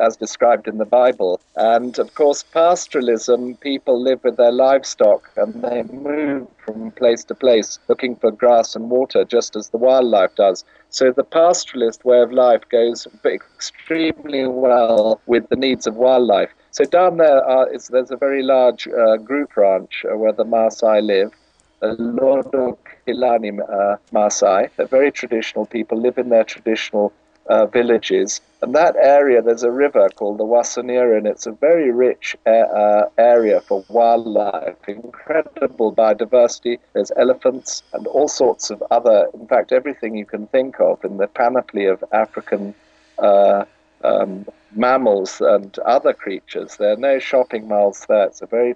as 0.00 0.16
described 0.16 0.66
in 0.66 0.78
the 0.78 0.84
Bible. 0.84 1.40
And 1.54 1.98
of 1.98 2.14
course, 2.14 2.42
pastoralism, 2.42 3.60
people 3.60 4.02
live 4.02 4.24
with 4.24 4.36
their 4.36 4.52
livestock 4.52 5.30
and 5.36 5.62
they 5.62 5.82
move 5.84 6.48
from 6.64 6.90
place 6.92 7.22
to 7.24 7.34
place 7.34 7.78
looking 7.88 8.16
for 8.16 8.30
grass 8.32 8.74
and 8.74 8.90
water, 8.90 9.24
just 9.24 9.56
as 9.56 9.68
the 9.68 9.78
wildlife 9.78 10.34
does. 10.34 10.64
So 10.90 11.12
the 11.12 11.24
pastoralist 11.24 12.04
way 12.04 12.20
of 12.20 12.32
life 12.32 12.62
goes 12.70 13.06
extremely 13.24 14.46
well 14.46 15.20
with 15.26 15.48
the 15.48 15.56
needs 15.56 15.86
of 15.86 15.96
wildlife. 15.96 16.50
So 16.70 16.84
down 16.84 17.16
there 17.16 17.44
are, 17.44 17.68
there's 17.70 18.10
a 18.10 18.16
very 18.16 18.42
large 18.42 18.88
uh, 18.88 19.16
group 19.16 19.56
ranch 19.56 20.04
uh, 20.04 20.16
where 20.16 20.32
the 20.32 20.44
Maasai 20.44 21.02
live. 21.02 21.32
The 21.80 21.88
Lodo 21.96 22.78
Kilani 23.06 23.60
uh, 23.60 23.96
Maasai, 24.12 24.70
they're 24.76 24.86
very 24.86 25.12
traditional 25.12 25.66
people, 25.66 26.00
live 26.00 26.16
in 26.16 26.30
their 26.30 26.44
traditional 26.44 27.12
uh, 27.48 27.66
villages. 27.66 28.40
And 28.62 28.74
that 28.74 28.96
area, 28.96 29.42
there's 29.42 29.62
a 29.62 29.70
river 29.70 30.08
called 30.14 30.38
the 30.38 30.44
Ewaso 30.44 30.82
Nyiro, 30.82 31.16
and 31.18 31.26
it's 31.26 31.46
a 31.46 31.52
very 31.52 31.90
rich 31.90 32.36
uh, 32.46 33.04
area 33.18 33.60
for 33.60 33.84
wildlife, 33.88 34.76
incredible 34.88 35.94
biodiversity. 35.94 36.78
There's 36.92 37.12
elephants 37.16 37.82
and 37.92 38.06
all 38.06 38.28
sorts 38.28 38.70
of 38.70 38.82
other, 38.90 39.28
in 39.34 39.46
fact, 39.46 39.72
everything 39.72 40.16
you 40.16 40.26
can 40.26 40.46
think 40.48 40.80
of 40.80 41.04
in 41.04 41.18
the 41.18 41.28
panoply 41.28 41.86
of 41.86 42.02
African 42.12 42.74
uh, 43.18 43.64
um, 44.02 44.46
mammals 44.74 45.40
and 45.40 45.78
other 45.80 46.12
creatures. 46.12 46.76
There 46.76 46.92
are 46.92 46.96
no 46.96 47.18
shopping 47.18 47.68
malls 47.68 48.06
there. 48.08 48.26
It's 48.26 48.42
a 48.42 48.46
very, 48.46 48.74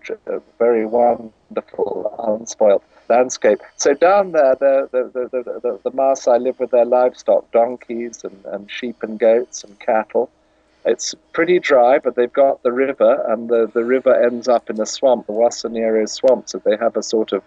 very 0.59 0.87
wonderful, 0.87 2.15
unspoilt 2.19 2.83
landscape. 3.11 3.61
So 3.77 3.93
down 3.93 4.33
there, 4.33 4.55
the, 4.55 4.89
the, 4.93 5.03
the, 5.13 5.61
the, 5.61 5.81
the 5.83 5.91
Maasai 5.91 6.41
live 6.41 6.59
with 6.59 6.71
their 6.71 6.85
livestock, 6.87 7.51
donkeys 7.51 8.25
and, 8.25 8.43
and 8.47 8.71
sheep 8.71 9.03
and 9.03 9.19
goats 9.19 9.65
and 9.65 9.79
cattle. 9.81 10.31
It's 10.87 11.15
pretty 11.33 11.59
dry, 11.59 11.99
but 11.99 12.15
they've 12.15 12.33
got 12.33 12.63
the 12.63 12.73
river, 12.73 13.23
and 13.29 13.51
the, 13.51 13.71
the 13.75 13.85
river 13.85 14.15
ends 14.15 14.49
up 14.49 14.71
in 14.71 14.81
a 14.81 14.87
swamp, 14.87 15.27
the 15.27 15.35
Ewaso 15.35 15.71
Nyiro 15.71 16.09
swamp, 16.09 16.49
so 16.49 16.59
they 16.59 16.77
have 16.79 16.97
a 16.97 17.03
sort 17.03 17.33
of 17.33 17.43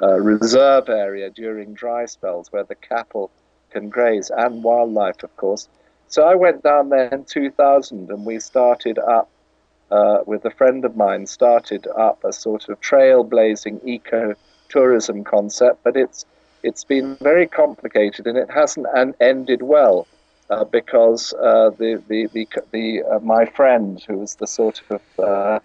uh, 0.00 0.18
reserve 0.18 0.88
area 0.88 1.28
during 1.28 1.74
dry 1.74 2.06
spells 2.06 2.50
where 2.50 2.64
the 2.64 2.74
cattle 2.74 3.30
can 3.70 3.90
graze, 3.90 4.30
and 4.34 4.64
wildlife, 4.64 5.22
of 5.22 5.36
course. 5.36 5.68
So 6.08 6.24
I 6.24 6.34
went 6.34 6.62
down 6.62 6.88
there 6.88 7.08
in 7.08 7.24
2000, 7.24 8.10
and 8.10 8.24
we 8.24 8.40
started 8.40 8.98
up 8.98 9.28
uh, 9.90 10.20
with 10.24 10.44
a 10.46 10.50
friend 10.50 10.84
of 10.84 10.96
mine, 10.96 11.26
started 11.26 11.86
up 11.88 12.24
a 12.24 12.32
sort 12.32 12.68
of 12.70 12.80
trailblazing 12.80 13.84
eco 13.84 14.34
tourism 14.70 15.24
concept, 15.24 15.82
but 15.84 15.96
it's 15.96 16.24
it's 16.62 16.84
been 16.84 17.16
very 17.16 17.46
complicated 17.46 18.26
and 18.26 18.36
it 18.36 18.50
hasn't 18.50 18.86
ended 19.20 19.62
well 19.62 20.06
uh, 20.50 20.64
because 20.64 21.32
uh, 21.34 21.70
the 21.78 22.02
the 22.08 22.26
the, 22.32 22.46
the 22.72 23.02
uh, 23.02 23.18
my 23.20 23.44
friend 23.46 24.02
who 24.06 24.18
was 24.18 24.34
the 24.36 24.46
sort 24.46 24.82
of 24.90 25.02
uh, 25.18 25.58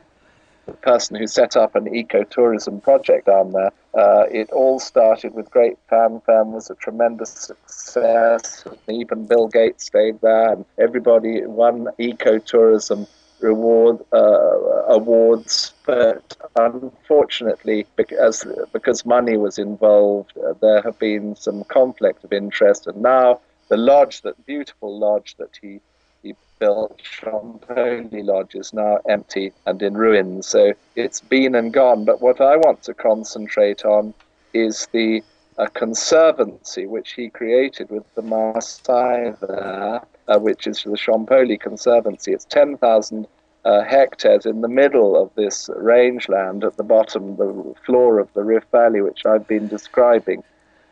person 0.81 1.15
who 1.15 1.27
set 1.27 1.55
up 1.55 1.75
an 1.75 1.85
ecotourism 1.85 2.81
project 2.81 3.27
down 3.27 3.51
there. 3.51 3.71
Uh, 3.93 4.25
it 4.31 4.49
all 4.51 4.79
started 4.79 5.33
with 5.33 5.49
great 5.51 5.77
fanfare, 5.89 6.43
was 6.43 6.69
a 6.69 6.75
tremendous 6.75 7.29
success. 7.29 8.65
Even 8.89 9.25
Bill 9.25 9.47
Gates 9.47 9.85
stayed 9.85 10.19
there, 10.21 10.53
and 10.53 10.65
everybody 10.77 11.45
won 11.45 11.87
ecotourism 11.99 13.07
reward 13.45 13.97
uh, 14.11 14.57
awards, 14.97 15.73
but 15.85 16.35
unfortunately, 16.55 17.85
because 17.95 18.45
because 18.73 19.05
money 19.05 19.37
was 19.37 19.57
involved, 19.57 20.33
uh, 20.37 20.53
there 20.61 20.81
have 20.81 20.97
been 20.99 21.35
some 21.35 21.63
conflict 21.65 22.23
of 22.23 22.33
interest, 22.33 22.87
and 22.87 23.01
now 23.01 23.39
the 23.69 23.77
lodge, 23.77 24.21
that 24.21 24.45
beautiful 24.45 24.91
lodge 25.07 25.35
that 25.37 25.53
he 25.61 25.79
he 26.23 26.33
built, 26.59 26.99
Shompole 27.03 28.25
Lodge, 28.31 28.55
is 28.55 28.73
now 28.73 28.97
empty 29.07 29.51
and 29.67 29.81
in 29.81 29.95
ruins. 29.95 30.47
So 30.47 30.73
it's 30.95 31.21
been 31.21 31.53
and 31.55 31.71
gone. 31.71 32.05
But 32.05 32.21
what 32.21 32.41
I 32.41 32.55
want 32.57 32.81
to 32.83 32.93
concentrate 32.93 33.85
on 33.85 34.13
is 34.53 34.87
the 34.91 35.23
a 35.57 35.69
conservancy 35.69 36.85
which 36.85 37.13
he 37.13 37.29
created 37.29 37.89
with 37.89 38.03
the 38.15 38.21
Maasai 38.21 39.39
there, 39.39 40.01
uh, 40.27 40.39
which 40.39 40.67
is 40.67 40.83
the 40.83 40.97
Shompole 40.97 41.59
Conservancy. 41.59 42.33
It's 42.33 42.45
10,000 42.45 43.27
uh, 43.65 43.83
hectares 43.83 44.45
in 44.45 44.61
the 44.61 44.67
middle 44.67 45.21
of 45.21 45.33
this 45.35 45.69
rangeland 45.75 46.63
at 46.63 46.77
the 46.77 46.83
bottom, 46.83 47.35
the 47.35 47.73
floor 47.85 48.19
of 48.19 48.31
the 48.33 48.43
Rift 48.43 48.71
Valley, 48.71 49.01
which 49.01 49.25
I've 49.25 49.47
been 49.47 49.67
describing. 49.67 50.43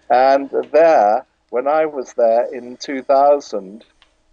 And 0.09 0.49
there, 0.71 1.26
when 1.51 1.67
I 1.67 1.86
was 1.86 2.13
there 2.13 2.53
in 2.53 2.78
2000, 2.78 3.86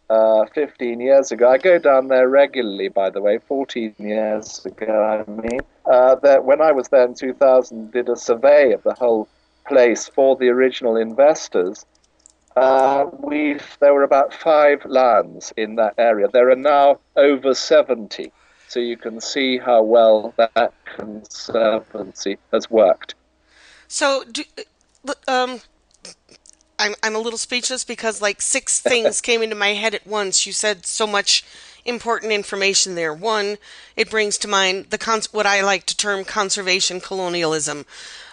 uh, 0.09 0.45
15 0.47 1.01
years 1.01 1.31
ago, 1.31 1.51
I 1.51 1.59
go 1.59 1.79
down 1.79 2.09
there 2.09 2.29
regularly, 2.29 2.89
by 2.89 3.11
the 3.11 3.21
way, 3.21 3.39
14 3.39 3.95
years 3.99 4.65
ago, 4.67 5.05
I 5.05 5.31
mean, 5.31 5.61
uh, 5.85 6.17
that 6.17 6.45
when 6.45 6.61
I 6.61 6.73
was 6.73 6.89
there 6.89 7.05
in 7.05 7.15
2000, 7.15 7.93
did 7.93 8.09
a 8.09 8.17
survey 8.17 8.73
of 8.73 8.83
the 8.83 8.95
whole 8.95 9.29
place 9.69 10.09
for 10.09 10.35
the 10.37 10.49
original 10.49 10.97
investors. 10.97 11.87
Uh, 12.61 13.09
we 13.21 13.57
there 13.81 13.95
were 13.95 14.03
about 14.03 14.35
five 14.35 14.85
lands 14.85 15.51
in 15.57 15.77
that 15.77 15.95
area. 15.97 16.29
There 16.29 16.51
are 16.51 16.57
now 16.57 17.01
over 17.17 17.55
70. 17.55 18.31
So 18.69 18.81
you 18.81 18.99
can 18.99 19.19
see 19.21 19.57
how 19.57 19.83
well 19.83 20.35
that 20.37 20.75
conservancy 20.85 22.37
has 22.53 22.71
worked. 22.71 23.15
So, 23.89 24.25
do, 24.31 24.45
um, 25.27 25.63
I'm 26.79 26.95
I'm 27.03 27.17
a 27.17 27.19
little 27.19 27.39
speechless 27.39 27.83
because 27.83 28.21
like 28.21 28.43
six 28.43 28.79
things 28.93 29.23
came 29.23 29.43
into 29.43 29.57
my 29.57 29.69
head 29.69 29.95
at 29.95 30.07
once. 30.07 30.47
You 30.47 30.53
said 30.53 30.85
so 30.85 31.07
much 31.07 31.43
important 31.87 32.31
information 32.31 32.95
there. 32.95 33.15
One, 33.15 33.57
it 33.97 34.11
brings 34.11 34.37
to 34.37 34.49
mind 34.49 34.91
the 34.91 34.99
cons- 34.99 35.33
what 35.33 35.47
I 35.47 35.63
like 35.63 35.87
to 35.87 35.97
term 35.97 36.25
conservation 36.25 37.01
colonialism, 37.01 37.87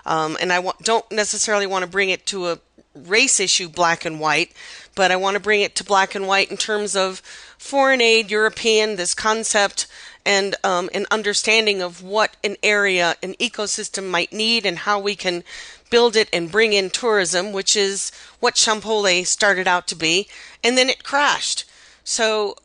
um, 0.05 0.37
and 0.41 0.51
I 0.51 0.57
w- 0.57 0.73
don't 0.83 1.09
necessarily 1.13 1.65
want 1.65 1.83
to 1.83 1.89
bring 1.89 2.09
it 2.09 2.25
to 2.27 2.49
a 2.49 2.59
race 3.05 3.39
issue, 3.39 3.69
black 3.69 4.05
and 4.05 4.19
white, 4.19 4.51
but 4.95 5.11
I 5.11 5.15
want 5.15 5.35
to 5.35 5.39
bring 5.39 5.61
it 5.61 5.75
to 5.75 5.83
black 5.83 6.15
and 6.15 6.27
white 6.27 6.49
in 6.51 6.57
terms 6.57 6.95
of 6.95 7.19
foreign 7.57 8.01
aid, 8.01 8.31
European, 8.31 8.95
this 8.95 9.13
concept, 9.13 9.87
and 10.25 10.55
um, 10.63 10.89
an 10.93 11.05
understanding 11.11 11.81
of 11.81 12.01
what 12.01 12.35
an 12.43 12.57
area, 12.63 13.15
an 13.23 13.33
ecosystem 13.35 14.09
might 14.09 14.33
need, 14.33 14.65
and 14.65 14.79
how 14.79 14.99
we 14.99 15.15
can 15.15 15.43
build 15.89 16.15
it 16.15 16.29
and 16.33 16.51
bring 16.51 16.73
in 16.73 16.89
tourism, 16.89 17.51
which 17.51 17.75
is 17.75 18.11
what 18.39 18.55
Shompole 18.55 19.25
started 19.25 19.67
out 19.67 19.87
to 19.87 19.95
be, 19.95 20.27
and 20.63 20.77
then 20.77 20.89
it 20.89 21.03
crashed. 21.03 21.65
So 22.03 22.55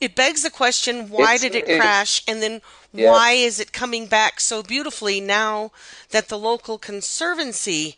it 0.00 0.14
begs 0.14 0.42
the 0.42 0.50
question 0.50 1.08
why 1.08 1.34
it's, 1.34 1.42
did 1.42 1.54
it, 1.54 1.68
it 1.68 1.80
crash 1.80 2.22
and 2.26 2.42
then 2.42 2.60
yeah. 2.92 3.10
why 3.10 3.32
is 3.32 3.60
it 3.60 3.72
coming 3.72 4.06
back 4.06 4.40
so 4.40 4.62
beautifully 4.62 5.20
now 5.20 5.70
that 6.10 6.28
the 6.28 6.38
local 6.38 6.78
conservancy 6.78 7.96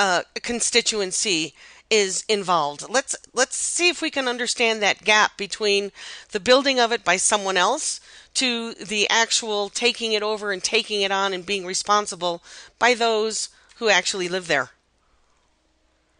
uh, 0.00 0.22
constituency 0.42 1.54
is 1.90 2.24
involved 2.28 2.86
let's 2.88 3.14
let's 3.34 3.56
see 3.56 3.88
if 3.88 4.00
we 4.00 4.10
can 4.10 4.26
understand 4.26 4.80
that 4.80 5.04
gap 5.04 5.36
between 5.36 5.92
the 6.32 6.40
building 6.40 6.80
of 6.80 6.90
it 6.90 7.04
by 7.04 7.16
someone 7.16 7.56
else 7.56 8.00
to 8.32 8.72
the 8.74 9.08
actual 9.10 9.68
taking 9.68 10.12
it 10.12 10.22
over 10.22 10.52
and 10.52 10.62
taking 10.64 11.02
it 11.02 11.10
on 11.10 11.34
and 11.34 11.44
being 11.44 11.66
responsible 11.66 12.42
by 12.78 12.94
those 12.94 13.50
who 13.76 13.90
actually 13.90 14.28
live 14.28 14.46
there 14.46 14.70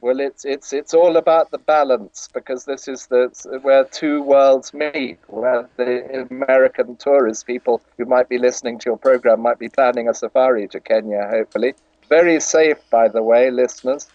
well, 0.02 0.18
it's 0.18 0.46
it's 0.46 0.72
it's 0.72 0.94
all 0.94 1.18
about 1.18 1.50
the 1.50 1.58
balance 1.58 2.28
because 2.32 2.64
this 2.64 2.88
is 2.88 3.06
the 3.06 3.28
where 3.62 3.84
two 3.84 4.22
worlds 4.22 4.72
meet. 4.72 5.18
Where 5.26 5.68
the 5.76 6.26
American 6.30 6.96
tourist 6.96 7.46
people 7.46 7.82
who 7.98 8.06
might 8.06 8.28
be 8.28 8.38
listening 8.38 8.78
to 8.78 8.90
your 8.90 8.96
program 8.96 9.40
might 9.40 9.58
be 9.58 9.68
planning 9.68 10.08
a 10.08 10.14
safari 10.14 10.68
to 10.68 10.80
Kenya, 10.80 11.28
hopefully. 11.30 11.74
Very 12.10 12.40
safe, 12.40 12.78
by 12.90 13.08
the 13.08 13.22
way, 13.22 13.50
listeners. 13.50 14.08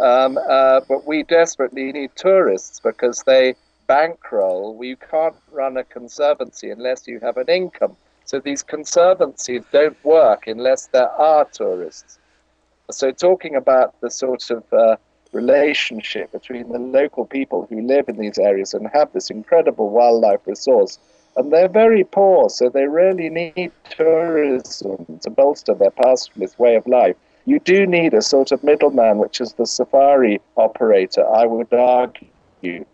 Um, 0.00 0.38
uh, 0.38 0.80
but 0.88 1.06
we 1.06 1.24
desperately 1.24 1.92
need 1.92 2.12
tourists 2.16 2.80
because 2.80 3.22
they 3.24 3.54
bankroll. 3.86 4.74
We 4.76 4.96
can't 4.96 5.36
run 5.52 5.76
a 5.76 5.84
conservancy 5.84 6.70
unless 6.70 7.06
you 7.08 7.20
have 7.20 7.36
an 7.36 7.48
income. 7.48 7.96
So 8.24 8.40
these 8.40 8.62
conservancies 8.62 9.64
don't 9.72 10.02
work 10.04 10.46
unless 10.46 10.86
there 10.86 11.10
are 11.10 11.44
tourists. 11.46 12.18
So 12.90 13.10
talking 13.12 13.56
about 13.56 14.00
the 14.00 14.10
sort 14.10 14.50
of 14.50 14.64
uh, 14.72 14.96
relationship 15.32 16.32
between 16.32 16.70
the 16.72 16.78
local 16.78 17.26
people 17.26 17.66
who 17.70 17.82
live 17.82 18.08
in 18.08 18.18
these 18.18 18.38
areas 18.38 18.74
and 18.74 18.88
have 18.92 19.12
this 19.12 19.30
incredible 19.30 19.90
wildlife 19.90 20.46
resource. 20.46 20.98
And 21.36 21.52
they're 21.52 21.68
very 21.68 22.04
poor, 22.04 22.48
so 22.48 22.68
they 22.68 22.86
really 22.86 23.28
need 23.28 23.72
tourism 23.90 25.18
to 25.22 25.30
bolster 25.30 25.74
their 25.74 25.90
pastoralist 25.90 26.58
way 26.58 26.76
of 26.76 26.86
life. 26.86 27.16
You 27.44 27.60
do 27.60 27.86
need 27.86 28.14
a 28.14 28.22
sort 28.22 28.52
of 28.52 28.64
middleman, 28.64 29.18
which 29.18 29.40
is 29.40 29.52
the 29.52 29.66
safari 29.66 30.40
operator, 30.56 31.28
I 31.28 31.46
would 31.46 31.72
argue, 31.72 32.84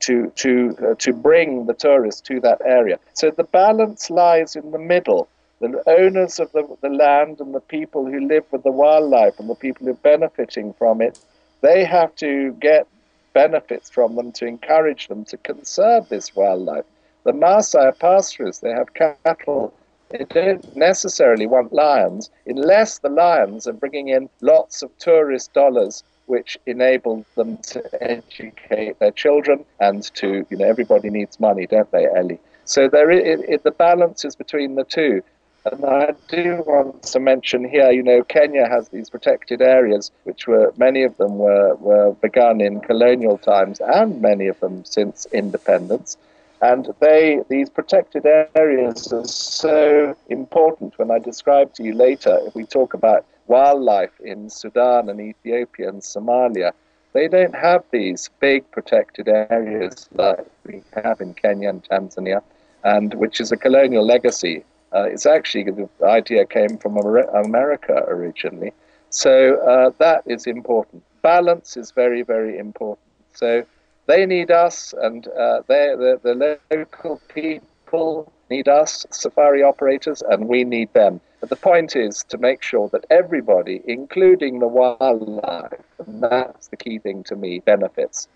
to, 0.00 0.30
to, 0.36 0.76
uh, 0.82 0.94
to 0.98 1.12
bring 1.12 1.66
the 1.66 1.74
tourists 1.74 2.20
to 2.22 2.38
that 2.40 2.60
area. 2.64 2.98
So 3.14 3.30
the 3.30 3.44
balance 3.44 4.10
lies 4.10 4.54
in 4.54 4.70
the 4.70 4.78
middle. 4.78 5.28
The 5.60 5.82
owners 5.86 6.38
of 6.38 6.52
the, 6.52 6.68
the 6.82 6.90
land 6.90 7.40
and 7.40 7.54
the 7.54 7.60
people 7.60 8.04
who 8.04 8.28
live 8.28 8.44
with 8.50 8.62
the 8.62 8.70
wildlife 8.70 9.40
and 9.40 9.48
the 9.48 9.54
people 9.54 9.86
who 9.86 9.92
are 9.92 9.94
benefiting 9.94 10.74
from 10.74 11.00
it 11.00 11.18
they 11.60 11.84
have 11.84 12.14
to 12.16 12.52
get 12.60 12.86
benefits 13.32 13.90
from 13.90 14.16
them 14.16 14.32
to 14.32 14.46
encourage 14.46 15.08
them 15.08 15.24
to 15.26 15.36
conserve 15.36 16.08
this 16.08 16.34
wildlife. 16.34 16.84
The 17.26 17.32
Maasai 17.32 17.86
are 17.86 17.92
pastoralists, 17.92 18.62
they 18.62 18.70
have 18.70 18.94
cattle. 18.94 19.74
They 20.10 20.24
don't 20.30 20.76
necessarily 20.76 21.48
want 21.48 21.72
lions 21.72 22.30
unless 22.46 23.00
the 23.00 23.08
lions 23.08 23.66
are 23.66 23.72
bringing 23.72 24.06
in 24.06 24.30
lots 24.42 24.80
of 24.80 24.96
tourist 24.98 25.52
dollars 25.52 26.04
which 26.26 26.56
enable 26.66 27.26
them 27.34 27.56
to 27.72 27.82
educate 28.00 29.00
their 29.00 29.10
children 29.10 29.64
and 29.80 30.04
to, 30.14 30.46
you 30.50 30.56
know, 30.56 30.66
everybody 30.66 31.10
needs 31.10 31.40
money, 31.40 31.66
don't 31.66 31.90
they, 31.90 32.06
Ellie? 32.06 32.38
So 32.64 32.88
there, 32.88 33.10
it, 33.10 33.40
it, 33.48 33.64
the 33.64 33.72
balance 33.72 34.24
is 34.24 34.36
between 34.36 34.76
the 34.76 34.84
two. 34.84 35.20
And 35.64 35.84
I 35.84 36.14
do 36.28 36.62
want 36.64 37.02
to 37.02 37.18
mention 37.18 37.68
here, 37.68 37.90
you 37.90 38.04
know, 38.04 38.22
Kenya 38.22 38.68
has 38.68 38.90
these 38.90 39.10
protected 39.10 39.60
areas, 39.60 40.12
which 40.22 40.46
were 40.46 40.72
many 40.76 41.02
of 41.02 41.16
them 41.16 41.38
were, 41.38 41.74
were 41.74 42.12
begun 42.22 42.60
in 42.60 42.78
colonial 42.82 43.36
times, 43.36 43.80
and 43.80 44.22
many 44.22 44.46
of 44.46 44.60
them 44.60 44.84
since 44.84 45.26
independence. 45.32 46.16
And 46.62 46.88
they, 47.00 47.40
these 47.48 47.68
protected 47.68 48.24
areas 48.54 49.12
are 49.12 49.24
so 49.26 50.16
important 50.28 50.98
when 50.98 51.10
I 51.10 51.18
describe 51.18 51.74
to 51.74 51.82
you 51.82 51.94
later, 51.94 52.38
if 52.46 52.54
we 52.54 52.64
talk 52.64 52.94
about 52.94 53.26
wildlife 53.46 54.18
in 54.20 54.48
Sudan 54.48 55.08
and 55.08 55.20
Ethiopia 55.20 55.88
and 55.88 56.00
Somalia, 56.00 56.72
they 57.12 57.28
don't 57.28 57.54
have 57.54 57.84
these 57.92 58.28
big 58.40 58.70
protected 58.70 59.28
areas 59.28 60.08
like 60.12 60.46
we 60.64 60.82
have 60.92 61.20
in 61.20 61.34
Kenya 61.34 61.70
and 61.70 61.82
Tanzania, 61.84 62.42
and 62.84 63.14
which 63.14 63.40
is 63.40 63.52
a 63.52 63.56
colonial 63.56 64.04
legacy. 64.04 64.64
Uh, 64.94 65.04
it's 65.04 65.26
actually 65.26 65.64
the 65.64 65.88
idea 66.04 66.44
came 66.46 66.78
from 66.78 66.96
America 66.96 68.04
originally. 68.08 68.72
So 69.10 69.56
uh, 69.62 69.90
that 69.98 70.22
is 70.26 70.46
important. 70.46 71.02
Balance 71.22 71.76
is 71.76 71.90
very, 71.90 72.22
very 72.22 72.58
important. 72.58 73.06
So 73.32 73.64
they 74.06 74.26
need 74.26 74.50
us, 74.50 74.94
and 75.00 75.26
uh, 75.26 75.62
the, 75.66 76.20
the 76.22 76.58
local 76.70 77.20
people 77.34 78.32
need 78.48 78.68
us, 78.68 79.06
safari 79.10 79.62
operators, 79.62 80.22
and 80.22 80.48
we 80.48 80.64
need 80.64 80.92
them. 80.92 81.20
But 81.40 81.50
the 81.50 81.56
point 81.56 81.96
is 81.96 82.24
to 82.28 82.38
make 82.38 82.62
sure 82.62 82.88
that 82.90 83.04
everybody, 83.10 83.82
including 83.84 84.60
the 84.60 84.68
wildlife, 84.68 85.80
and 86.06 86.22
that's 86.22 86.68
the 86.68 86.76
key 86.76 86.98
thing 86.98 87.24
to 87.24 87.36
me, 87.36 87.58
benefits. 87.58 88.28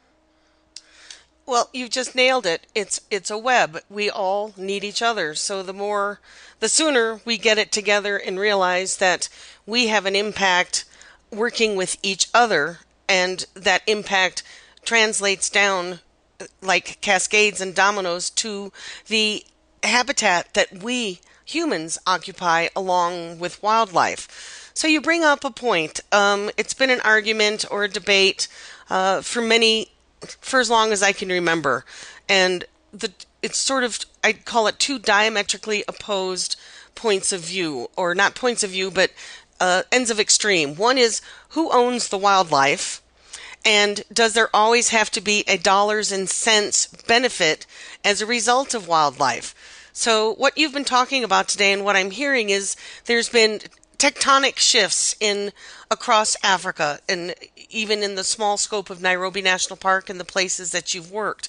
Well, 1.46 1.68
you've 1.72 1.90
just 1.90 2.14
nailed 2.14 2.46
it. 2.46 2.66
It's 2.74 3.00
it's 3.10 3.30
a 3.30 3.38
web. 3.38 3.80
We 3.88 4.08
all 4.08 4.52
need 4.56 4.84
each 4.84 5.02
other. 5.02 5.34
So 5.34 5.62
the 5.62 5.72
more 5.72 6.20
the 6.60 6.68
sooner 6.68 7.20
we 7.24 7.38
get 7.38 7.58
it 7.58 7.72
together 7.72 8.16
and 8.16 8.38
realize 8.38 8.98
that 8.98 9.28
we 9.66 9.88
have 9.88 10.06
an 10.06 10.14
impact 10.14 10.84
working 11.32 11.74
with 11.74 11.96
each 12.02 12.28
other 12.32 12.80
and 13.08 13.46
that 13.54 13.82
impact 13.88 14.44
translates 14.84 15.50
down 15.50 16.00
like 16.62 17.00
cascades 17.00 17.60
and 17.60 17.74
dominoes 17.74 18.30
to 18.30 18.72
the 19.08 19.44
habitat 19.82 20.54
that 20.54 20.82
we 20.82 21.20
humans 21.44 21.98
occupy 22.06 22.68
along 22.76 23.38
with 23.38 23.62
wildlife. 23.62 24.70
So 24.74 24.86
you 24.86 25.00
bring 25.00 25.24
up 25.24 25.44
a 25.44 25.50
point. 25.50 26.00
Um, 26.12 26.50
it's 26.56 26.74
been 26.74 26.90
an 26.90 27.00
argument 27.00 27.64
or 27.70 27.84
a 27.84 27.88
debate 27.88 28.48
uh, 28.88 29.20
for 29.20 29.42
many, 29.42 29.88
for 30.40 30.60
as 30.60 30.70
long 30.70 30.92
as 30.92 31.02
I 31.02 31.12
can 31.12 31.28
remember, 31.28 31.84
and 32.28 32.64
the 32.92 33.12
it's 33.42 33.58
sort 33.58 33.84
of 33.84 33.98
I 34.22 34.32
call 34.32 34.66
it 34.66 34.78
two 34.78 34.98
diametrically 34.98 35.84
opposed 35.88 36.56
points 36.94 37.32
of 37.32 37.40
view, 37.40 37.88
or 37.96 38.14
not 38.14 38.34
points 38.34 38.62
of 38.62 38.70
view, 38.70 38.90
but 38.90 39.10
uh, 39.60 39.82
ends 39.92 40.10
of 40.10 40.20
extreme. 40.20 40.74
One 40.74 40.98
is 40.98 41.20
who 41.50 41.70
owns 41.72 42.08
the 42.08 42.18
wildlife, 42.18 43.02
and 43.64 44.02
does 44.12 44.34
there 44.34 44.54
always 44.54 44.88
have 44.88 45.10
to 45.12 45.20
be 45.20 45.44
a 45.46 45.58
dollars 45.58 46.12
and 46.12 46.28
cents 46.28 46.86
benefit 47.06 47.66
as 48.04 48.20
a 48.20 48.26
result 48.26 48.74
of 48.74 48.88
wildlife? 48.88 49.54
So, 49.92 50.34
what 50.34 50.56
you've 50.56 50.72
been 50.72 50.84
talking 50.84 51.24
about 51.24 51.48
today 51.48 51.72
and 51.72 51.84
what 51.84 51.96
I'm 51.96 52.12
hearing 52.12 52.50
is 52.50 52.76
there's 53.06 53.28
been 53.28 53.60
tectonic 53.98 54.56
shifts 54.56 55.14
in 55.20 55.52
across 55.90 56.36
Africa 56.42 57.00
and 57.08 57.34
even 57.68 58.02
in 58.02 58.14
the 58.14 58.24
small 58.24 58.56
scope 58.56 58.88
of 58.88 59.02
Nairobi 59.02 59.42
National 59.42 59.76
Park 59.76 60.08
and 60.08 60.18
the 60.18 60.24
places 60.24 60.72
that 60.72 60.94
you've 60.94 61.12
worked 61.12 61.48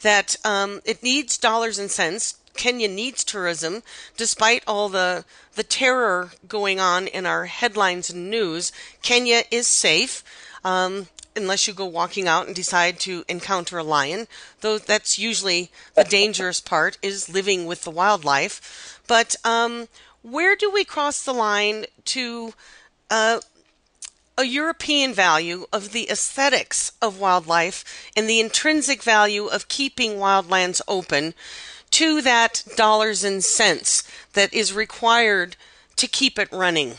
that 0.00 0.36
um, 0.44 0.80
it 0.84 1.02
needs 1.02 1.38
dollars 1.38 1.78
and 1.78 1.90
cents. 1.90 2.38
Kenya 2.54 2.88
needs 2.88 3.24
tourism, 3.24 3.82
despite 4.16 4.62
all 4.66 4.88
the 4.88 5.24
the 5.54 5.62
terror 5.62 6.32
going 6.46 6.78
on 6.78 7.06
in 7.06 7.24
our 7.24 7.46
headlines 7.46 8.10
and 8.10 8.30
news. 8.30 8.72
Kenya 9.02 9.42
is 9.50 9.66
safe. 9.66 10.22
Um, 10.64 11.08
unless 11.34 11.66
you 11.66 11.74
go 11.74 11.86
walking 11.86 12.28
out 12.28 12.46
and 12.46 12.54
decide 12.54 12.98
to 13.00 13.24
encounter 13.28 13.78
a 13.78 13.82
lion, 13.82 14.26
though 14.60 14.78
that's 14.78 15.18
usually 15.18 15.70
the 15.94 16.04
dangerous 16.04 16.60
part 16.60 16.98
is 17.02 17.28
living 17.28 17.66
with 17.66 17.82
the 17.82 17.90
wildlife. 17.90 19.00
But 19.06 19.36
um, 19.44 19.88
where 20.22 20.56
do 20.56 20.70
we 20.70 20.84
cross 20.84 21.22
the 21.22 21.34
line 21.34 21.86
to 22.06 22.54
uh, 23.10 23.40
a 24.38 24.44
European 24.44 25.12
value 25.12 25.66
of 25.72 25.92
the 25.92 26.10
aesthetics 26.10 26.92
of 27.02 27.20
wildlife 27.20 28.10
and 28.16 28.28
the 28.28 28.40
intrinsic 28.40 29.02
value 29.02 29.46
of 29.46 29.68
keeping 29.68 30.12
wildlands 30.12 30.80
open 30.88 31.34
to 31.90 32.22
that 32.22 32.64
dollars 32.76 33.22
and 33.22 33.44
cents 33.44 34.02
that 34.32 34.52
is 34.54 34.72
required 34.72 35.56
to 35.96 36.06
keep 36.06 36.38
it 36.38 36.50
running? 36.50 36.94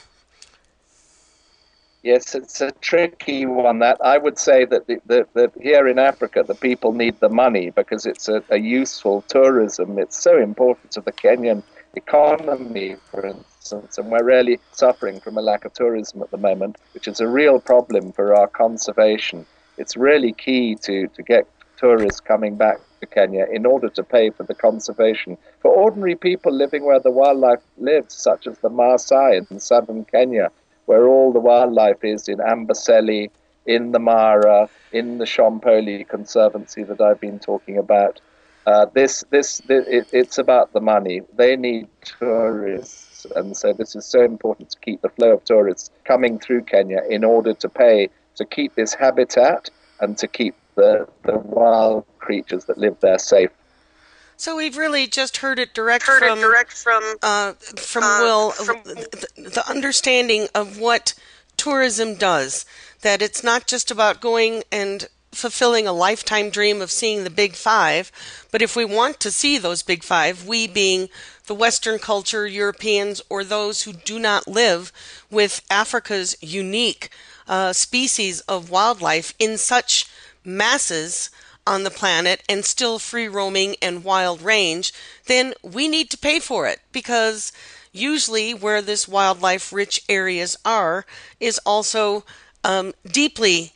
Yes, 2.03 2.35
it's 2.35 2.59
a 2.59 2.71
tricky 2.81 3.45
one. 3.45 3.79
That 3.79 3.97
I 4.03 4.17
would 4.17 4.37
say 4.37 4.65
that 4.65 4.87
the, 4.87 4.99
the, 5.05 5.51
here 5.61 5.87
in 5.87 5.97
Africa, 5.97 6.43
the 6.45 6.53
people 6.53 6.91
need 6.91 7.17
the 7.21 7.29
money 7.29 7.69
because 7.69 8.05
it's 8.05 8.27
a, 8.27 8.43
a 8.49 8.57
useful 8.57 9.21
tourism. 9.29 9.97
It's 9.97 10.21
so 10.21 10.37
important 10.37 10.91
to 10.91 11.01
the 11.01 11.13
Kenyan 11.13 11.63
economy, 11.95 12.97
for 13.09 13.25
instance, 13.25 13.97
and 13.97 14.11
we're 14.11 14.25
really 14.25 14.59
suffering 14.73 15.21
from 15.21 15.37
a 15.37 15.41
lack 15.41 15.63
of 15.63 15.71
tourism 15.71 16.21
at 16.21 16.31
the 16.31 16.37
moment, 16.37 16.75
which 16.93 17.07
is 17.07 17.21
a 17.21 17.27
real 17.27 17.61
problem 17.61 18.11
for 18.11 18.35
our 18.35 18.47
conservation. 18.47 19.45
It's 19.77 19.95
really 19.95 20.33
key 20.33 20.75
to, 20.81 21.07
to 21.07 21.23
get 21.23 21.47
tourists 21.77 22.19
coming 22.19 22.57
back 22.57 22.79
to 22.99 23.07
Kenya 23.07 23.45
in 23.49 23.65
order 23.65 23.87
to 23.87 24.03
pay 24.03 24.29
for 24.29 24.43
the 24.43 24.55
conservation. 24.55 25.37
For 25.61 25.71
ordinary 25.71 26.15
people 26.15 26.51
living 26.51 26.83
where 26.83 26.99
the 26.99 27.11
wildlife 27.11 27.61
lives, 27.77 28.13
such 28.13 28.45
as 28.45 28.57
the 28.59 28.69
Maasai 28.69 29.49
in 29.49 29.59
southern 29.61 30.03
Kenya, 30.03 30.51
where 30.85 31.07
all 31.07 31.31
the 31.31 31.39
wildlife 31.39 32.03
is 32.03 32.27
in 32.27 32.39
Amboseli, 32.39 33.29
in 33.65 33.91
the 33.91 33.99
Mara, 33.99 34.69
in 34.91 35.17
the 35.17 35.25
Shompole 35.25 36.07
Conservancy 36.07 36.83
that 36.83 37.01
I've 37.01 37.19
been 37.19 37.39
talking 37.39 37.77
about. 37.77 38.19
Uh, 38.65 38.85
this, 38.93 39.23
this, 39.29 39.59
this 39.67 39.85
it, 39.87 40.07
it's 40.11 40.37
about 40.37 40.71
the 40.73 40.79
money. 40.79 41.21
They 41.35 41.55
need 41.55 41.87
tourists, 42.01 43.25
and 43.35 43.55
so 43.55 43.73
this 43.73 43.95
is 43.95 44.05
so 44.05 44.21
important 44.21 44.69
to 44.71 44.79
keep 44.79 45.01
the 45.01 45.09
flow 45.09 45.33
of 45.33 45.43
tourists 45.43 45.91
coming 46.05 46.39
through 46.39 46.63
Kenya 46.63 47.01
in 47.09 47.23
order 47.23 47.53
to 47.53 47.69
pay 47.69 48.09
to 48.35 48.45
keep 48.45 48.75
this 48.75 48.93
habitat 48.93 49.69
and 49.99 50.17
to 50.17 50.27
keep 50.27 50.55
the, 50.75 51.07
the 51.23 51.37
wild 51.37 52.05
creatures 52.19 52.65
that 52.65 52.77
live 52.77 52.97
there 53.01 53.19
safe. 53.19 53.51
So 54.43 54.57
we've 54.57 54.75
really 54.75 55.07
just 55.07 55.37
heard 55.37 55.57
it 55.57 55.73
direct 55.73 56.03
heard 56.03 56.19
from 56.19 56.37
it 56.37 56.41
direct 56.41 56.73
from 56.73 57.01
uh, 57.21 57.53
from 57.53 58.03
uh, 58.03 58.19
Will 58.19 58.51
from 58.51 58.83
the, 58.83 59.25
the 59.37 59.63
understanding 59.69 60.49
of 60.53 60.77
what 60.77 61.13
tourism 61.55 62.15
does. 62.15 62.65
That 63.03 63.21
it's 63.21 63.41
not 63.41 63.67
just 63.67 63.89
about 63.89 64.19
going 64.19 64.63
and 64.69 65.07
fulfilling 65.31 65.87
a 65.87 65.93
lifetime 65.93 66.49
dream 66.49 66.81
of 66.81 66.91
seeing 66.91 67.23
the 67.23 67.29
big 67.29 67.53
five, 67.53 68.11
but 68.51 68.61
if 68.61 68.75
we 68.75 68.83
want 68.83 69.21
to 69.21 69.31
see 69.31 69.57
those 69.57 69.81
big 69.81 70.03
five, 70.03 70.45
we 70.45 70.67
being 70.67 71.07
the 71.45 71.55
Western 71.55 71.97
culture, 71.97 72.45
Europeans, 72.45 73.21
or 73.29 73.45
those 73.45 73.83
who 73.83 73.93
do 73.93 74.19
not 74.19 74.45
live 74.45 74.91
with 75.31 75.61
Africa's 75.71 76.35
unique 76.41 77.11
uh, 77.47 77.71
species 77.71 78.41
of 78.41 78.69
wildlife 78.69 79.33
in 79.39 79.57
such 79.57 80.05
masses 80.43 81.29
on 81.65 81.83
the 81.83 81.91
planet 81.91 82.43
and 82.49 82.65
still 82.65 82.99
free 82.99 83.27
roaming 83.27 83.75
and 83.81 84.03
wild 84.03 84.41
range, 84.41 84.93
then 85.27 85.53
we 85.63 85.87
need 85.87 86.09
to 86.09 86.17
pay 86.17 86.39
for 86.39 86.67
it 86.67 86.79
because 86.91 87.51
usually 87.91 88.53
where 88.53 88.81
this 88.81 89.07
wildlife 89.07 89.71
rich 89.71 90.03
areas 90.09 90.57
are 90.65 91.05
is 91.39 91.59
also 91.65 92.25
um, 92.63 92.93
deeply 93.05 93.73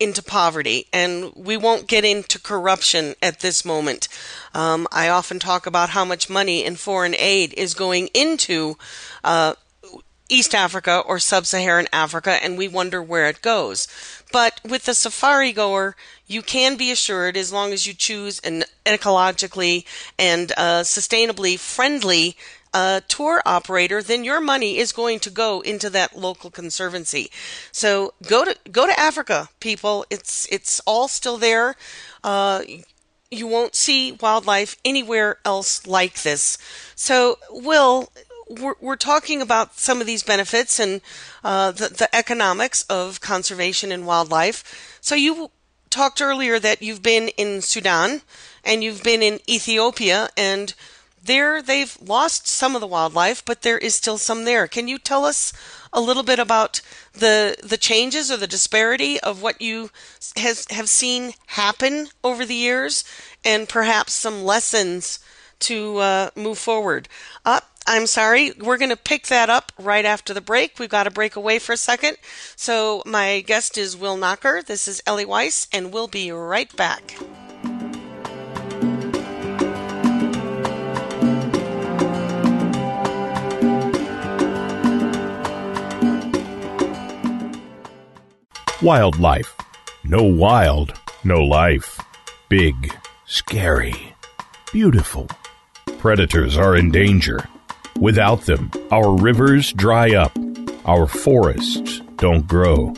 into 0.00 0.22
poverty, 0.22 0.86
and 0.92 1.32
we 1.34 1.56
won't 1.56 1.88
get 1.88 2.04
into 2.04 2.38
corruption 2.38 3.14
at 3.20 3.40
this 3.40 3.64
moment. 3.64 4.06
Um, 4.54 4.86
I 4.92 5.08
often 5.08 5.38
talk 5.40 5.66
about 5.66 5.90
how 5.90 6.04
much 6.04 6.30
money 6.30 6.64
in 6.64 6.76
foreign 6.76 7.16
aid 7.16 7.52
is 7.54 7.74
going 7.74 8.08
into 8.14 8.76
uh, 9.24 9.54
East 10.28 10.54
Africa 10.54 11.02
or 11.06 11.18
Sub 11.18 11.46
Saharan 11.46 11.88
Africa, 11.92 12.42
and 12.42 12.58
we 12.58 12.68
wonder 12.68 13.02
where 13.02 13.26
it 13.28 13.42
goes. 13.42 13.88
But 14.32 14.60
with 14.64 14.84
the 14.84 14.94
safari 14.94 15.52
goer, 15.52 15.96
you 16.26 16.42
can 16.42 16.76
be 16.76 16.90
assured, 16.90 17.36
as 17.36 17.52
long 17.52 17.72
as 17.72 17.86
you 17.86 17.94
choose 17.94 18.38
an 18.40 18.64
ecologically 18.84 19.84
and 20.18 20.52
uh, 20.56 20.82
sustainably 20.82 21.58
friendly 21.58 22.36
uh, 22.74 23.00
tour 23.08 23.40
operator, 23.46 24.02
then 24.02 24.24
your 24.24 24.40
money 24.40 24.76
is 24.76 24.92
going 24.92 25.18
to 25.20 25.30
go 25.30 25.60
into 25.60 25.88
that 25.90 26.18
local 26.18 26.50
conservancy. 26.50 27.30
So 27.72 28.12
go 28.26 28.44
to 28.44 28.54
go 28.70 28.86
to 28.86 29.00
Africa, 29.00 29.48
people. 29.60 30.04
It's 30.10 30.46
it's 30.52 30.80
all 30.80 31.08
still 31.08 31.38
there. 31.38 31.76
Uh, 32.22 32.62
you 33.30 33.46
won't 33.46 33.74
see 33.74 34.12
wildlife 34.12 34.76
anywhere 34.84 35.38
else 35.44 35.86
like 35.86 36.22
this. 36.22 36.56
So, 36.94 37.38
Will, 37.50 38.10
we're, 38.48 38.74
we're 38.80 38.96
talking 38.96 39.42
about 39.42 39.78
some 39.78 40.00
of 40.00 40.06
these 40.06 40.22
benefits 40.22 40.78
and 40.80 41.00
uh, 41.44 41.70
the, 41.70 41.88
the 41.88 42.14
economics 42.14 42.82
of 42.84 43.20
conservation 43.20 43.92
and 43.92 44.06
wildlife. 44.06 44.98
So 45.00 45.14
you 45.14 45.50
talked 45.90 46.20
earlier 46.20 46.58
that 46.58 46.82
you've 46.82 47.02
been 47.02 47.28
in 47.36 47.62
Sudan 47.62 48.22
and 48.64 48.82
you've 48.82 49.02
been 49.02 49.22
in 49.22 49.40
Ethiopia 49.48 50.28
and 50.36 50.74
there 51.22 51.60
they've 51.60 51.96
lost 52.00 52.46
some 52.46 52.74
of 52.74 52.80
the 52.80 52.86
wildlife, 52.86 53.44
but 53.44 53.62
there 53.62 53.78
is 53.78 53.94
still 53.94 54.18
some 54.18 54.44
there. 54.44 54.66
Can 54.66 54.88
you 54.88 54.98
tell 54.98 55.24
us 55.24 55.52
a 55.92 56.00
little 56.00 56.22
bit 56.22 56.38
about 56.38 56.80
the 57.12 57.56
the 57.62 57.76
changes 57.76 58.30
or 58.30 58.36
the 58.36 58.46
disparity 58.46 59.20
of 59.20 59.42
what 59.42 59.60
you 59.60 59.90
has 60.36 60.66
have 60.70 60.88
seen 60.88 61.34
happen 61.46 62.08
over 62.22 62.44
the 62.44 62.54
years, 62.54 63.04
and 63.44 63.68
perhaps 63.68 64.12
some 64.12 64.44
lessons 64.44 65.18
to 65.60 65.98
uh, 65.98 66.30
move 66.36 66.58
forward? 66.58 67.08
Uh, 67.44 67.60
I'm 67.90 68.06
sorry, 68.06 68.52
we're 68.52 68.76
going 68.76 68.90
to 68.90 68.98
pick 68.98 69.28
that 69.28 69.48
up 69.48 69.72
right 69.78 70.04
after 70.04 70.34
the 70.34 70.42
break. 70.42 70.78
We've 70.78 70.90
got 70.90 71.04
to 71.04 71.10
break 71.10 71.36
away 71.36 71.58
for 71.58 71.72
a 71.72 71.76
second. 71.78 72.18
So 72.54 73.02
my 73.06 73.40
guest 73.40 73.78
is 73.78 73.96
Will 73.96 74.18
Knocker. 74.18 74.62
This 74.62 74.86
is 74.86 75.02
Ellie 75.06 75.24
Weiss, 75.24 75.66
and 75.72 75.90
we'll 75.90 76.06
be 76.06 76.30
right 76.30 76.70
back. 76.76 77.16
Wildlife. 88.82 89.56
No 90.04 90.22
wild, 90.24 90.92
no 91.24 91.42
life. 91.42 91.98
Big, 92.50 92.94
scary, 93.24 94.14
beautiful. 94.74 95.26
Predators 95.96 96.58
are 96.58 96.76
in 96.76 96.90
danger. 96.90 97.48
Without 98.00 98.42
them, 98.42 98.70
our 98.92 99.16
rivers 99.16 99.72
dry 99.72 100.14
up, 100.14 100.32
our 100.84 101.06
forests 101.06 102.00
don't 102.16 102.46
grow, 102.46 102.94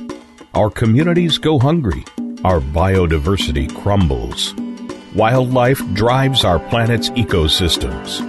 our 0.55 0.71
communities 0.71 1.39
go 1.39 1.59
hungry, 1.59 2.05
our 2.45 2.61
biodiversity 2.61 3.75
crumbles. 3.83 4.55
Wildlife 5.15 5.81
drives 5.95 6.45
our 6.45 6.59
planet's 6.69 7.09
ecosystems. 7.11 8.21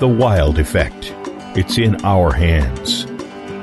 The 0.00 0.08
wild 0.08 0.58
effect. 0.58 1.14
It's 1.56 1.78
in 1.78 2.04
our 2.04 2.32
hands. 2.32 3.06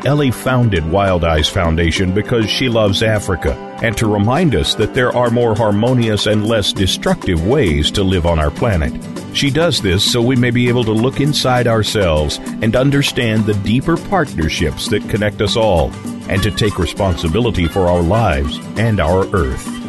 Ellie 0.06 0.32
founded 0.32 0.90
Wild 0.90 1.26
Eyes 1.26 1.50
Foundation 1.50 2.14
because 2.14 2.50
she 2.50 2.70
loves 2.70 3.04
Africa 3.04 3.67
and 3.84 3.96
to 3.98 4.12
remind 4.12 4.56
us 4.56 4.76
that 4.76 4.94
there 4.94 5.16
are 5.16 5.30
more 5.30 5.56
harmonious 5.56 6.26
and 6.26 6.48
less 6.48 6.74
destructive 6.74 7.46
ways 7.46 7.92
to 7.92 8.04
live 8.04 8.26
on 8.26 8.40
our 8.40 8.52
planet. 8.52 8.94
She 9.36 9.52
does 9.52 9.82
this 9.82 10.10
so 10.10 10.22
we 10.22 10.36
may 10.36 10.52
be 10.52 10.68
able 10.68 10.84
to 10.86 10.92
look 10.92 11.20
inside 11.20 11.68
ourselves 11.68 12.40
and 12.62 12.76
understand 12.76 13.46
the 13.46 13.54
deeper 13.54 13.98
partnerships 13.98 14.88
that 14.90 15.08
connect 15.10 15.42
us 15.42 15.56
all, 15.56 15.92
and 16.30 16.42
to 16.44 16.52
take 16.52 16.80
responsibility 16.80 17.68
for 17.68 17.88
our 17.88 18.02
lives 18.02 18.60
and 18.78 19.00
our 19.00 19.26
Earth. 19.34 19.77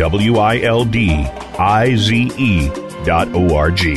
W 0.00 0.38
I 0.38 0.60
L 0.62 0.86
D 0.86 1.10
I 1.58 1.94
Z 1.94 2.32
E 2.38 2.70
dot 3.04 3.28
O 3.34 3.54
R 3.54 3.70
G. 3.70 3.96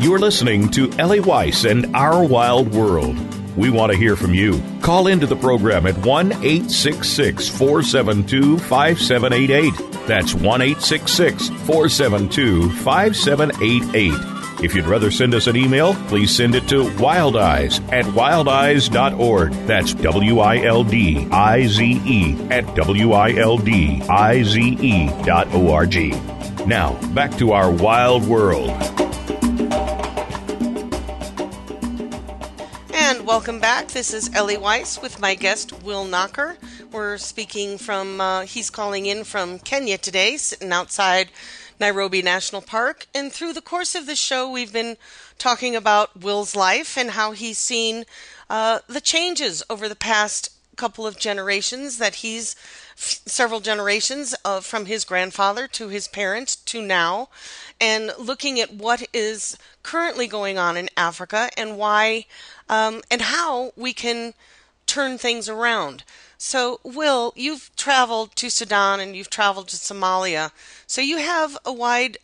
You 0.00 0.14
are 0.14 0.20
listening 0.20 0.70
to 0.70 0.92
Ellie 1.00 1.18
Weiss 1.18 1.64
and 1.64 1.96
Our 1.96 2.24
Wild 2.24 2.72
World. 2.72 3.18
We 3.56 3.70
want 3.70 3.90
to 3.90 3.98
hear 3.98 4.14
from 4.14 4.34
you. 4.34 4.62
Call 4.82 5.08
into 5.08 5.26
the 5.26 5.34
program 5.34 5.84
at 5.84 5.98
1 6.06 6.30
866 6.30 7.48
472 7.48 8.58
5788. 8.58 10.06
That's 10.06 10.32
1 10.32 10.62
866 10.62 11.48
472 11.48 12.70
5788. 12.70 14.33
If 14.62 14.74
you'd 14.74 14.86
rather 14.86 15.10
send 15.10 15.34
us 15.34 15.46
an 15.46 15.56
email, 15.56 15.94
please 16.08 16.34
send 16.34 16.54
it 16.54 16.66
to 16.68 16.84
wildeyes 16.84 17.80
at 17.92 18.04
wildeyes.org. 18.06 19.52
That's 19.66 19.94
W 19.94 20.38
I 20.38 20.58
L 20.58 20.84
D 20.84 21.28
I 21.30 21.66
Z 21.66 22.00
E 22.04 22.36
at 22.50 22.74
W 22.74 23.12
I 23.12 23.32
L 23.32 23.58
D 23.58 24.00
I 24.08 24.42
Z 24.42 24.60
E 24.60 25.08
dot 25.24 25.48
O 25.52 25.72
R 25.72 25.86
G. 25.86 26.10
Now, 26.66 26.94
back 27.12 27.36
to 27.38 27.52
our 27.52 27.70
wild 27.70 28.26
world. 28.26 28.70
And 32.94 33.26
welcome 33.26 33.60
back. 33.60 33.88
This 33.88 34.14
is 34.14 34.34
Ellie 34.34 34.56
Weiss 34.56 35.02
with 35.02 35.20
my 35.20 35.34
guest, 35.34 35.82
Will 35.82 36.06
Knocker. 36.06 36.56
We're 36.90 37.18
speaking 37.18 37.76
from, 37.76 38.20
uh, 38.20 38.42
he's 38.42 38.70
calling 38.70 39.04
in 39.06 39.24
from 39.24 39.58
Kenya 39.58 39.98
today, 39.98 40.36
sitting 40.38 40.72
outside 40.72 41.28
Nairobi 41.80 42.22
National 42.22 42.62
Park. 42.62 43.06
And 43.14 43.32
through 43.32 43.52
the 43.52 43.60
course 43.60 43.94
of 43.94 44.06
the 44.06 44.16
show, 44.16 44.50
we've 44.50 44.72
been 44.72 44.96
talking 45.38 45.74
about 45.76 46.20
Will's 46.20 46.54
life 46.54 46.96
and 46.96 47.10
how 47.10 47.32
he's 47.32 47.58
seen 47.58 48.04
uh, 48.48 48.80
the 48.88 49.00
changes 49.00 49.62
over 49.68 49.88
the 49.88 49.96
past 49.96 50.50
couple 50.76 51.06
of 51.06 51.18
generations 51.18 51.98
that 51.98 52.16
he's 52.16 52.56
several 52.96 53.60
generations 53.60 54.34
uh, 54.44 54.60
from 54.60 54.86
his 54.86 55.04
grandfather 55.04 55.66
to 55.68 55.88
his 55.88 56.08
parents 56.08 56.56
to 56.56 56.82
now 56.82 57.28
and 57.80 58.12
looking 58.18 58.60
at 58.60 58.72
what 58.72 59.06
is 59.12 59.56
currently 59.82 60.26
going 60.26 60.58
on 60.58 60.76
in 60.76 60.88
Africa 60.96 61.50
and 61.56 61.76
why 61.76 62.26
um, 62.68 63.02
and 63.10 63.22
how 63.22 63.72
we 63.76 63.92
can 63.92 64.34
turn 64.86 65.18
things 65.18 65.48
around. 65.48 66.04
So, 66.46 66.78
Will, 66.84 67.32
you've 67.34 67.74
traveled 67.74 68.36
to 68.36 68.50
Sudan 68.50 69.00
and 69.00 69.16
you've 69.16 69.30
traveled 69.30 69.68
to 69.68 69.76
Somalia, 69.76 70.52
so 70.86 71.00
you 71.00 71.16
have 71.16 71.56
a 71.64 71.72
wide 71.72 72.18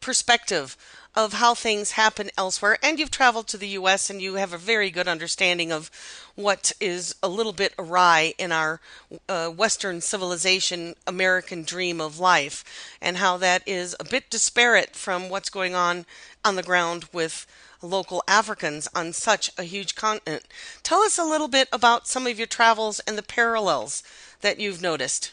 perspective 0.00 0.76
of 1.16 1.32
how 1.32 1.54
things 1.54 1.90
happen 1.90 2.30
elsewhere, 2.38 2.78
and 2.84 3.00
you've 3.00 3.10
traveled 3.10 3.48
to 3.48 3.58
the 3.58 3.74
U.S. 3.80 4.08
and 4.10 4.22
you 4.22 4.34
have 4.34 4.52
a 4.52 4.58
very 4.58 4.90
good 4.90 5.08
understanding 5.08 5.72
of 5.72 5.90
what 6.36 6.70
is 6.80 7.16
a 7.20 7.28
little 7.28 7.52
bit 7.52 7.74
awry 7.76 8.34
in 8.38 8.52
our 8.52 8.80
uh, 9.28 9.48
Western 9.48 10.00
civilization 10.00 10.94
American 11.04 11.64
dream 11.64 12.00
of 12.00 12.20
life, 12.20 12.64
and 13.02 13.16
how 13.16 13.36
that 13.38 13.66
is 13.66 13.96
a 13.98 14.04
bit 14.04 14.30
disparate 14.30 14.94
from 14.94 15.28
what's 15.28 15.50
going 15.50 15.74
on 15.74 16.06
on 16.44 16.54
the 16.54 16.62
ground 16.62 17.06
with 17.12 17.44
local 17.82 18.22
Africans 18.26 18.88
on 18.94 19.12
such 19.12 19.50
a 19.58 19.64
huge 19.64 19.94
continent. 19.94 20.44
Tell 20.82 21.00
us 21.00 21.18
a 21.18 21.24
little 21.24 21.48
bit 21.48 21.68
about 21.72 22.06
some 22.06 22.26
of 22.26 22.38
your 22.38 22.46
travels 22.46 23.00
and 23.00 23.18
the 23.18 23.22
parallels 23.22 24.02
that 24.40 24.60
you've 24.60 24.82
noticed. 24.82 25.32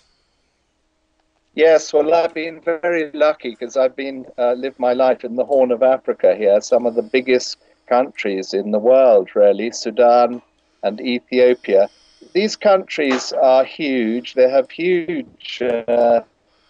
Yes, 1.54 1.92
well, 1.92 2.14
I've 2.14 2.34
been 2.34 2.62
very 2.62 3.12
lucky 3.12 3.50
because 3.50 3.76
I've 3.76 3.96
been 3.96 4.26
uh, 4.38 4.54
lived 4.54 4.80
my 4.80 4.94
life 4.94 5.26
in 5.26 5.36
the 5.36 5.44
Horn 5.44 5.72
of 5.72 5.84
Africa 5.84 6.34
here, 6.34 6.62
some 6.62 6.86
of 6.86 6.96
the 6.96 7.02
biggest 7.02 7.58
countries 7.88 8.54
in 8.54 8.72
the 8.72 8.80
world, 8.80 9.30
really, 9.36 9.72
Sudan 9.72 10.42
and 10.82 11.02
Ethiopia. 11.02 11.90
These 12.34 12.56
countries 12.56 13.34
are 13.34 13.66
huge. 13.66 14.34
They 14.36 14.50
have 14.50 14.72
huge 14.72 15.62
uh, 15.62 16.22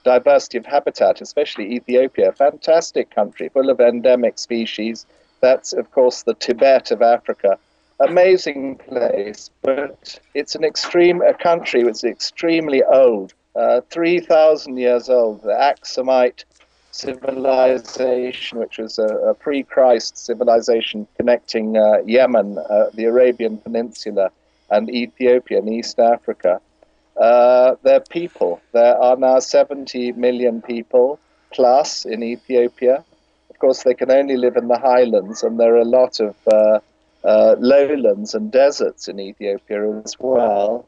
diversity 0.04 0.58
of 0.58 0.66
habitat, 0.66 1.22
especially 1.22 1.76
Ethiopia, 1.76 2.32
fantastic 2.32 3.14
country 3.14 3.50
full 3.50 3.70
of 3.70 3.80
endemic 3.80 4.40
species 4.40 5.06
that's, 5.42 5.74
of 5.74 5.92
course, 5.92 6.24
the 6.24 6.36
Tibet 6.36 6.92
of 6.92 7.02
Africa. 7.02 7.58
Amazing 8.00 8.78
place, 8.78 9.50
but 9.62 10.20
it's 10.34 10.56
an 10.56 10.64
extreme 10.64 11.22
a 11.22 11.34
country 11.34 11.82
is 11.82 12.04
extremely 12.04 12.84
old, 12.84 13.34
uh, 13.56 13.82
3,000 13.90 14.78
years 14.78 15.10
old. 15.10 15.44
The 15.44 15.50
Aksumite 15.50 16.46
civilization, 16.92 18.60
which 18.60 18.78
was 18.78 18.98
a, 18.98 19.06
a 19.06 19.34
pre-Christ 19.34 20.18
civilization 20.18 21.08
connecting 21.18 21.78
uh, 21.78 21.98
Yemen, 22.06 22.58
uh, 22.58 22.90
the 22.94 23.06
Arabian 23.06 23.58
Peninsula, 23.58 24.32
and 24.70 24.90
Ethiopia 24.90 25.60
and 25.60 25.70
East 25.70 26.00
Africa. 26.00 26.60
Uh, 27.18 27.76
their 27.84 28.00
people, 28.00 28.62
there 28.72 28.98
are 28.98 29.18
now 29.18 29.40
70 29.40 30.14
million 30.14 30.62
people 30.62 31.20
plus 31.52 32.06
in 32.06 32.24
Ethiopia 32.24 33.04
course, 33.62 33.84
they 33.84 33.94
can 33.94 34.12
only 34.12 34.38
live 34.38 34.58
in 34.58 34.68
the 34.68 34.80
highlands, 34.80 35.44
and 35.44 35.60
there 35.60 35.76
are 35.76 35.88
a 35.90 35.96
lot 36.00 36.20
of 36.20 36.36
uh, 36.52 36.80
uh, 37.24 37.56
lowlands 37.60 38.34
and 38.34 38.52
deserts 38.52 39.08
in 39.08 39.20
Ethiopia 39.20 40.02
as 40.04 40.16
well. 40.20 40.86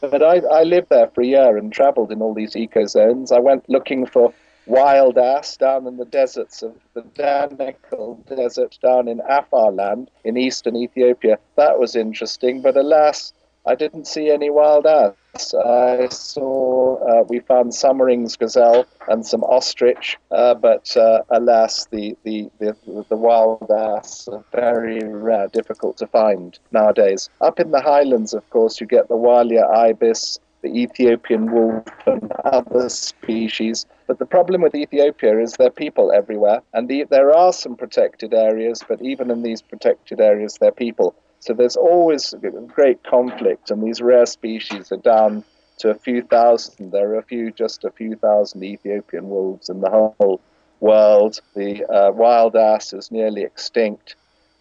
But 0.00 0.22
I, 0.22 0.36
I 0.60 0.62
lived 0.64 0.88
there 0.90 1.08
for 1.14 1.22
a 1.22 1.26
year 1.26 1.56
and 1.56 1.72
traveled 1.72 2.10
in 2.12 2.20
all 2.22 2.34
these 2.34 2.56
eco 2.56 2.86
zones. 2.86 3.32
I 3.32 3.38
went 3.38 3.68
looking 3.68 4.04
for 4.04 4.34
wild 4.66 5.16
ass 5.18 5.56
down 5.56 5.86
in 5.86 5.96
the 5.96 6.04
deserts 6.04 6.62
of 6.62 6.74
the 6.94 7.02
Danakil 7.02 8.24
Desert 8.26 8.78
down 8.82 9.08
in 9.08 9.20
Afar 9.28 9.72
land 9.72 10.10
in 10.24 10.36
eastern 10.36 10.76
Ethiopia. 10.76 11.38
That 11.56 11.78
was 11.78 11.96
interesting, 11.96 12.62
but 12.62 12.76
alas, 12.76 13.32
I 13.64 13.76
didn't 13.76 14.08
see 14.08 14.28
any 14.28 14.50
wild 14.50 14.86
ass. 14.86 15.54
I 15.54 16.08
saw, 16.08 16.96
uh, 16.96 17.22
we 17.28 17.38
found 17.38 17.70
Soemmerring's 17.70 18.36
gazelle 18.36 18.86
and 19.08 19.24
some 19.24 19.44
ostrich, 19.44 20.18
uh, 20.32 20.54
but 20.54 20.94
uh, 20.96 21.20
alas, 21.30 21.86
the, 21.86 22.16
the, 22.24 22.50
the, 22.58 22.76
the 23.08 23.16
wild 23.16 23.70
ass 23.70 24.26
are 24.26 24.44
very 24.52 24.98
rare, 25.04 25.46
difficult 25.48 25.96
to 25.98 26.08
find 26.08 26.58
nowadays. 26.72 27.30
Up 27.40 27.60
in 27.60 27.70
the 27.70 27.80
highlands, 27.80 28.34
of 28.34 28.48
course, 28.50 28.80
you 28.80 28.86
get 28.86 29.06
the 29.06 29.14
Walia 29.14 29.70
ibex, 29.70 30.40
the 30.62 30.68
Ethiopian 30.68 31.52
wolf, 31.52 31.86
and 32.06 32.32
other 32.44 32.88
species. 32.88 33.86
But 34.08 34.18
the 34.18 34.26
problem 34.26 34.60
with 34.60 34.74
Ethiopia 34.74 35.38
is 35.38 35.52
there 35.52 35.68
are 35.68 35.70
people 35.70 36.12
everywhere, 36.12 36.62
and 36.74 36.88
the, 36.88 37.04
there 37.04 37.32
are 37.32 37.52
some 37.52 37.76
protected 37.76 38.34
areas, 38.34 38.82
but 38.86 39.00
even 39.00 39.30
in 39.30 39.42
these 39.42 39.62
protected 39.62 40.20
areas, 40.20 40.58
there 40.58 40.70
are 40.70 40.72
people. 40.72 41.14
So 41.42 41.54
there's 41.54 41.74
always 41.74 42.32
great 42.68 43.02
conflict, 43.02 43.72
and 43.72 43.82
these 43.82 44.00
rare 44.00 44.26
species 44.26 44.92
are 44.92 45.04
down 45.14 45.42
to 45.78 45.90
a 45.90 45.94
few 45.94 46.22
thousand. 46.22 46.92
There 46.92 47.10
are 47.10 47.18
a 47.18 47.24
few, 47.24 47.50
just 47.50 47.82
a 47.82 47.90
few 47.90 48.14
thousand 48.14 48.62
Ethiopian 48.62 49.28
wolves 49.28 49.68
in 49.68 49.80
the 49.80 49.90
whole 49.90 50.40
world. 50.78 51.40
The 51.56 51.84
uh, 51.86 52.12
wild 52.12 52.54
ass 52.54 52.92
is 52.92 53.10
nearly 53.10 53.42
extinct. 53.42 54.14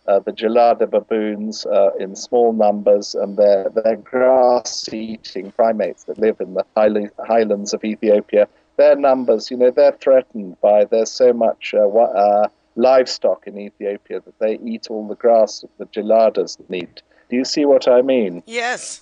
Uh, 0.08 0.22
the 0.22 0.32
gelada 0.32 0.90
baboons 0.90 1.68
uh, 1.68 1.92
in 2.00 2.16
small 2.16 2.52
numbers, 2.52 3.14
and 3.14 3.38
they're, 3.38 3.70
they're 3.70 3.98
grass-eating 3.98 5.52
primates 5.52 6.06
that 6.06 6.18
live 6.18 6.42
in 6.42 6.56
the 6.56 6.66
highlands 6.76 7.76
of 7.76 7.86
Ethiopia. 7.86 8.48
Their 8.78 8.96
numbers, 8.96 9.52
you 9.52 9.58
know, 9.58 9.70
they're 9.70 9.92
threatened 9.92 10.60
by 10.62 10.86
there's 10.86 11.12
so 11.12 11.32
much 11.32 11.76
uh, 11.76 11.88
uh 11.88 12.48
livestock 12.76 13.48
in 13.48 13.60
Ethiopia 13.60 14.22
that 14.22 14.40
they 14.40 14.58
eat 14.64 14.88
all 14.90 15.08
the 15.08 15.16
grass 15.16 15.62
that 15.62 15.78
the 15.78 15.86
geladas 15.86 16.58
need. 16.70 17.02
Do 17.30 17.36
you 17.36 17.46
see 17.46 17.66
what 17.66 17.88
I 17.88 18.02
mean? 18.02 18.44
Yes. 18.46 19.02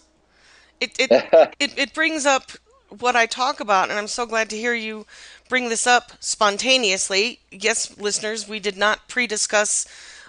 It 0.80 0.92
it, 1.00 1.12
it 1.60 1.78
it 1.78 1.94
brings 1.94 2.26
up 2.26 2.52
what 2.98 3.16
I 3.16 3.26
talk 3.26 3.60
about, 3.60 3.90
and 3.90 4.00
I'm 4.00 4.08
so 4.08 4.26
glad 4.26 4.50
to 4.50 4.58
hear 4.58 4.74
you 4.74 5.06
bring 5.48 5.70
this 5.70 5.86
up 5.86 6.12
spontaneously. 6.20 7.40
Yes, 7.52 7.98
listeners, 8.00 8.48
we 8.48 8.60
did 8.60 8.78
not 8.78 9.08
pre-discuss 9.08 9.86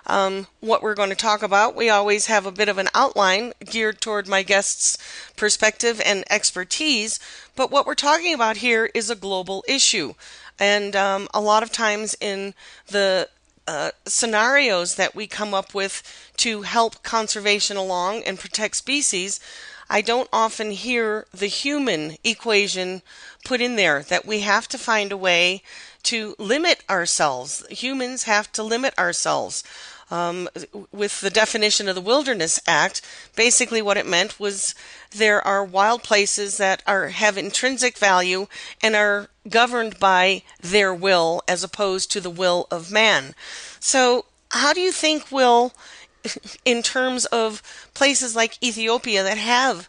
um, 0.06 0.46
what 0.60 0.82
we're 0.82 0.94
going 0.94 1.10
to 1.10 1.16
talk 1.16 1.42
about. 1.42 1.76
We 1.76 1.88
always 1.88 2.26
have 2.26 2.46
a 2.46 2.52
bit 2.52 2.68
of 2.68 2.78
an 2.78 2.88
outline 2.94 3.52
geared 3.64 4.00
toward 4.00 4.28
my 4.28 4.42
guest's 4.42 4.98
perspective 5.36 6.00
and 6.04 6.24
expertise, 6.30 7.20
but 7.56 7.70
what 7.70 7.86
we're 7.86 7.94
talking 7.94 8.34
about 8.34 8.58
here 8.58 8.90
is 8.94 9.10
a 9.10 9.14
global 9.14 9.64
issue. 9.68 10.14
And 10.60 10.94
um, 10.94 11.26
a 11.32 11.40
lot 11.40 11.62
of 11.62 11.72
times 11.72 12.14
in 12.20 12.54
the 12.86 13.28
uh, 13.66 13.90
scenarios 14.06 14.96
that 14.96 15.14
we 15.14 15.26
come 15.26 15.54
up 15.54 15.74
with 15.74 16.02
to 16.36 16.62
help 16.62 17.02
conservation 17.02 17.76
along 17.76 18.22
and 18.24 18.38
protect 18.38 18.76
species, 18.76 19.40
I 19.88 20.02
don't 20.02 20.28
often 20.32 20.70
hear 20.70 21.26
the 21.32 21.46
human 21.46 22.16
equation 22.22 23.02
put 23.44 23.60
in 23.60 23.76
there 23.76 24.02
that 24.04 24.26
we 24.26 24.40
have 24.40 24.68
to 24.68 24.78
find 24.78 25.10
a 25.10 25.16
way 25.16 25.62
to 26.04 26.36
limit 26.38 26.84
ourselves. 26.88 27.66
Humans 27.70 28.24
have 28.24 28.52
to 28.52 28.62
limit 28.62 28.96
ourselves 28.98 29.64
um, 30.10 30.48
with 30.90 31.20
the 31.20 31.30
definition 31.30 31.88
of 31.88 31.94
the 31.94 32.00
Wilderness 32.00 32.60
Act, 32.66 33.00
basically 33.36 33.80
what 33.80 33.96
it 33.96 34.06
meant 34.06 34.40
was 34.40 34.74
there 35.12 35.46
are 35.46 35.64
wild 35.64 36.02
places 36.02 36.56
that 36.56 36.82
are 36.86 37.08
have 37.08 37.38
intrinsic 37.38 37.96
value 37.96 38.46
and 38.82 38.96
are 38.96 39.28
governed 39.48 39.98
by 39.98 40.42
their 40.60 40.94
will 40.94 41.42
as 41.48 41.62
opposed 41.62 42.10
to 42.12 42.20
the 42.20 42.30
will 42.30 42.66
of 42.70 42.90
man. 42.90 43.34
So, 43.78 44.26
how 44.50 44.72
do 44.72 44.80
you 44.80 44.92
think 44.92 45.30
will 45.30 45.72
in 46.64 46.82
terms 46.82 47.24
of 47.26 47.62
places 47.94 48.34
like 48.34 48.62
Ethiopia 48.62 49.22
that 49.22 49.38
have 49.38 49.88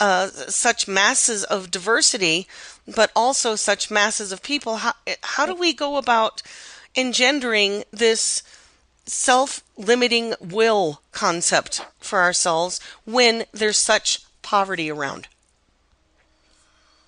uh, 0.00 0.28
such 0.28 0.88
masses 0.88 1.44
of 1.44 1.70
diversity, 1.70 2.48
but 2.92 3.12
also 3.14 3.54
such 3.54 3.90
masses 3.90 4.32
of 4.32 4.42
people, 4.42 4.76
how, 4.76 4.94
how 5.22 5.46
do 5.46 5.54
we 5.54 5.72
go 5.72 5.96
about 5.96 6.42
engendering 6.96 7.84
this 7.92 8.42
self 9.10 9.62
limiting 9.76 10.34
will 10.40 11.02
concept 11.12 11.84
for 11.98 12.20
ourselves 12.20 12.80
when 13.04 13.44
there's 13.52 13.76
such 13.76 14.20
poverty 14.42 14.90
around? 14.90 15.26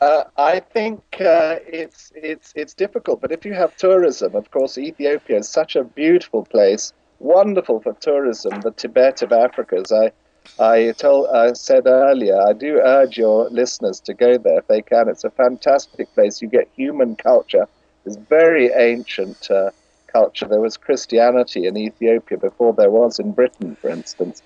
Uh, 0.00 0.24
I 0.36 0.59
think 0.59 1.00
uh, 1.20 1.57
it's 1.64 2.11
it's 2.16 2.53
it's 2.57 2.74
difficult, 2.74 3.20
but 3.20 3.30
if 3.30 3.44
you 3.44 3.55
have 3.55 3.76
tourism, 3.76 4.34
of 4.34 4.50
course, 4.50 4.76
Ethiopia 4.76 5.38
is 5.38 5.48
such 5.48 5.76
a 5.76 5.84
beautiful 5.84 6.44
place, 6.44 6.92
wonderful 7.20 7.80
for 7.80 7.92
tourism. 7.94 8.61
The 8.62 8.72
Tibet 8.72 9.22
of 9.22 9.30
Africa, 9.32 9.76
as 9.76 9.92
I 9.92 10.11
I 10.59 10.92
told 10.98 11.28
I 11.28 11.53
said 11.53 11.86
earlier, 11.86 12.36
I 12.40 12.53
do 12.53 12.80
urge 12.80 13.16
your 13.16 13.48
listeners 13.50 14.00
to 14.00 14.12
go 14.12 14.38
there 14.38 14.59
if 14.59 14.66
they 14.66 14.82
can. 14.82 15.09
It's 15.09 15.22
a 15.22 15.30
fantastic 15.30 16.12
place. 16.14 16.42
You 16.42 16.48
get 16.48 16.68
human 16.74 17.14
culture. 17.14 17.68
It's 18.05 18.16
very 18.16 18.72
ancient. 18.72 19.48
Uh, 19.48 19.70
culture. 20.12 20.46
There 20.46 20.60
was 20.60 20.76
Christianity 20.76 21.66
in 21.66 21.76
Ethiopia 21.76 22.38
before 22.38 22.72
there 22.72 22.90
was 22.90 23.18
in 23.18 23.32
Britain, 23.32 23.76
for 23.80 23.90
instance. 23.90 24.42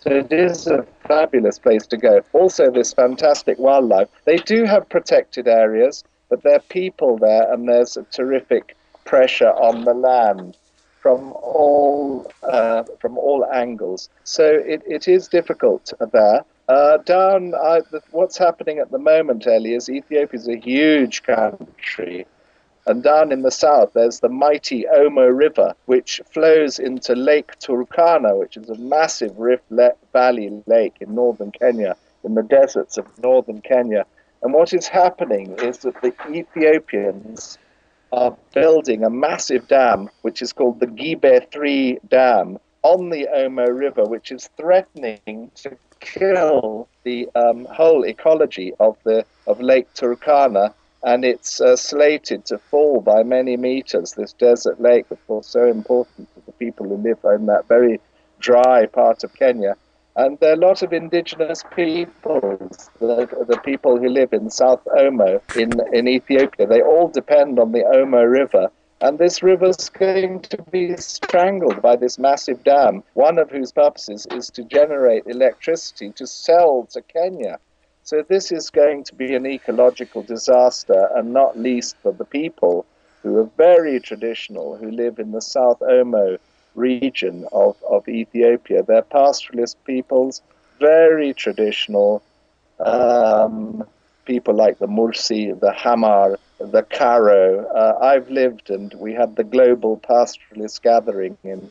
So 0.00 0.10
it 0.10 0.32
is 0.32 0.66
a 0.66 0.84
fabulous 1.06 1.58
place 1.58 1.86
to 1.86 1.96
go. 1.96 2.20
Also, 2.34 2.70
this 2.70 2.92
fantastic 2.92 3.58
wildlife. 3.58 4.08
They 4.24 4.36
do 4.36 4.64
have 4.64 4.88
protected 4.88 5.48
areas, 5.48 6.04
but 6.28 6.42
there 6.42 6.56
are 6.56 6.66
people 6.68 7.16
there, 7.16 7.50
and 7.50 7.66
there's 7.68 7.96
a 7.96 8.02
terrific 8.04 8.76
pressure 9.04 9.52
on 9.52 9.84
the 9.84 9.94
land 9.94 10.56
from 11.00 11.32
all 11.32 12.30
uh, 12.42 12.82
from 13.00 13.16
all 13.18 13.46
angles. 13.52 14.08
So 14.24 14.44
it, 14.44 14.82
it 14.86 15.08
is 15.08 15.28
difficult 15.28 15.92
there. 16.12 16.44
Uh, 16.68 16.96
down, 16.98 17.52
uh, 17.54 17.80
what's 18.10 18.38
happening 18.38 18.78
at 18.78 18.90
the 18.90 18.98
moment, 18.98 19.46
Ellie, 19.46 19.74
is 19.74 19.90
Ethiopia 19.90 20.40
is 20.40 20.48
a 20.48 20.56
huge 20.56 21.22
country. 21.22 22.26
And 22.86 23.02
down 23.02 23.32
in 23.32 23.42
the 23.42 23.50
south, 23.50 23.94
there's 23.94 24.20
the 24.20 24.28
mighty 24.28 24.84
Omo 24.84 25.34
River, 25.34 25.74
which 25.86 26.20
flows 26.30 26.78
into 26.78 27.14
Lake 27.14 27.58
Turkana, 27.58 28.38
which 28.38 28.58
is 28.58 28.68
a 28.68 28.76
massive 28.76 29.38
Rift 29.38 29.64
Valley 30.12 30.62
lake 30.66 30.96
in 31.00 31.14
northern 31.14 31.50
Kenya, 31.50 31.96
in 32.24 32.34
the 32.34 32.42
deserts 32.42 32.98
of 32.98 33.06
northern 33.22 33.62
Kenya. 33.62 34.04
And 34.42 34.52
what 34.52 34.74
is 34.74 34.86
happening 34.86 35.54
is 35.60 35.78
that 35.78 36.00
the 36.02 36.12
Ethiopians 36.30 37.56
are 38.12 38.36
building 38.52 39.02
a 39.02 39.10
massive 39.10 39.66
dam, 39.66 40.10
which 40.20 40.42
is 40.42 40.52
called 40.52 40.78
the 40.78 40.86
Gibe 40.86 41.50
3 41.50 41.98
Dam, 42.08 42.58
on 42.82 43.08
the 43.08 43.26
Omo 43.34 43.66
River, 43.66 44.04
which 44.04 44.30
is 44.30 44.50
threatening 44.58 45.50
to 45.54 45.74
kill 46.00 46.86
the 47.02 47.30
um, 47.34 47.64
whole 47.64 48.04
ecology 48.04 48.74
of 48.78 48.98
the 49.04 49.24
of 49.46 49.58
Lake 49.60 49.92
Turkana 49.94 50.74
and 51.04 51.24
it's 51.24 51.60
uh, 51.60 51.76
slated 51.76 52.46
to 52.46 52.58
fall 52.58 53.00
by 53.00 53.22
many 53.22 53.56
meters. 53.56 54.12
This 54.12 54.32
desert 54.32 54.80
lake, 54.80 55.06
of 55.10 55.24
course, 55.26 55.46
so 55.46 55.66
important 55.66 56.28
to 56.34 56.42
the 56.46 56.52
people 56.52 56.88
who 56.88 56.96
live 56.96 57.18
in 57.24 57.46
that 57.46 57.68
very 57.68 58.00
dry 58.40 58.86
part 58.86 59.22
of 59.22 59.34
Kenya. 59.34 59.76
And 60.16 60.38
there 60.38 60.50
are 60.50 60.54
a 60.54 60.68
lot 60.68 60.82
of 60.82 60.92
indigenous 60.92 61.64
peoples, 61.74 62.88
the, 63.00 63.26
the 63.48 63.60
people 63.64 63.98
who 63.98 64.08
live 64.08 64.32
in 64.32 64.48
South 64.48 64.82
Omo 64.96 65.40
in, 65.56 65.72
in 65.92 66.08
Ethiopia. 66.08 66.66
They 66.66 66.80
all 66.80 67.08
depend 67.08 67.58
on 67.58 67.72
the 67.72 67.82
Omo 67.82 68.30
River. 68.30 68.70
And 69.00 69.18
this 69.18 69.42
river's 69.42 69.90
going 69.90 70.40
to 70.40 70.62
be 70.70 70.96
strangled 70.96 71.82
by 71.82 71.96
this 71.96 72.18
massive 72.18 72.64
dam, 72.64 73.02
one 73.12 73.38
of 73.38 73.50
whose 73.50 73.72
purposes 73.72 74.26
is 74.30 74.48
to 74.50 74.64
generate 74.64 75.26
electricity 75.26 76.10
to 76.12 76.26
sell 76.26 76.86
to 76.92 77.02
Kenya. 77.02 77.58
So 78.04 78.22
this 78.22 78.52
is 78.52 78.68
going 78.68 79.04
to 79.04 79.14
be 79.14 79.34
an 79.34 79.46
ecological 79.46 80.22
disaster, 80.22 81.08
and 81.16 81.32
not 81.32 81.58
least 81.58 81.96
for 82.02 82.12
the 82.12 82.26
people 82.26 82.84
who 83.22 83.38
are 83.38 83.48
very 83.56 83.98
traditional, 83.98 84.76
who 84.76 84.90
live 84.90 85.18
in 85.18 85.32
the 85.32 85.40
South 85.40 85.78
Omo 85.80 86.38
region 86.74 87.46
of, 87.50 87.82
of 87.88 88.06
Ethiopia. 88.06 88.82
They're 88.82 89.00
pastoralist 89.00 89.76
peoples, 89.86 90.42
very 90.78 91.32
traditional. 91.32 92.22
Um, 92.78 93.84
people 94.26 94.52
like 94.52 94.78
the 94.78 94.86
Mursi, 94.86 95.58
the 95.58 95.72
Hamar, 95.72 96.38
the 96.58 96.82
Karo. 96.82 97.64
Uh, 97.66 97.98
I've 98.02 98.28
lived 98.28 98.68
and 98.68 98.92
we 98.94 99.14
had 99.14 99.36
the 99.36 99.44
global 99.44 99.96
pastoralist 99.96 100.82
gathering 100.82 101.38
in, 101.42 101.70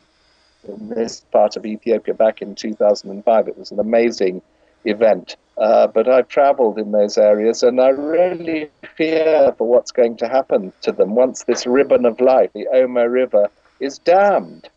in 0.66 0.88
this 0.88 1.20
part 1.20 1.56
of 1.56 1.64
Ethiopia 1.64 2.14
back 2.14 2.42
in 2.42 2.56
2005. 2.56 3.48
It 3.48 3.56
was 3.56 3.70
an 3.70 3.78
amazing 3.78 4.42
event. 4.84 5.36
Uh, 5.56 5.86
but 5.86 6.08
I've 6.08 6.28
traveled 6.28 6.78
in 6.78 6.90
those 6.90 7.16
areas 7.16 7.62
and 7.62 7.80
I 7.80 7.90
really 7.90 8.70
fear 8.96 9.54
for 9.56 9.68
what's 9.68 9.92
going 9.92 10.16
to 10.16 10.28
happen 10.28 10.72
to 10.82 10.90
them 10.90 11.14
once 11.14 11.44
this 11.44 11.64
ribbon 11.66 12.04
of 12.04 12.20
life, 12.20 12.50
the 12.54 12.66
Omo 12.74 13.08
River, 13.10 13.48
is 13.78 13.98
dammed. 13.98 14.68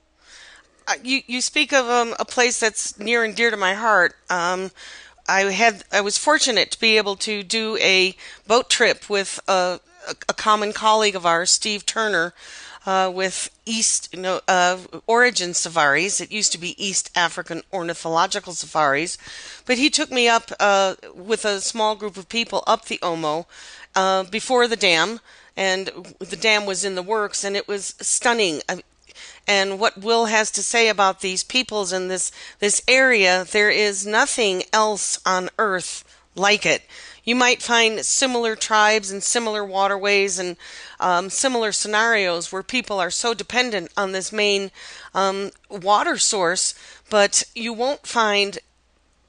Uh, 0.88 0.94
you, 1.04 1.22
you 1.26 1.42
speak 1.42 1.74
of 1.74 1.88
um, 1.88 2.16
a 2.20 2.26
place 2.26 2.60
that's 2.60 2.98
near 3.00 3.24
and 3.24 3.36
dear 3.36 3.50
to 3.50 3.58
my 3.58 3.74
heart. 3.74 4.16
Um, 4.30 4.72
I 5.28 5.42
had 5.52 5.84
I 5.92 6.02
was 6.02 6.18
fortunate 6.18 6.72
to 6.72 6.80
be 6.80 6.98
able 6.98 7.16
to 7.18 7.44
do 7.44 7.78
a 7.82 8.16
boat 8.48 8.70
trip 8.70 9.10
with 9.10 9.40
a, 9.48 9.80
a, 10.08 10.16
a 10.30 10.34
common 10.34 10.72
colleague 10.74 11.16
of 11.16 11.26
ours, 11.26 11.52
Steve 11.52 11.86
Turner, 11.86 12.34
uh, 12.88 13.12
with 13.14 13.50
East, 13.66 14.16
uh, 14.48 14.78
origin 15.06 15.54
safaris. 15.54 16.22
It 16.22 16.32
used 16.32 16.54
to 16.54 16.58
be 16.58 16.82
East 16.84 17.12
African 17.16 17.62
ornithological 17.74 18.54
safaris, 18.54 19.18
but 19.66 19.78
he 19.78 19.90
took 19.90 20.10
me 20.10 20.30
up 20.30 20.52
uh, 20.60 20.96
with 21.14 21.44
a 21.44 21.60
small 21.60 21.96
group 21.96 22.16
of 22.16 22.30
people 22.30 22.64
up 22.66 22.86
the 22.86 22.98
Omo 23.00 23.46
uh, 23.94 24.24
before 24.24 24.68
the 24.68 24.78
dam, 24.78 25.20
and 25.58 25.88
the 26.20 26.38
dam 26.38 26.66
was 26.66 26.86
in 26.86 26.96
the 26.96 27.04
works, 27.04 27.44
and 27.44 27.58
it 27.58 27.68
was 27.68 27.94
stunning. 28.00 28.62
And 29.46 29.80
what 29.80 29.98
Will 29.98 30.26
has 30.26 30.50
to 30.52 30.64
say 30.64 30.88
about 30.88 31.20
these 31.20 31.44
peoples 31.44 31.92
and 31.92 32.10
this 32.10 32.32
this 32.60 32.82
area, 32.88 33.46
there 33.52 33.70
is 33.70 34.06
nothing 34.08 34.64
else 34.72 35.20
on 35.26 35.50
Earth 35.60 36.06
like 36.36 36.66
it 36.66 36.84
you 37.28 37.36
might 37.36 37.62
find 37.62 38.06
similar 38.06 38.56
tribes 38.56 39.12
and 39.12 39.22
similar 39.22 39.64
waterways 39.66 40.40
and 40.40 40.56
um, 40.98 41.30
similar 41.30 41.74
scenarios 41.74 42.54
where 42.54 42.64
people 42.64 43.02
are 43.02 43.12
so 43.12 43.34
dependent 43.34 43.92
on 43.98 44.14
this 44.14 44.32
main 44.32 44.72
um, 45.14 45.52
water 45.70 46.18
source, 46.18 46.74
but 47.10 47.44
you 47.54 47.74
won't 47.74 48.08
find 48.08 48.60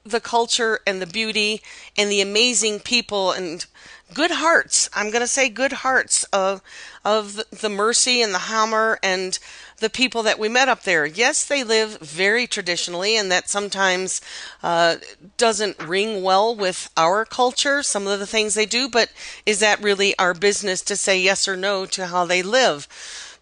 the 0.05 0.21
culture 0.21 0.79
and 0.87 1.01
the 1.01 1.05
beauty 1.05 1.61
and 1.97 2.09
the 2.09 2.21
amazing 2.21 2.79
people 2.79 3.33
and 3.33 3.65
good 4.13 4.31
hearts. 4.31 4.89
I'm 4.93 5.11
going 5.11 5.21
to 5.21 5.27
say 5.27 5.49
good 5.49 5.73
hearts 5.73 6.23
of 6.25 6.61
of 7.03 7.35
the 7.35 7.69
Mursi 7.69 8.23
and 8.23 8.33
the 8.33 8.39
Hamar 8.39 8.97
and 9.03 9.37
the 9.79 9.89
people 9.89 10.23
that 10.23 10.39
we 10.39 10.49
met 10.49 10.69
up 10.69 10.83
there. 10.83 11.05
Yes, 11.05 11.43
they 11.45 11.63
live 11.63 11.99
very 11.99 12.47
traditionally, 12.47 13.17
and 13.17 13.31
that 13.31 13.49
sometimes 13.49 14.21
uh, 14.61 14.97
doesn't 15.37 15.81
ring 15.81 16.21
well 16.21 16.55
with 16.55 16.89
our 16.95 17.25
culture, 17.25 17.81
some 17.83 18.07
of 18.07 18.19
the 18.19 18.27
things 18.27 18.53
they 18.53 18.65
do, 18.65 18.87
but 18.87 19.11
is 19.45 19.59
that 19.59 19.81
really 19.81 20.17
our 20.17 20.33
business 20.33 20.81
to 20.83 20.95
say 20.95 21.19
yes 21.19 21.47
or 21.47 21.57
no 21.57 21.85
to 21.87 22.07
how 22.07 22.25
they 22.25 22.41
live? 22.41 22.87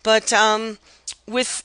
But 0.03 0.31
um, 0.31 0.77
with 1.27 1.63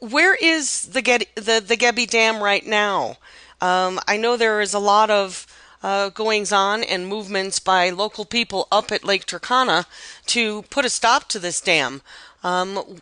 where 0.00 0.34
is 0.34 0.86
the, 0.86 1.02
Get- 1.02 1.34
the, 1.34 1.62
the 1.66 1.76
Gibe 1.76 2.08
Dam 2.08 2.42
right 2.42 2.66
now? 2.66 3.16
Um, 3.60 3.98
I 4.06 4.16
know 4.16 4.36
there 4.36 4.60
is 4.60 4.74
a 4.74 4.78
lot 4.78 5.10
of 5.10 5.46
uh, 5.82 6.08
goings 6.08 6.50
on 6.50 6.82
and 6.82 7.06
movements 7.06 7.58
by 7.58 7.90
local 7.90 8.24
people 8.24 8.66
up 8.72 8.90
at 8.90 9.04
Lake 9.04 9.26
Turkana 9.26 9.86
to 10.26 10.62
put 10.62 10.84
a 10.84 10.90
stop 10.90 11.28
to 11.28 11.38
this 11.38 11.60
dam. 11.60 12.02
Um, 12.42 13.00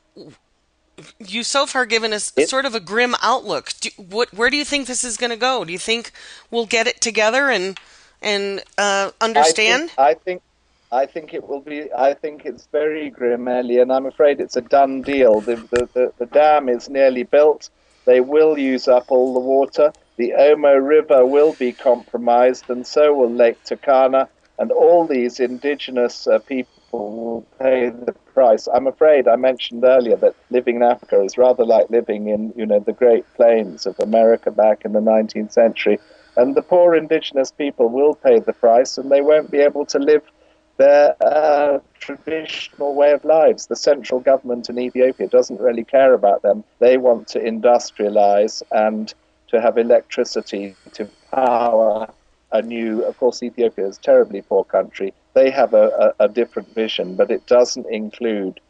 you 1.18 1.42
so 1.42 1.66
far 1.66 1.86
given 1.86 2.12
us 2.12 2.32
it, 2.36 2.48
sort 2.48 2.64
of 2.64 2.74
a 2.74 2.80
grim 2.80 3.14
outlook. 3.22 3.72
Do, 3.80 3.90
what, 3.96 4.32
where 4.32 4.50
do 4.50 4.56
you 4.56 4.64
think 4.64 4.86
this 4.86 5.04
is 5.04 5.16
going 5.16 5.30
to 5.30 5.36
go? 5.36 5.64
Do 5.64 5.72
you 5.72 5.78
think 5.78 6.12
we'll 6.50 6.66
get 6.66 6.86
it 6.86 7.00
together 7.00 7.50
and 7.50 7.78
and 8.20 8.62
uh, 8.78 9.10
understand? 9.20 9.90
I 9.98 10.14
think, 10.14 10.18
I 10.20 10.24
think 10.24 10.42
I 10.92 11.06
think 11.06 11.32
it 11.32 11.48
will 11.48 11.60
be. 11.60 11.90
I 11.96 12.12
think 12.12 12.44
it's 12.44 12.66
very 12.66 13.08
grim, 13.08 13.48
Ellie, 13.48 13.78
and 13.78 13.90
I'm 13.90 14.04
afraid 14.04 14.40
it's 14.40 14.56
a 14.56 14.60
done 14.60 15.00
deal. 15.00 15.40
The, 15.40 15.56
the, 15.56 15.88
the, 15.94 16.12
the 16.18 16.26
dam 16.26 16.68
is 16.68 16.90
nearly 16.90 17.22
built. 17.22 17.70
They 18.04 18.20
will 18.20 18.58
use 18.58 18.88
up 18.88 19.10
all 19.10 19.32
the 19.32 19.40
water. 19.40 19.92
The 20.16 20.34
Omo 20.38 20.86
River 20.86 21.24
will 21.24 21.54
be 21.54 21.72
compromised, 21.72 22.68
and 22.68 22.86
so 22.86 23.14
will 23.14 23.32
Lake 23.32 23.64
Turkana, 23.64 24.28
and 24.58 24.70
all 24.70 25.06
these 25.06 25.40
indigenous 25.40 26.26
uh, 26.26 26.40
people 26.40 26.71
will 26.92 27.46
pay 27.58 27.90
the 27.90 28.12
price. 28.34 28.68
I'm 28.72 28.86
afraid 28.86 29.28
I 29.28 29.36
mentioned 29.36 29.84
earlier 29.84 30.16
that 30.16 30.34
living 30.50 30.76
in 30.76 30.82
Africa 30.82 31.22
is 31.22 31.38
rather 31.38 31.64
like 31.64 31.90
living 31.90 32.28
in, 32.28 32.52
you 32.56 32.66
know, 32.66 32.80
the 32.80 32.92
Great 32.92 33.24
Plains 33.34 33.86
of 33.86 33.98
America 34.00 34.50
back 34.50 34.84
in 34.84 34.92
the 34.92 35.00
19th 35.00 35.52
century. 35.52 35.98
And 36.36 36.54
the 36.54 36.62
poor 36.62 36.94
indigenous 36.94 37.50
people 37.50 37.88
will 37.88 38.14
pay 38.14 38.38
the 38.38 38.54
price, 38.54 38.96
and 38.96 39.10
they 39.10 39.20
won't 39.20 39.50
be 39.50 39.58
able 39.58 39.84
to 39.86 39.98
live 39.98 40.22
their 40.78 41.14
uh, 41.22 41.78
traditional 42.00 42.94
way 42.94 43.12
of 43.12 43.24
lives. 43.24 43.66
The 43.66 43.76
central 43.76 44.20
government 44.20 44.70
in 44.70 44.78
Ethiopia 44.78 45.28
doesn't 45.28 45.60
really 45.60 45.84
care 45.84 46.14
about 46.14 46.42
them. 46.42 46.64
They 46.78 46.96
want 46.96 47.28
to 47.28 47.40
industrialize 47.40 48.62
and 48.72 49.12
to 49.48 49.60
have 49.60 49.76
electricity 49.76 50.74
to 50.94 51.08
power 51.30 52.08
a 52.52 52.62
new, 52.62 53.02
of 53.04 53.16
course, 53.18 53.42
Ethiopia 53.42 53.86
is 53.86 53.98
a 53.98 54.00
terribly 54.00 54.42
poor 54.42 54.64
country, 54.64 55.12
they 55.34 55.50
have 55.50 55.74
a, 55.74 56.14
a, 56.18 56.24
a 56.24 56.28
different 56.28 56.74
vision, 56.74 57.16
but 57.16 57.30
it 57.30 57.46
doesn't 57.46 57.86
include 57.86 58.60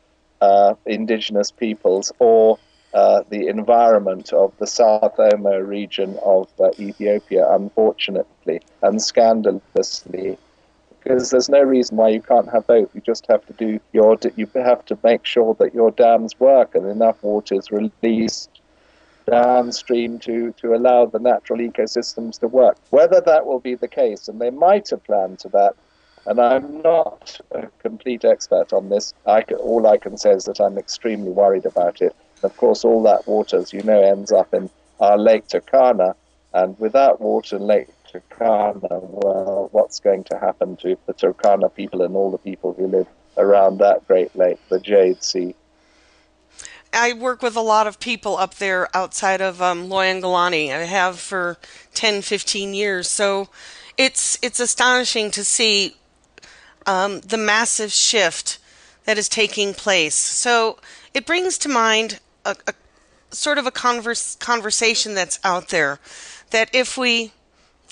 uh, 0.41 0.75
indigenous 0.87 1.51
peoples 1.51 2.13
or 2.19 2.59
uh, 2.95 3.23
the 3.31 3.47
environment 3.47 4.33
of 4.33 4.53
the 4.59 4.67
South 4.67 5.17
Omo 5.17 5.67
region 5.67 6.19
of 6.25 6.49
uh, 6.61 6.71
Ethiopia, 6.79 7.49
unfortunately 7.51 8.61
and 8.83 9.01
scandalously, 9.01 10.37
because 10.99 11.31
there's 11.31 11.49
no 11.49 11.63
reason 11.63 11.97
why 11.97 12.09
you 12.09 12.21
can't 12.21 12.51
have 12.51 12.67
both. 12.67 12.95
You 12.95 13.01
just 13.01 13.27
have 13.29 13.47
to 13.47 13.53
do 13.55 13.81
your, 13.93 14.19
you 14.37 14.47
have 14.55 14.85
to 14.87 14.99
make 15.03 15.25
sure 15.25 15.55
that 15.55 15.75
your 15.75 15.91
dams 15.91 16.39
work 16.39 16.75
and 16.75 16.87
enough 16.87 17.23
water 17.23 17.55
is 17.55 17.71
released 17.71 18.51
downstream 19.31 20.19
to, 20.19 20.53
to 20.53 20.75
allow 20.75 21.07
the 21.07 21.19
natural 21.19 21.59
ecosystems 21.61 22.41
to 22.41 22.49
work. 22.49 22.77
Whether 22.91 23.21
that 23.21 23.47
will 23.47 23.61
be 23.61 23.75
the 23.75 23.89
case, 23.89 24.29
and 24.29 24.41
they 24.41 24.51
might 24.51 24.91
have 24.91 25.05
planned 25.05 25.39
to 25.41 25.49
that, 25.51 25.75
and 26.27 26.41
I'm 26.41 26.83
not 26.83 27.41
a 27.51 27.67
complete 27.79 28.25
expert 28.25 28.73
on 28.73 28.89
this. 28.89 29.15
I 29.27 29.43
all 29.59 29.87
I 29.87 29.99
can 29.99 30.17
say 30.17 30.33
is 30.33 30.45
that 30.45 30.61
I'm 30.61 30.79
extremely 30.79 31.31
worried 31.31 31.67
about 31.67 32.01
it. 32.01 32.15
Of 32.43 32.57
course, 32.57 32.85
all 32.85 33.03
that 33.05 33.27
water, 33.27 33.59
as 33.59 33.73
you 33.73 33.83
know, 33.83 34.01
ends 34.01 34.33
up 34.33 34.53
in 34.55 34.71
our 35.01 35.19
Lake 35.19 35.49
Turkana, 35.49 36.15
and 36.55 36.79
without 36.79 37.21
water 37.21 37.57
in 37.57 37.63
Lake 37.63 37.89
Turkana, 38.13 38.89
well, 38.91 39.69
what's 39.73 40.01
going 40.01 40.25
to 40.25 40.39
happen 40.39 40.77
to 40.79 40.97
the 41.07 41.15
Turkana 41.15 41.75
people 41.75 42.03
and 42.03 42.15
all 42.15 42.31
the 42.31 42.39
people 42.39 42.73
who 42.75 42.87
live 42.87 43.07
around 43.37 43.79
that 43.79 44.07
great 44.07 44.35
lake, 44.37 44.59
the 44.69 44.79
Jade 44.79 45.23
Sea? 45.23 45.55
I 46.93 47.15
work 47.15 47.43
with 47.43 47.57
a 47.57 47.63
lot 47.63 47.87
of 47.87 47.99
people 47.99 48.37
up 48.37 48.57
there 48.57 48.95
outside 48.95 49.41
of 49.41 49.63
um, 49.63 49.89
Loyangalani. 49.89 50.71
I 50.71 50.83
have 50.85 51.19
for 51.19 51.57
10, 51.95 52.21
15 52.21 52.75
years. 52.75 53.09
So 53.09 53.49
it's 53.97 54.39
it's 54.43 54.61
astonishing 54.61 55.31
to 55.33 55.45
see 55.45 55.97
um, 56.87 57.21
the 57.21 57.37
massive 57.37 57.93
shift 57.93 58.59
that 59.05 59.19
is 59.19 59.29
taking 59.29 59.75
place. 59.75 60.15
So 60.15 60.79
it 61.15 61.27
brings 61.27 61.59
to 61.59 61.69
mind 61.69 62.21
a, 62.45 62.57
a 62.67 62.75
sort 63.31 63.59
of 63.59 63.67
a 63.67 63.71
converse, 63.71 64.37
conversation 64.37 65.15
that's 65.15 65.41
out 65.45 65.69
there 65.69 65.99
that 66.51 66.69
if 66.75 66.97
we 66.97 67.33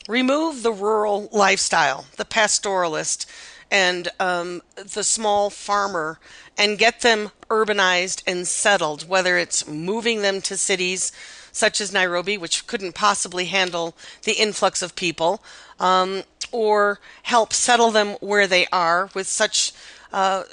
remove 0.09 0.62
the 0.62 0.72
rural 0.72 1.28
lifestyle, 1.32 2.07
the 2.16 2.24
pastoralist, 2.24 3.26
and 3.70 4.09
um, 4.18 4.62
the 4.74 5.05
small 5.05 5.49
farmer, 5.49 6.18
and 6.59 6.78
get 6.78 7.01
them 7.01 7.30
urbanized 7.49 8.22
and 8.26 8.47
settled, 8.47 9.09
whether 9.09 9.38
it's 9.38 9.66
moving 9.66 10.22
them 10.22 10.41
to 10.43 10.57
cities 10.57 11.12
such 11.53 11.80
as 11.80 11.93
Nairobi, 11.93 12.36
which 12.36 12.66
couldn't 12.66 12.95
possibly 12.95 13.47
handle 13.47 13.97
the 14.24 14.32
influx 14.32 14.82
of 14.82 14.95
people, 14.95 15.43
um, 15.78 16.22
or 16.53 16.98
help 17.24 17.53
settle 17.53 17.90
them 17.90 18.16
where 18.20 18.46
they 18.46 18.66
are 18.72 19.11
with 19.14 19.26
such 19.26 19.72
uh, 20.12 20.44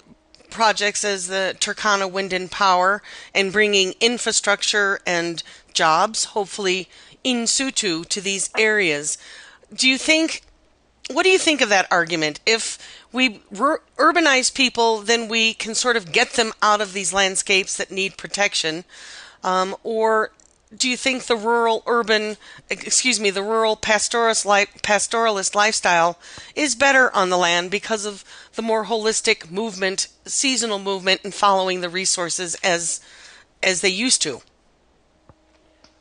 projects 0.49 1.03
as 1.03 1.27
the 1.27 1.55
Turkana 1.59 2.09
Wind 2.11 2.33
and 2.33 2.49
Power 2.49 3.01
and 3.33 3.51
bringing 3.51 3.93
infrastructure 3.99 4.99
and 5.05 5.43
jobs, 5.73 6.25
hopefully 6.25 6.87
in 7.23 7.47
situ, 7.47 8.03
to 8.05 8.21
these 8.21 8.49
areas. 8.57 9.17
Do 9.73 9.87
you 9.87 9.97
think? 9.97 10.41
What 11.09 11.23
do 11.23 11.29
you 11.29 11.39
think 11.39 11.61
of 11.61 11.69
that 11.69 11.87
argument? 11.89 12.41
If 12.45 12.77
we 13.13 13.39
urbanize 13.39 14.53
people, 14.53 14.99
then 14.99 15.29
we 15.29 15.53
can 15.53 15.73
sort 15.73 15.95
of 15.95 16.11
get 16.11 16.33
them 16.33 16.51
out 16.61 16.81
of 16.81 16.91
these 16.91 17.13
landscapes 17.13 17.77
that 17.77 17.91
need 17.91 18.17
protection. 18.17 18.83
Um, 19.43 19.75
or 19.83 20.31
do 20.75 20.89
you 20.89 20.97
think 20.97 21.23
the 21.23 21.35
rural 21.35 21.83
urban 21.85 22.37
excuse 22.69 23.19
me 23.19 23.29
the 23.29 23.43
rural 23.43 23.77
pastoralist, 23.77 24.45
pastoralist 24.81 25.55
lifestyle 25.55 26.19
is 26.55 26.75
better 26.75 27.13
on 27.15 27.29
the 27.29 27.37
land 27.37 27.71
because 27.71 28.05
of 28.05 28.23
the 28.55 28.61
more 28.61 28.85
holistic 28.85 29.49
movement 29.49 30.07
seasonal 30.25 30.79
movement 30.79 31.21
and 31.23 31.33
following 31.33 31.81
the 31.81 31.89
resources 31.89 32.55
as 32.63 32.99
as 33.63 33.81
they 33.81 33.89
used 33.89 34.21
to? 34.21 34.41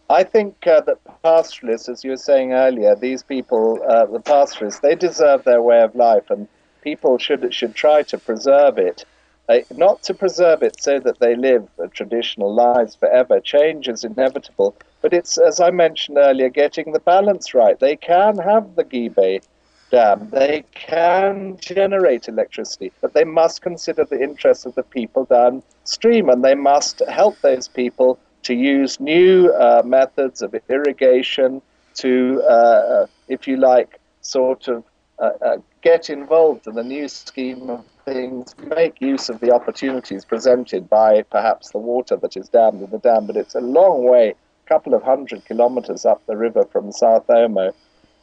I 0.09 0.23
think 0.23 0.65
uh, 0.67 0.83
that 0.83 0.99
pastoralists, 1.23 1.89
as 1.89 2.05
you 2.05 2.11
were 2.11 2.17
saying 2.17 2.53
earlier, 2.53 2.95
these 2.95 3.25
people, 3.25 3.81
uh, 3.89 4.07
the 4.07 4.21
pastoralists, 4.21 4.81
they 4.81 4.95
deserve 4.95 5.43
their 5.43 5.61
way 5.61 5.81
of 5.81 5.97
life, 5.97 6.31
and 6.31 6.47
people 6.83 7.19
should 7.19 7.53
should 7.53 7.75
try 7.75 8.03
to 8.05 8.19
preserve 8.19 8.79
it 8.79 9.05
uh, 9.49 9.59
not 9.77 10.03
to 10.03 10.15
preserve 10.15 10.63
it 10.63 10.83
so 10.83 10.99
that 11.01 11.19
they 11.21 11.37
live 11.37 11.69
traditional 11.93 12.53
lives 12.53 12.95
forever. 12.95 13.41
Change 13.41 13.89
is 13.89 14.05
inevitable, 14.05 14.75
but 15.03 15.13
it's, 15.13 15.39
as 15.39 15.61
I 15.61 15.71
mentioned 15.71 16.19
earlier, 16.19 16.49
getting 16.49 16.93
the 16.93 17.01
balance 17.01 17.55
right. 17.55 17.79
They 17.79 17.97
can 17.97 18.39
have 18.39 18.75
the 18.75 18.85
Gibe 18.85 19.43
dam, 19.91 20.29
they 20.31 20.65
can 20.75 21.57
generate 21.61 22.29
electricity, 22.29 22.93
but 23.01 23.15
they 23.15 23.25
must 23.25 23.63
consider 23.63 24.05
the 24.05 24.21
interests 24.21 24.67
of 24.67 24.75
the 24.75 24.83
people 24.83 25.25
downstream, 25.27 26.29
and 26.29 26.45
they 26.45 26.57
must 26.57 27.03
help 27.09 27.41
those 27.41 27.69
people 27.69 28.19
to 28.43 28.55
use 28.55 28.99
new 29.01 29.53
uh, 29.53 29.83
methods 29.85 30.43
of 30.43 30.55
irrigation 30.69 31.63
to, 31.95 32.43
uh, 32.49 32.53
uh 32.53 33.07
if 33.29 33.47
you 33.47 33.57
like, 33.57 34.01
sort 34.21 34.69
of 34.69 34.85
uh, 35.19 35.31
uh, 35.41 35.57
get 35.83 36.11
involved 36.11 36.67
in 36.67 36.75
the 36.75 36.83
new 36.83 37.09
scheme 37.09 37.71
of 37.71 37.85
things, 38.07 38.55
make 38.59 39.01
use 39.01 39.29
of 39.29 39.41
the 39.41 39.53
opportunities 39.53 40.25
presented 40.25 40.89
by 40.89 41.23
perhaps 41.23 41.71
the 41.71 41.79
water 41.79 42.17
that 42.17 42.37
is 42.37 42.49
dammed 42.49 42.81
in 42.81 42.91
the 42.91 42.99
dam, 42.99 43.27
but 43.27 43.37
it's 43.37 43.57
a 43.57 43.61
long 43.61 44.05
way, 44.05 44.31
a 44.31 44.69
couple 44.69 44.95
of 44.95 45.03
hundred 45.03 45.45
kilometers 45.45 46.07
up 46.07 46.25
the 46.27 46.37
river 46.37 46.65
from 46.71 46.93
South 46.93 47.27
Omo. 47.27 47.75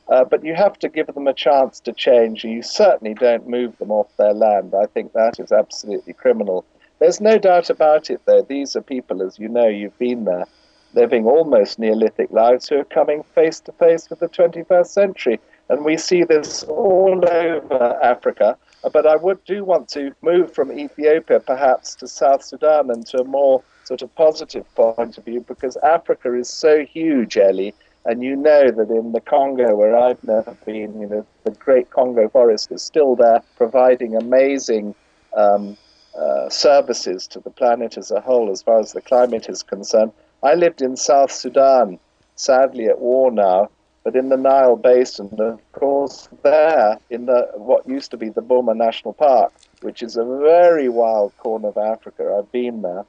Uh, 0.07 0.23
but 0.23 0.43
you 0.43 0.55
have 0.55 0.79
to 0.79 0.89
give 0.89 1.07
them 1.07 1.27
a 1.27 1.33
chance 1.33 1.81
to 1.81 1.91
change, 1.91 2.43
you 2.45 2.61
certainly 2.61 3.13
don't 3.13 3.47
move 3.47 3.77
them 3.77 3.91
off 3.91 4.07
their 4.17 4.33
land. 4.33 4.73
I 4.73 4.85
think 4.85 5.11
that 5.13 5.39
is 5.39 5.51
absolutely 5.51 6.13
criminal. 6.13 6.65
There's 6.99 7.19
no 7.19 7.37
doubt 7.37 7.69
about 7.69 8.09
it, 8.09 8.21
though. 8.25 8.41
These 8.41 8.75
are 8.77 8.81
people, 8.81 9.21
as 9.21 9.37
you 9.37 9.49
know, 9.49 9.67
you've 9.67 9.97
been 9.99 10.23
there, 10.23 10.45
living 10.93 11.25
almost 11.25 11.79
Neolithic 11.79 12.31
lives 12.31 12.69
who 12.69 12.79
are 12.79 12.85
coming 12.85 13.23
face 13.35 13.59
to 13.61 13.73
face 13.73 14.09
with 14.09 14.19
the 14.19 14.29
21st 14.29 14.87
century. 14.87 15.39
And 15.69 15.83
we 15.83 15.97
see 15.97 16.23
this 16.23 16.63
all 16.63 17.21
over 17.25 17.99
Africa. 18.01 18.57
But 18.91 19.05
I 19.05 19.15
would 19.15 19.43
do 19.45 19.63
want 19.63 19.87
to 19.89 20.13
move 20.21 20.53
from 20.53 20.71
Ethiopia 20.71 21.39
perhaps 21.39 21.95
to 21.95 22.07
South 22.07 22.43
Sudan 22.43 22.89
and 22.89 23.05
to 23.07 23.21
a 23.21 23.23
more 23.23 23.63
sort 23.85 24.01
of 24.01 24.13
positive 24.15 24.65
point 24.75 25.17
of 25.17 25.25
view 25.25 25.41
because 25.41 25.77
Africa 25.77 26.33
is 26.33 26.49
so 26.49 26.85
huge, 26.85 27.37
Ellie. 27.37 27.73
And 28.05 28.21
you 28.21 28.35
know 28.35 28.69
that 28.69 28.89
in 28.89 29.13
the 29.13 29.21
Congo, 29.21 29.75
where 29.75 29.95
I've 29.95 30.21
never 30.25 30.57
been, 30.65 30.99
you 30.99 31.07
know, 31.07 31.25
the 31.45 31.51
great 31.51 31.89
Congo 31.89 32.27
forest 32.27 32.71
is 32.71 32.81
still 32.81 33.15
there, 33.15 33.41
providing 33.55 34.17
amazing 34.17 34.93
um, 35.37 35.77
uh, 36.17 36.49
services 36.49 37.27
to 37.27 37.39
the 37.39 37.49
planet 37.49 37.97
as 37.97 38.11
a 38.11 38.19
whole 38.19 38.51
as 38.51 38.61
far 38.61 38.79
as 38.79 38.91
the 38.91 39.01
climate 39.01 39.47
is 39.47 39.63
concerned. 39.63 40.11
I 40.43 40.55
lived 40.55 40.81
in 40.81 40.97
South 40.97 41.31
Sudan, 41.31 41.97
sadly 42.35 42.87
at 42.87 42.99
war 42.99 43.31
now, 43.31 43.69
but 44.03 44.15
in 44.15 44.29
the 44.29 44.37
Nile 44.37 44.75
Basin, 44.75 45.29
of 45.39 45.71
course, 45.71 46.27
there 46.43 46.97
in 47.09 47.25
the 47.25 47.49
what 47.55 47.87
used 47.87 48.11
to 48.11 48.17
be 48.17 48.29
the 48.29 48.41
Boma 48.41 48.75
National 48.75 49.13
Park, 49.13 49.53
which 49.81 50.03
is 50.03 50.17
a 50.17 50.25
very 50.25 50.89
wild 50.89 51.35
corner 51.37 51.69
of 51.69 51.77
Africa. 51.77 52.35
I've 52.37 52.51
been 52.51 52.81
there 52.81 53.05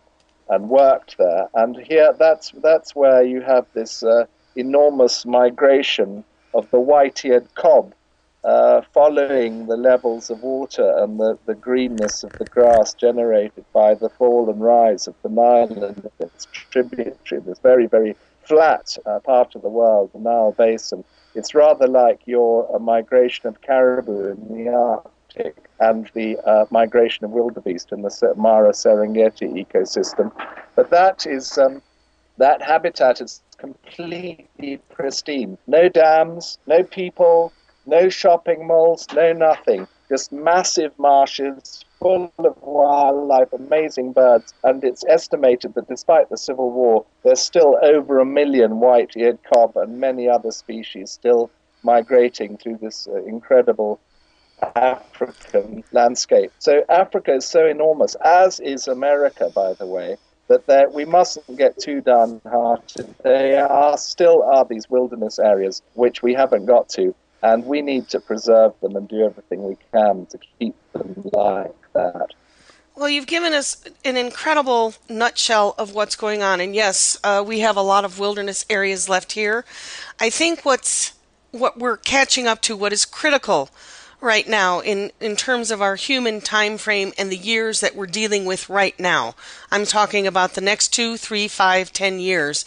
and 0.49 0.69
worked 0.69 1.17
there, 1.19 1.49
and 1.55 1.77
here 1.77 2.15
that's 2.19 2.53
that's 2.63 2.95
where 2.95 3.23
you 3.23 3.41
have 3.41 3.67
this 3.75 4.03
uh, 4.03 4.27
enormous 4.57 5.27
migration 5.27 6.25
of 6.53 6.71
the 6.71 6.79
white-eared 6.79 7.53
kob, 7.57 7.93
uh, 8.45 8.83
following 8.93 9.67
the 9.67 9.77
levels 9.77 10.31
of 10.31 10.43
water 10.43 10.97
and 10.99 11.19
the, 11.19 11.37
the 11.47 11.55
greenness 11.55 12.23
of 12.23 12.31
the 12.33 12.45
grass 12.45 12.95
generated 12.95 13.65
by 13.73 13.95
the 13.95 14.09
fall 14.09 14.49
and 14.49 14.61
rise 14.61 15.09
of 15.09 15.15
the 15.23 15.29
Nile 15.29 15.83
and 15.83 16.09
its 16.21 16.47
tributary, 16.71 17.41
this 17.41 17.59
very, 17.59 17.87
very 17.87 18.15
flat 18.47 18.97
uh, 19.07 19.21
part 19.21 19.55
of 19.55 19.63
the 19.63 19.69
world, 19.69 20.11
the 20.13 20.19
Nile 20.19 20.53
Basin. 20.53 21.05
It's 21.35 21.55
rather 21.55 21.87
like 21.87 22.21
your 22.27 22.75
uh, 22.75 22.79
migration 22.79 23.49
of 23.49 23.61
caribou 23.61 24.33
in 24.33 24.65
the 24.65 24.71
Arctic 24.71 25.57
and 25.81 26.11
the 26.15 26.39
uh, 26.47 26.67
migration 26.71 27.25
of 27.25 27.33
wildebeest 27.33 27.93
in 27.93 28.03
the 28.03 28.35
Mara 28.37 28.71
Serengeti 28.71 29.67
ecosystem. 29.67 30.31
But 30.77 30.91
that 30.91 31.27
is 31.27 31.59
um, 31.59 31.83
that 32.39 32.63
habitat 32.63 33.21
is 33.21 33.43
completely 33.59 34.81
pristine. 34.91 35.59
No 35.67 35.89
dams, 35.89 36.59
no 36.67 36.83
people, 36.83 37.53
no 37.87 38.09
shopping 38.09 38.67
malls, 38.67 39.07
no 39.15 39.33
nothing. 39.33 39.87
Just 40.09 40.33
massive 40.33 40.97
marshes 40.99 41.85
full 42.05 42.31
of 42.37 42.55
wildlife, 42.61 43.51
amazing 43.55 44.13
birds, 44.13 44.53
and 44.63 44.85
it's 44.85 45.05
estimated 45.09 45.73
that 45.73 45.89
despite 45.89 46.29
the 46.29 46.37
civil 46.37 46.71
war, 46.71 47.07
there's 47.23 47.41
still 47.41 47.79
over 47.83 48.19
a 48.19 48.27
million 48.27 48.79
white-eared 48.79 49.39
kob 49.51 49.75
and 49.79 49.99
many 49.99 50.29
other 50.29 50.51
species 50.51 51.11
still 51.11 51.51
migrating 51.83 52.59
through 52.59 52.77
this 52.77 53.09
uh, 53.09 53.25
incredible 53.25 53.99
African 54.77 55.83
landscape. 55.93 56.53
So 56.59 56.85
Africa 56.91 57.37
is 57.37 57.47
so 57.47 57.67
enormous, 57.67 58.17
as 58.17 58.61
is 58.61 58.87
America, 58.87 59.51
by 59.55 59.73
the 59.73 59.87
way, 59.87 60.19
that 60.49 60.93
we 60.93 61.07
mustn't 61.07 61.57
get 61.57 61.79
too 61.79 62.03
downhearted. 62.03 63.15
There 63.23 63.67
are 63.67 63.97
still 63.97 64.43
are 64.43 64.67
these 64.67 64.91
wilderness 64.91 65.39
areas 65.39 65.81
which 65.95 66.23
we 66.23 66.35
haven't 66.35 66.67
got 66.67 66.91
to, 66.91 67.15
and 67.43 67.65
we 67.65 67.81
need 67.81 68.11
to 68.11 68.21
preserve 68.21 68.75
them 68.83 68.95
and 68.95 69.09
do 69.09 69.25
everything 69.25 69.63
we 69.63 69.79
can 69.91 70.27
to 70.27 70.39
keep 70.59 70.77
them 70.93 71.31
like 71.33 71.75
that. 71.95 72.31
Well, 72.97 73.09
you've 73.09 73.27
given 73.27 73.53
us 73.53 73.83
an 74.05 74.17
incredible 74.17 74.95
nutshell 75.09 75.75
of 75.79 75.95
what's 75.95 76.15
going 76.15 76.43
on, 76.43 76.61
and 76.61 76.75
yes, 76.75 77.19
uh, 77.25 77.43
we 77.45 77.61
have 77.61 77.77
a 77.77 77.83
lot 77.83 78.05
of 78.05 78.21
wilderness 78.21 78.65
areas 78.71 79.09
left 79.09 79.33
here. 79.33 79.65
I 80.21 80.31
think 80.31 80.65
what's 80.65 81.13
what 81.51 81.79
we're 81.79 81.97
catching 81.97 82.47
up 82.47 82.61
to, 82.63 82.77
what 82.77 82.93
is 82.93 83.05
critical 83.05 83.71
right 84.21 84.49
now 84.49 84.81
in, 84.81 85.13
in 85.21 85.37
terms 85.37 85.71
of 85.71 85.83
our 85.83 85.97
human 85.97 86.41
time 86.41 86.79
frame 86.79 87.13
and 87.17 87.31
the 87.31 87.37
years 87.37 87.81
that 87.81 87.95
we're 87.95 88.07
dealing 88.07 88.45
with 88.45 88.69
right 88.69 88.99
now. 88.99 89.35
I'm 89.71 89.85
talking 89.85 90.27
about 90.27 90.55
the 90.55 90.61
next 90.61 90.89
two, 90.89 91.17
three, 91.17 91.47
five, 91.47 91.93
ten 91.93 92.19
years 92.19 92.65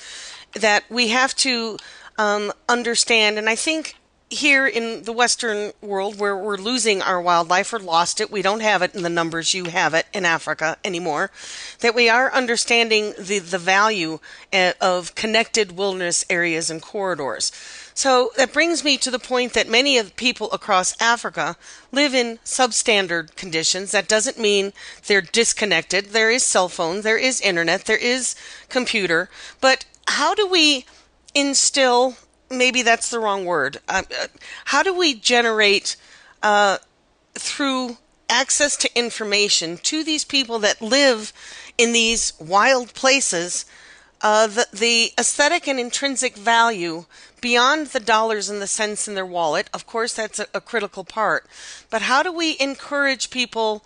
that 0.53 0.83
we 0.89 1.09
have 1.09 1.35
to 1.37 1.77
um, 2.17 2.53
understand. 2.69 3.37
And 3.37 3.49
I 3.49 3.55
think 3.55 3.95
here 4.29 4.67
in 4.67 5.03
the 5.03 5.13
Western 5.13 5.71
world 5.81 6.19
where 6.19 6.35
we're 6.35 6.57
losing 6.57 7.01
our 7.01 7.21
wildlife 7.21 7.71
or 7.71 7.79
lost 7.79 8.19
it, 8.19 8.29
we 8.29 8.41
don't 8.41 8.59
have 8.59 8.81
it 8.81 8.93
in 8.93 9.03
the 9.03 9.09
numbers 9.09 9.53
you 9.53 9.65
have 9.65 9.93
it 9.93 10.05
in 10.13 10.25
Africa 10.25 10.77
anymore, 10.83 11.31
that 11.79 11.95
we 11.95 12.09
are 12.09 12.31
understanding 12.33 13.13
the, 13.17 13.39
the 13.39 13.57
value 13.57 14.19
eh, 14.51 14.73
of 14.81 15.15
connected 15.15 15.77
wilderness 15.77 16.25
areas 16.29 16.69
and 16.69 16.81
corridors. 16.81 17.51
So 17.93 18.31
that 18.37 18.53
brings 18.53 18.83
me 18.83 18.97
to 18.97 19.09
the 19.09 19.17
point 19.17 19.53
that 19.53 19.69
many 19.69 19.97
of 19.97 20.09
the 20.09 20.15
people 20.15 20.51
across 20.51 20.99
Africa 21.01 21.55
live 21.91 22.13
in 22.13 22.37
substandard 22.43 23.35
conditions. 23.35 23.91
That 23.91 24.09
doesn't 24.09 24.37
mean 24.37 24.73
they're 25.07 25.21
disconnected. 25.21 26.07
There 26.07 26.29
is 26.29 26.43
cell 26.43 26.69
phone, 26.69 27.01
there 27.01 27.17
is 27.17 27.41
internet, 27.41 27.85
there 27.85 27.97
is 27.97 28.35
computer. 28.69 29.29
But 29.61 29.85
how 30.09 30.35
do 30.35 30.45
we 30.45 30.85
instill, 31.33 32.17
maybe 32.49 32.81
that's 32.81 33.09
the 33.09 33.19
wrong 33.19 33.45
word, 33.45 33.77
uh, 33.87 34.03
uh, 34.11 34.27
how 34.65 34.83
do 34.83 34.97
we 34.97 35.13
generate 35.13 35.95
uh, 36.43 36.77
through 37.33 37.97
access 38.29 38.75
to 38.77 38.97
information 38.97 39.77
to 39.77 40.03
these 40.03 40.25
people 40.25 40.59
that 40.59 40.81
live 40.81 41.31
in 41.77 41.93
these 41.93 42.33
wild 42.39 42.93
places 42.93 43.65
uh, 44.21 44.47
the, 44.47 44.67
the 44.73 45.11
aesthetic 45.17 45.67
and 45.67 45.79
intrinsic 45.79 46.35
value 46.35 47.05
beyond 47.39 47.87
the 47.87 47.99
dollars 47.99 48.49
and 48.49 48.61
the 48.61 48.67
cents 48.67 49.07
in 49.07 49.13
their 49.13 49.25
wallet. 49.25 49.69
Of 49.73 49.85
course, 49.85 50.13
that's 50.13 50.39
a, 50.39 50.47
a 50.53 50.61
critical 50.61 51.03
part. 51.03 51.45
But 51.89 52.03
how 52.03 52.23
do 52.23 52.31
we 52.31 52.57
encourage 52.59 53.29
people 53.29 53.85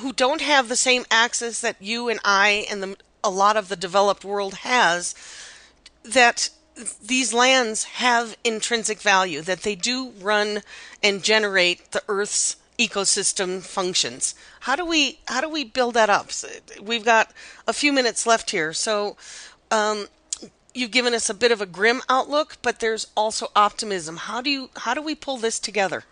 who 0.00 0.12
don't 0.12 0.40
have 0.40 0.68
the 0.68 0.76
same 0.76 1.04
access 1.10 1.60
that 1.60 1.76
you 1.80 2.08
and 2.08 2.20
I 2.24 2.66
and 2.70 2.82
the, 2.82 2.96
a 3.22 3.30
lot 3.30 3.56
of 3.56 3.68
the 3.68 3.76
developed 3.76 4.24
world 4.24 4.54
has 4.54 5.14
that 6.02 6.50
these 7.04 7.32
lands 7.32 7.84
have 7.84 8.36
intrinsic 8.44 9.00
value, 9.00 9.40
that 9.42 9.62
they 9.62 9.74
do 9.74 10.10
run 10.20 10.62
and 11.02 11.22
generate 11.22 11.92
the 11.92 12.02
Earth's 12.08 12.56
ecosystem 12.78 13.60
functions. 13.60 14.34
How 14.60 14.76
do 14.76 14.84
we 14.84 15.18
how 15.26 15.40
do 15.40 15.48
we 15.48 15.64
build 15.64 15.94
that 15.94 16.08
up? 16.08 16.30
We've 16.80 17.04
got 17.04 17.32
a 17.66 17.72
few 17.72 17.92
minutes 17.92 18.26
left 18.26 18.50
here, 18.50 18.72
so 18.72 19.16
um, 19.70 20.06
you've 20.74 20.92
given 20.92 21.14
us 21.14 21.28
a 21.28 21.34
bit 21.34 21.50
of 21.50 21.60
a 21.60 21.66
grim 21.66 22.00
outlook, 22.08 22.58
but 22.62 22.78
there's 22.78 23.08
also 23.16 23.48
optimism. 23.56 24.16
How 24.16 24.40
do 24.40 24.50
you 24.50 24.70
how 24.76 24.94
do 24.94 25.02
we 25.02 25.14
pull 25.14 25.36
this 25.38 25.58
together? 25.58 26.04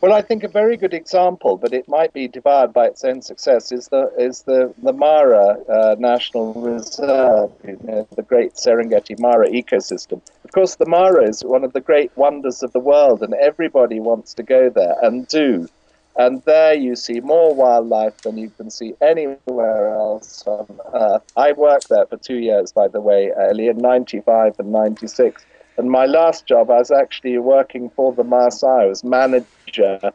Well, 0.00 0.12
I 0.12 0.22
think 0.22 0.44
a 0.44 0.48
very 0.48 0.76
good 0.76 0.94
example, 0.94 1.56
but 1.56 1.72
it 1.72 1.88
might 1.88 2.12
be 2.12 2.28
devoured 2.28 2.72
by 2.72 2.86
its 2.86 3.02
own 3.04 3.20
success, 3.20 3.72
is 3.72 3.88
the 3.88 4.12
is 4.16 4.42
the 4.42 4.72
the 4.80 4.92
Mara 4.92 5.58
uh, 5.68 5.96
National 5.98 6.54
Reserve, 6.54 7.50
you 7.66 7.80
know, 7.82 8.06
the 8.14 8.22
great 8.22 8.54
Serengeti 8.54 9.18
Mara 9.18 9.48
ecosystem. 9.48 10.20
Of 10.44 10.52
course, 10.52 10.76
the 10.76 10.86
Mara 10.86 11.28
is 11.28 11.44
one 11.44 11.64
of 11.64 11.72
the 11.72 11.80
great 11.80 12.16
wonders 12.16 12.62
of 12.62 12.72
the 12.72 12.78
world, 12.78 13.24
and 13.24 13.34
everybody 13.34 13.98
wants 13.98 14.34
to 14.34 14.44
go 14.44 14.70
there 14.70 14.94
and 15.02 15.26
do. 15.26 15.68
And 16.14 16.42
there 16.42 16.74
you 16.74 16.94
see 16.94 17.18
more 17.20 17.52
wildlife 17.52 18.22
than 18.22 18.38
you 18.38 18.50
can 18.50 18.70
see 18.70 18.94
anywhere 19.00 19.94
else 19.94 20.44
on 20.46 20.78
Earth. 20.94 21.22
I 21.36 21.52
worked 21.52 21.88
there 21.88 22.06
for 22.06 22.16
two 22.16 22.38
years, 22.38 22.70
by 22.70 22.86
the 22.86 23.00
way, 23.00 23.30
early 23.36 23.66
in 23.66 23.78
95 23.78 24.60
and 24.60 24.70
96. 24.70 25.44
And 25.78 25.90
my 25.90 26.06
last 26.06 26.44
job, 26.44 26.70
I 26.70 26.78
was 26.78 26.90
actually 26.90 27.38
working 27.38 27.88
for 27.90 28.12
the 28.12 28.24
Maasai. 28.24 28.82
I 28.82 28.86
was 28.86 29.04
manager 29.04 30.12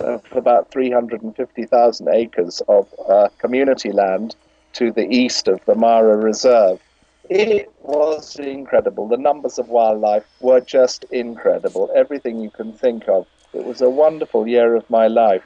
of 0.00 0.24
about 0.32 0.70
350,000 0.72 2.08
acres 2.08 2.60
of 2.68 2.92
uh, 3.08 3.28
community 3.38 3.92
land 3.92 4.34
to 4.74 4.90
the 4.92 5.08
east 5.08 5.48
of 5.48 5.64
the 5.66 5.76
Mara 5.76 6.16
Reserve. 6.16 6.80
It 7.30 7.70
was 7.82 8.36
incredible. 8.36 9.06
The 9.06 9.16
numbers 9.16 9.58
of 9.58 9.68
wildlife 9.68 10.24
were 10.40 10.60
just 10.60 11.04
incredible. 11.10 11.90
Everything 11.94 12.40
you 12.40 12.50
can 12.50 12.72
think 12.72 13.08
of 13.08 13.26
it 13.54 13.64
was 13.64 13.80
a 13.80 13.90
wonderful 13.90 14.46
year 14.46 14.74
of 14.74 14.88
my 14.90 15.06
life. 15.06 15.44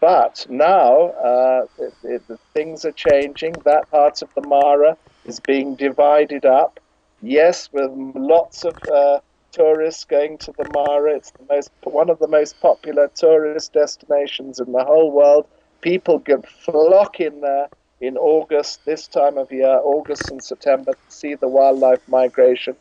But 0.00 0.46
now 0.48 1.08
uh, 1.10 1.66
it, 1.78 1.94
it, 2.04 2.22
things 2.54 2.84
are 2.84 2.92
changing. 2.92 3.54
That 3.64 3.90
part 3.90 4.22
of 4.22 4.32
the 4.34 4.42
Mara 4.46 4.96
is 5.24 5.40
being 5.40 5.74
divided 5.74 6.44
up. 6.44 6.78
Yes, 7.20 7.68
with 7.72 7.90
lots 8.14 8.64
of 8.64 8.76
uh, 8.86 9.20
tourists 9.50 10.04
going 10.04 10.38
to 10.38 10.52
the 10.56 10.64
Mara. 10.64 11.16
It's 11.16 11.32
the 11.32 11.44
most 11.50 11.70
one 11.82 12.10
of 12.10 12.18
the 12.20 12.28
most 12.28 12.60
popular 12.60 13.08
tourist 13.08 13.72
destinations 13.72 14.60
in 14.60 14.72
the 14.72 14.84
whole 14.84 15.10
world. 15.10 15.46
People 15.80 16.18
get 16.18 16.48
flock 16.48 17.20
in 17.20 17.40
there 17.40 17.68
in 18.00 18.16
August, 18.16 18.84
this 18.84 19.08
time 19.08 19.36
of 19.36 19.50
year, 19.50 19.80
August 19.82 20.30
and 20.30 20.42
September, 20.42 20.92
to 20.92 20.98
see 21.08 21.34
the 21.34 21.48
wildlife 21.48 22.06
migration. 22.08 22.76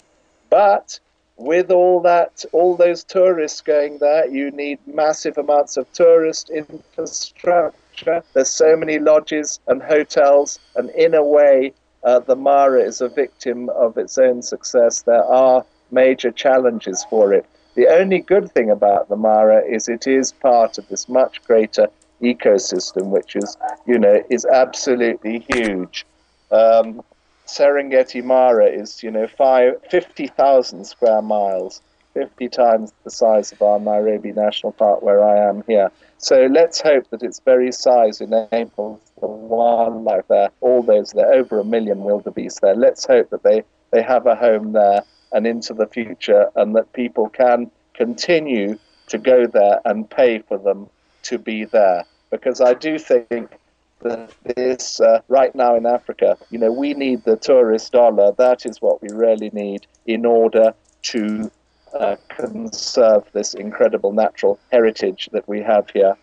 But 0.51 0.99
with 1.37 1.71
all 1.71 1.99
that, 2.01 2.45
all 2.51 2.75
those 2.75 3.03
tourists 3.03 3.61
going 3.61 3.97
there, 3.97 4.27
you 4.27 4.51
need 4.51 4.79
massive 4.85 5.37
amounts 5.39 5.77
of 5.77 5.91
tourist 5.93 6.51
infrastructure. 6.51 8.23
There's 8.33 8.51
so 8.51 8.75
many 8.75 8.99
lodges 8.99 9.59
and 9.67 9.81
hotels, 9.81 10.59
and 10.75 10.91
in 10.91 11.15
a 11.15 11.23
way, 11.23 11.73
uh, 12.07 12.19
the 12.19 12.37
Mara 12.37 12.81
is 12.81 13.01
a 13.01 13.09
victim 13.09 13.67
of 13.67 13.97
its 13.97 14.17
own 14.17 14.41
success. 14.41 15.01
There 15.01 15.25
are 15.25 15.65
major 15.91 16.31
challenges 16.31 17.05
for 17.09 17.33
it. 17.33 17.45
The 17.75 17.87
only 17.87 18.19
good 18.19 18.49
thing 18.53 18.69
about 18.69 19.09
the 19.09 19.17
Mara 19.17 19.61
is 19.61 19.89
it 19.89 20.07
is 20.07 20.31
part 20.31 20.77
of 20.77 20.87
this 20.87 21.09
much 21.09 21.43
greater 21.43 21.87
ecosystem, 22.21 23.07
which 23.07 23.35
is, 23.35 23.57
you 23.85 23.99
know, 23.99 24.23
is 24.29 24.45
absolutely 24.45 25.45
huge. 25.53 26.05
Um, 26.49 27.01
Serengeti 27.45 28.23
Mara 28.23 28.67
is, 28.67 29.03
you 29.03 29.11
know, 29.11 29.27
five, 29.27 29.73
50,000 29.91 30.85
square 30.85 31.21
miles, 31.21 31.81
50 32.13 32.47
times 32.47 32.93
the 33.03 33.11
size 33.11 33.51
of 33.51 33.61
our 33.61 33.79
Nairobi 33.81 34.31
National 34.31 34.71
Park 34.71 35.01
where 35.01 35.21
I 35.21 35.49
am 35.49 35.61
here. 35.67 35.91
So 36.19 36.47
let's 36.49 36.79
hope 36.79 37.09
that 37.09 37.21
its 37.21 37.41
very 37.41 37.73
size 37.73 38.21
enables 38.21 39.01
the 39.19 39.27
wildlife 39.27 40.27
there, 40.27 40.49
all 40.61 40.81
those, 40.81 41.11
there 41.11 41.33
over 41.33 41.59
a 41.59 41.65
million 41.65 41.99
wildebeest 41.99 42.61
there. 42.61 42.75
Let's 42.75 43.05
hope 43.05 43.29
that 43.31 43.43
they, 43.43 43.63
they 43.91 44.01
have 44.01 44.25
a 44.25 44.35
home 44.35 44.73
there 44.73 45.03
and 45.31 45.45
into 45.45 45.73
the 45.73 45.87
future 45.87 46.49
and 46.55 46.75
that 46.75 46.93
people 46.93 47.29
can 47.29 47.71
continue 47.93 48.77
to 49.07 49.17
go 49.17 49.47
there 49.47 49.81
and 49.85 50.09
pay 50.09 50.39
for 50.39 50.57
them 50.57 50.89
to 51.23 51.37
be 51.37 51.65
there. 51.65 52.05
Because 52.29 52.61
I 52.61 52.73
do 52.73 52.99
think 52.99 53.57
that 54.01 54.31
this, 54.55 54.99
uh, 54.99 55.21
right 55.27 55.53
now 55.55 55.75
in 55.75 55.85
Africa, 55.85 56.37
you 56.49 56.59
know, 56.59 56.71
we 56.71 56.93
need 56.93 57.23
the 57.23 57.37
tourist 57.37 57.91
dollar. 57.91 58.31
That 58.37 58.65
is 58.65 58.81
what 58.81 59.01
we 59.01 59.09
really 59.09 59.49
need 59.53 59.87
in 60.05 60.25
order 60.25 60.73
to 61.03 61.51
uh, 61.93 62.17
conserve 62.29 63.23
this 63.33 63.53
incredible 63.53 64.11
natural 64.11 64.59
heritage 64.71 65.29
that 65.31 65.47
we 65.47 65.61
have 65.61 65.89
here. 65.89 66.15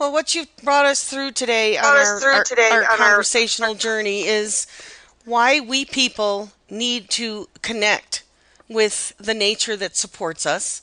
Well, 0.00 0.12
what 0.12 0.34
you've 0.34 0.48
brought 0.64 0.86
us 0.86 1.04
through 1.04 1.32
today 1.32 1.76
on 1.76 1.84
our, 1.84 2.20
our, 2.24 2.42
today 2.42 2.70
our 2.72 2.84
on 2.84 2.88
our- 2.92 2.96
conversational 2.96 3.74
journey 3.74 4.22
is 4.22 4.66
why 5.26 5.60
we 5.60 5.84
people 5.84 6.52
need 6.70 7.10
to 7.10 7.50
connect 7.60 8.24
with 8.66 9.12
the 9.18 9.34
nature 9.34 9.76
that 9.76 9.96
supports 9.96 10.46
us 10.46 10.80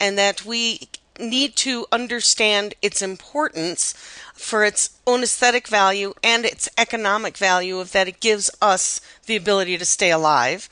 and 0.00 0.18
that 0.18 0.44
we 0.44 0.88
need 1.20 1.54
to 1.54 1.86
understand 1.92 2.74
its 2.82 3.02
importance 3.02 3.92
for 4.34 4.64
its 4.64 4.98
own 5.06 5.22
aesthetic 5.22 5.68
value 5.68 6.12
and 6.24 6.44
its 6.44 6.68
economic 6.76 7.36
value 7.36 7.78
of 7.78 7.92
that 7.92 8.08
it 8.08 8.18
gives 8.18 8.50
us 8.60 9.00
the 9.26 9.36
ability 9.36 9.78
to 9.78 9.84
stay 9.84 10.10
alive 10.10 10.68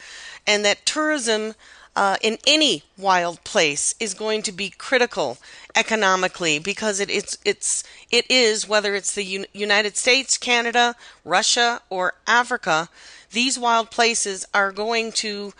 and 0.48 0.64
that 0.64 0.84
tourism 0.84 1.54
uh, 1.96 2.16
in 2.22 2.38
any 2.46 2.82
wild 2.98 3.42
place 3.44 3.94
is 4.00 4.14
going 4.14 4.42
to 4.42 4.52
be 4.52 4.70
critical 4.70 5.38
economically 5.76 6.58
because 6.58 7.00
it, 7.00 7.10
it's 7.10 7.38
it's 7.44 7.84
it 8.10 8.28
is 8.30 8.68
whether 8.68 8.94
it's 8.94 9.14
the 9.14 9.24
Un- 9.24 9.46
United 9.52 9.96
States, 9.96 10.36
Canada, 10.36 10.96
Russia, 11.24 11.82
or 11.90 12.14
Africa. 12.26 12.88
These 13.30 13.58
wild 13.58 13.90
places 13.90 14.46
are 14.54 14.72
going 14.72 15.12
to 15.12 15.52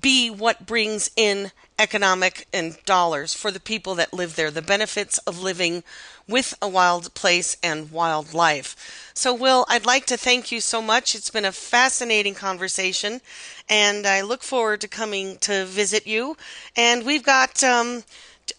be 0.00 0.30
what 0.30 0.66
brings 0.66 1.10
in 1.16 1.50
economic 1.82 2.46
and 2.52 2.78
dollars 2.84 3.34
for 3.34 3.50
the 3.50 3.58
people 3.58 3.96
that 3.96 4.14
live 4.14 4.36
there. 4.36 4.52
The 4.52 4.62
benefits 4.62 5.18
of 5.18 5.42
living 5.42 5.82
with 6.28 6.54
a 6.62 6.68
wild 6.68 7.12
place 7.14 7.56
and 7.60 7.90
wildlife. 7.90 9.10
So, 9.14 9.34
Will, 9.34 9.66
I'd 9.68 9.84
like 9.84 10.06
to 10.06 10.16
thank 10.16 10.52
you 10.52 10.60
so 10.60 10.80
much. 10.80 11.16
It's 11.16 11.30
been 11.30 11.44
a 11.44 11.50
fascinating 11.50 12.34
conversation, 12.34 13.20
and 13.68 14.06
I 14.06 14.20
look 14.20 14.44
forward 14.44 14.80
to 14.82 14.88
coming 14.88 15.38
to 15.38 15.66
visit 15.66 16.06
you. 16.06 16.36
And 16.76 17.04
we've 17.04 17.24
got. 17.24 17.62
Um, 17.64 18.04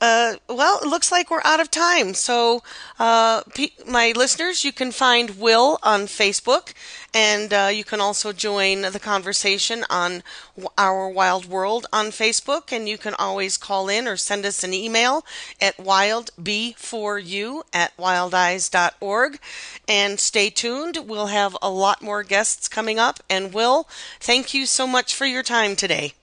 uh, 0.01 0.35
well, 0.47 0.79
it 0.81 0.87
looks 0.87 1.11
like 1.11 1.29
we're 1.29 1.41
out 1.43 1.59
of 1.59 1.71
time. 1.71 2.13
So, 2.13 2.63
uh, 2.99 3.41
my 3.87 4.13
listeners, 4.15 4.63
you 4.63 4.71
can 4.71 4.91
find 4.91 5.39
Will 5.39 5.79
on 5.83 6.01
Facebook, 6.01 6.73
and 7.13 7.53
uh, 7.53 7.69
you 7.71 7.83
can 7.83 8.01
also 8.01 8.33
join 8.33 8.81
the 8.81 8.99
conversation 8.99 9.85
on 9.89 10.23
Our 10.77 11.07
Wild 11.09 11.45
World 11.45 11.85
on 11.93 12.07
Facebook. 12.07 12.71
And 12.71 12.89
you 12.89 12.97
can 12.97 13.13
always 13.13 13.57
call 13.57 13.87
in 13.87 14.07
or 14.07 14.17
send 14.17 14.45
us 14.45 14.63
an 14.63 14.73
email 14.73 15.25
at 15.61 15.77
wildb4u 15.77 17.63
at 17.71 17.95
wildeyes.org. 17.97 19.39
And 19.87 20.19
stay 20.19 20.49
tuned. 20.49 20.97
We'll 21.05 21.27
have 21.27 21.55
a 21.61 21.69
lot 21.69 22.01
more 22.01 22.23
guests 22.23 22.67
coming 22.67 22.97
up. 22.97 23.19
And 23.29 23.53
Will, 23.53 23.87
thank 24.19 24.53
you 24.53 24.65
so 24.65 24.87
much 24.87 25.13
for 25.13 25.25
your 25.25 25.43
time 25.43 25.75
today. 25.75 26.13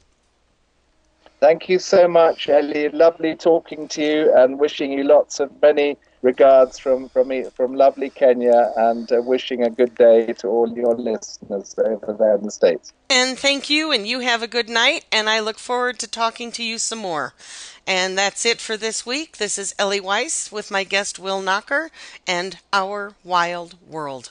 Thank 1.41 1.71
you 1.71 1.79
so 1.79 2.07
much, 2.07 2.51
Ellie. 2.51 2.91
Lovely 2.91 3.35
talking 3.35 3.89
to 3.89 4.03
you 4.03 4.35
and 4.37 4.59
wishing 4.61 4.93
you 4.93 5.05
lots 5.05 5.41
of 5.41 5.51
many 5.63 5.97
regards 6.21 6.79
from 6.79 7.09
from 7.09 7.33
from 7.51 7.75
lovely 7.75 8.11
Kenya 8.11 8.73
and 8.77 9.11
uh, 9.11 9.23
wishing 9.23 9.63
a 9.63 9.71
good 9.71 9.95
day 9.95 10.35
to 10.35 10.49
all 10.49 10.69
your 10.69 10.95
listeners 10.95 11.75
over 11.79 12.15
there 12.19 12.35
in 12.35 12.43
the 12.43 12.51
States. 12.51 12.93
And 13.09 13.39
thank 13.39 13.71
you, 13.71 13.91
and 13.91 14.07
you 14.07 14.21
have 14.21 14.43
a 14.43 14.47
good 14.47 14.69
night, 14.69 15.07
and 15.11 15.31
I 15.31 15.41
look 15.41 15.59
forward 15.59 15.99
to 16.01 16.07
talking 16.07 16.53
to 16.53 16.63
you 16.63 16.79
some 16.79 16.99
more. 16.99 17.33
And 17.87 18.19
that's 18.19 18.45
it 18.45 18.61
for 18.61 18.77
this 18.77 19.07
week. 19.07 19.39
This 19.39 19.57
is 19.57 19.75
Ellie 19.79 19.99
Weiss 19.99 20.53
with 20.53 20.71
my 20.71 20.85
guest 20.85 21.19
Will 21.19 21.41
Knocker 21.41 21.91
and 22.27 22.59
Our 22.71 23.15
Wild 23.25 23.77
World. 23.89 24.31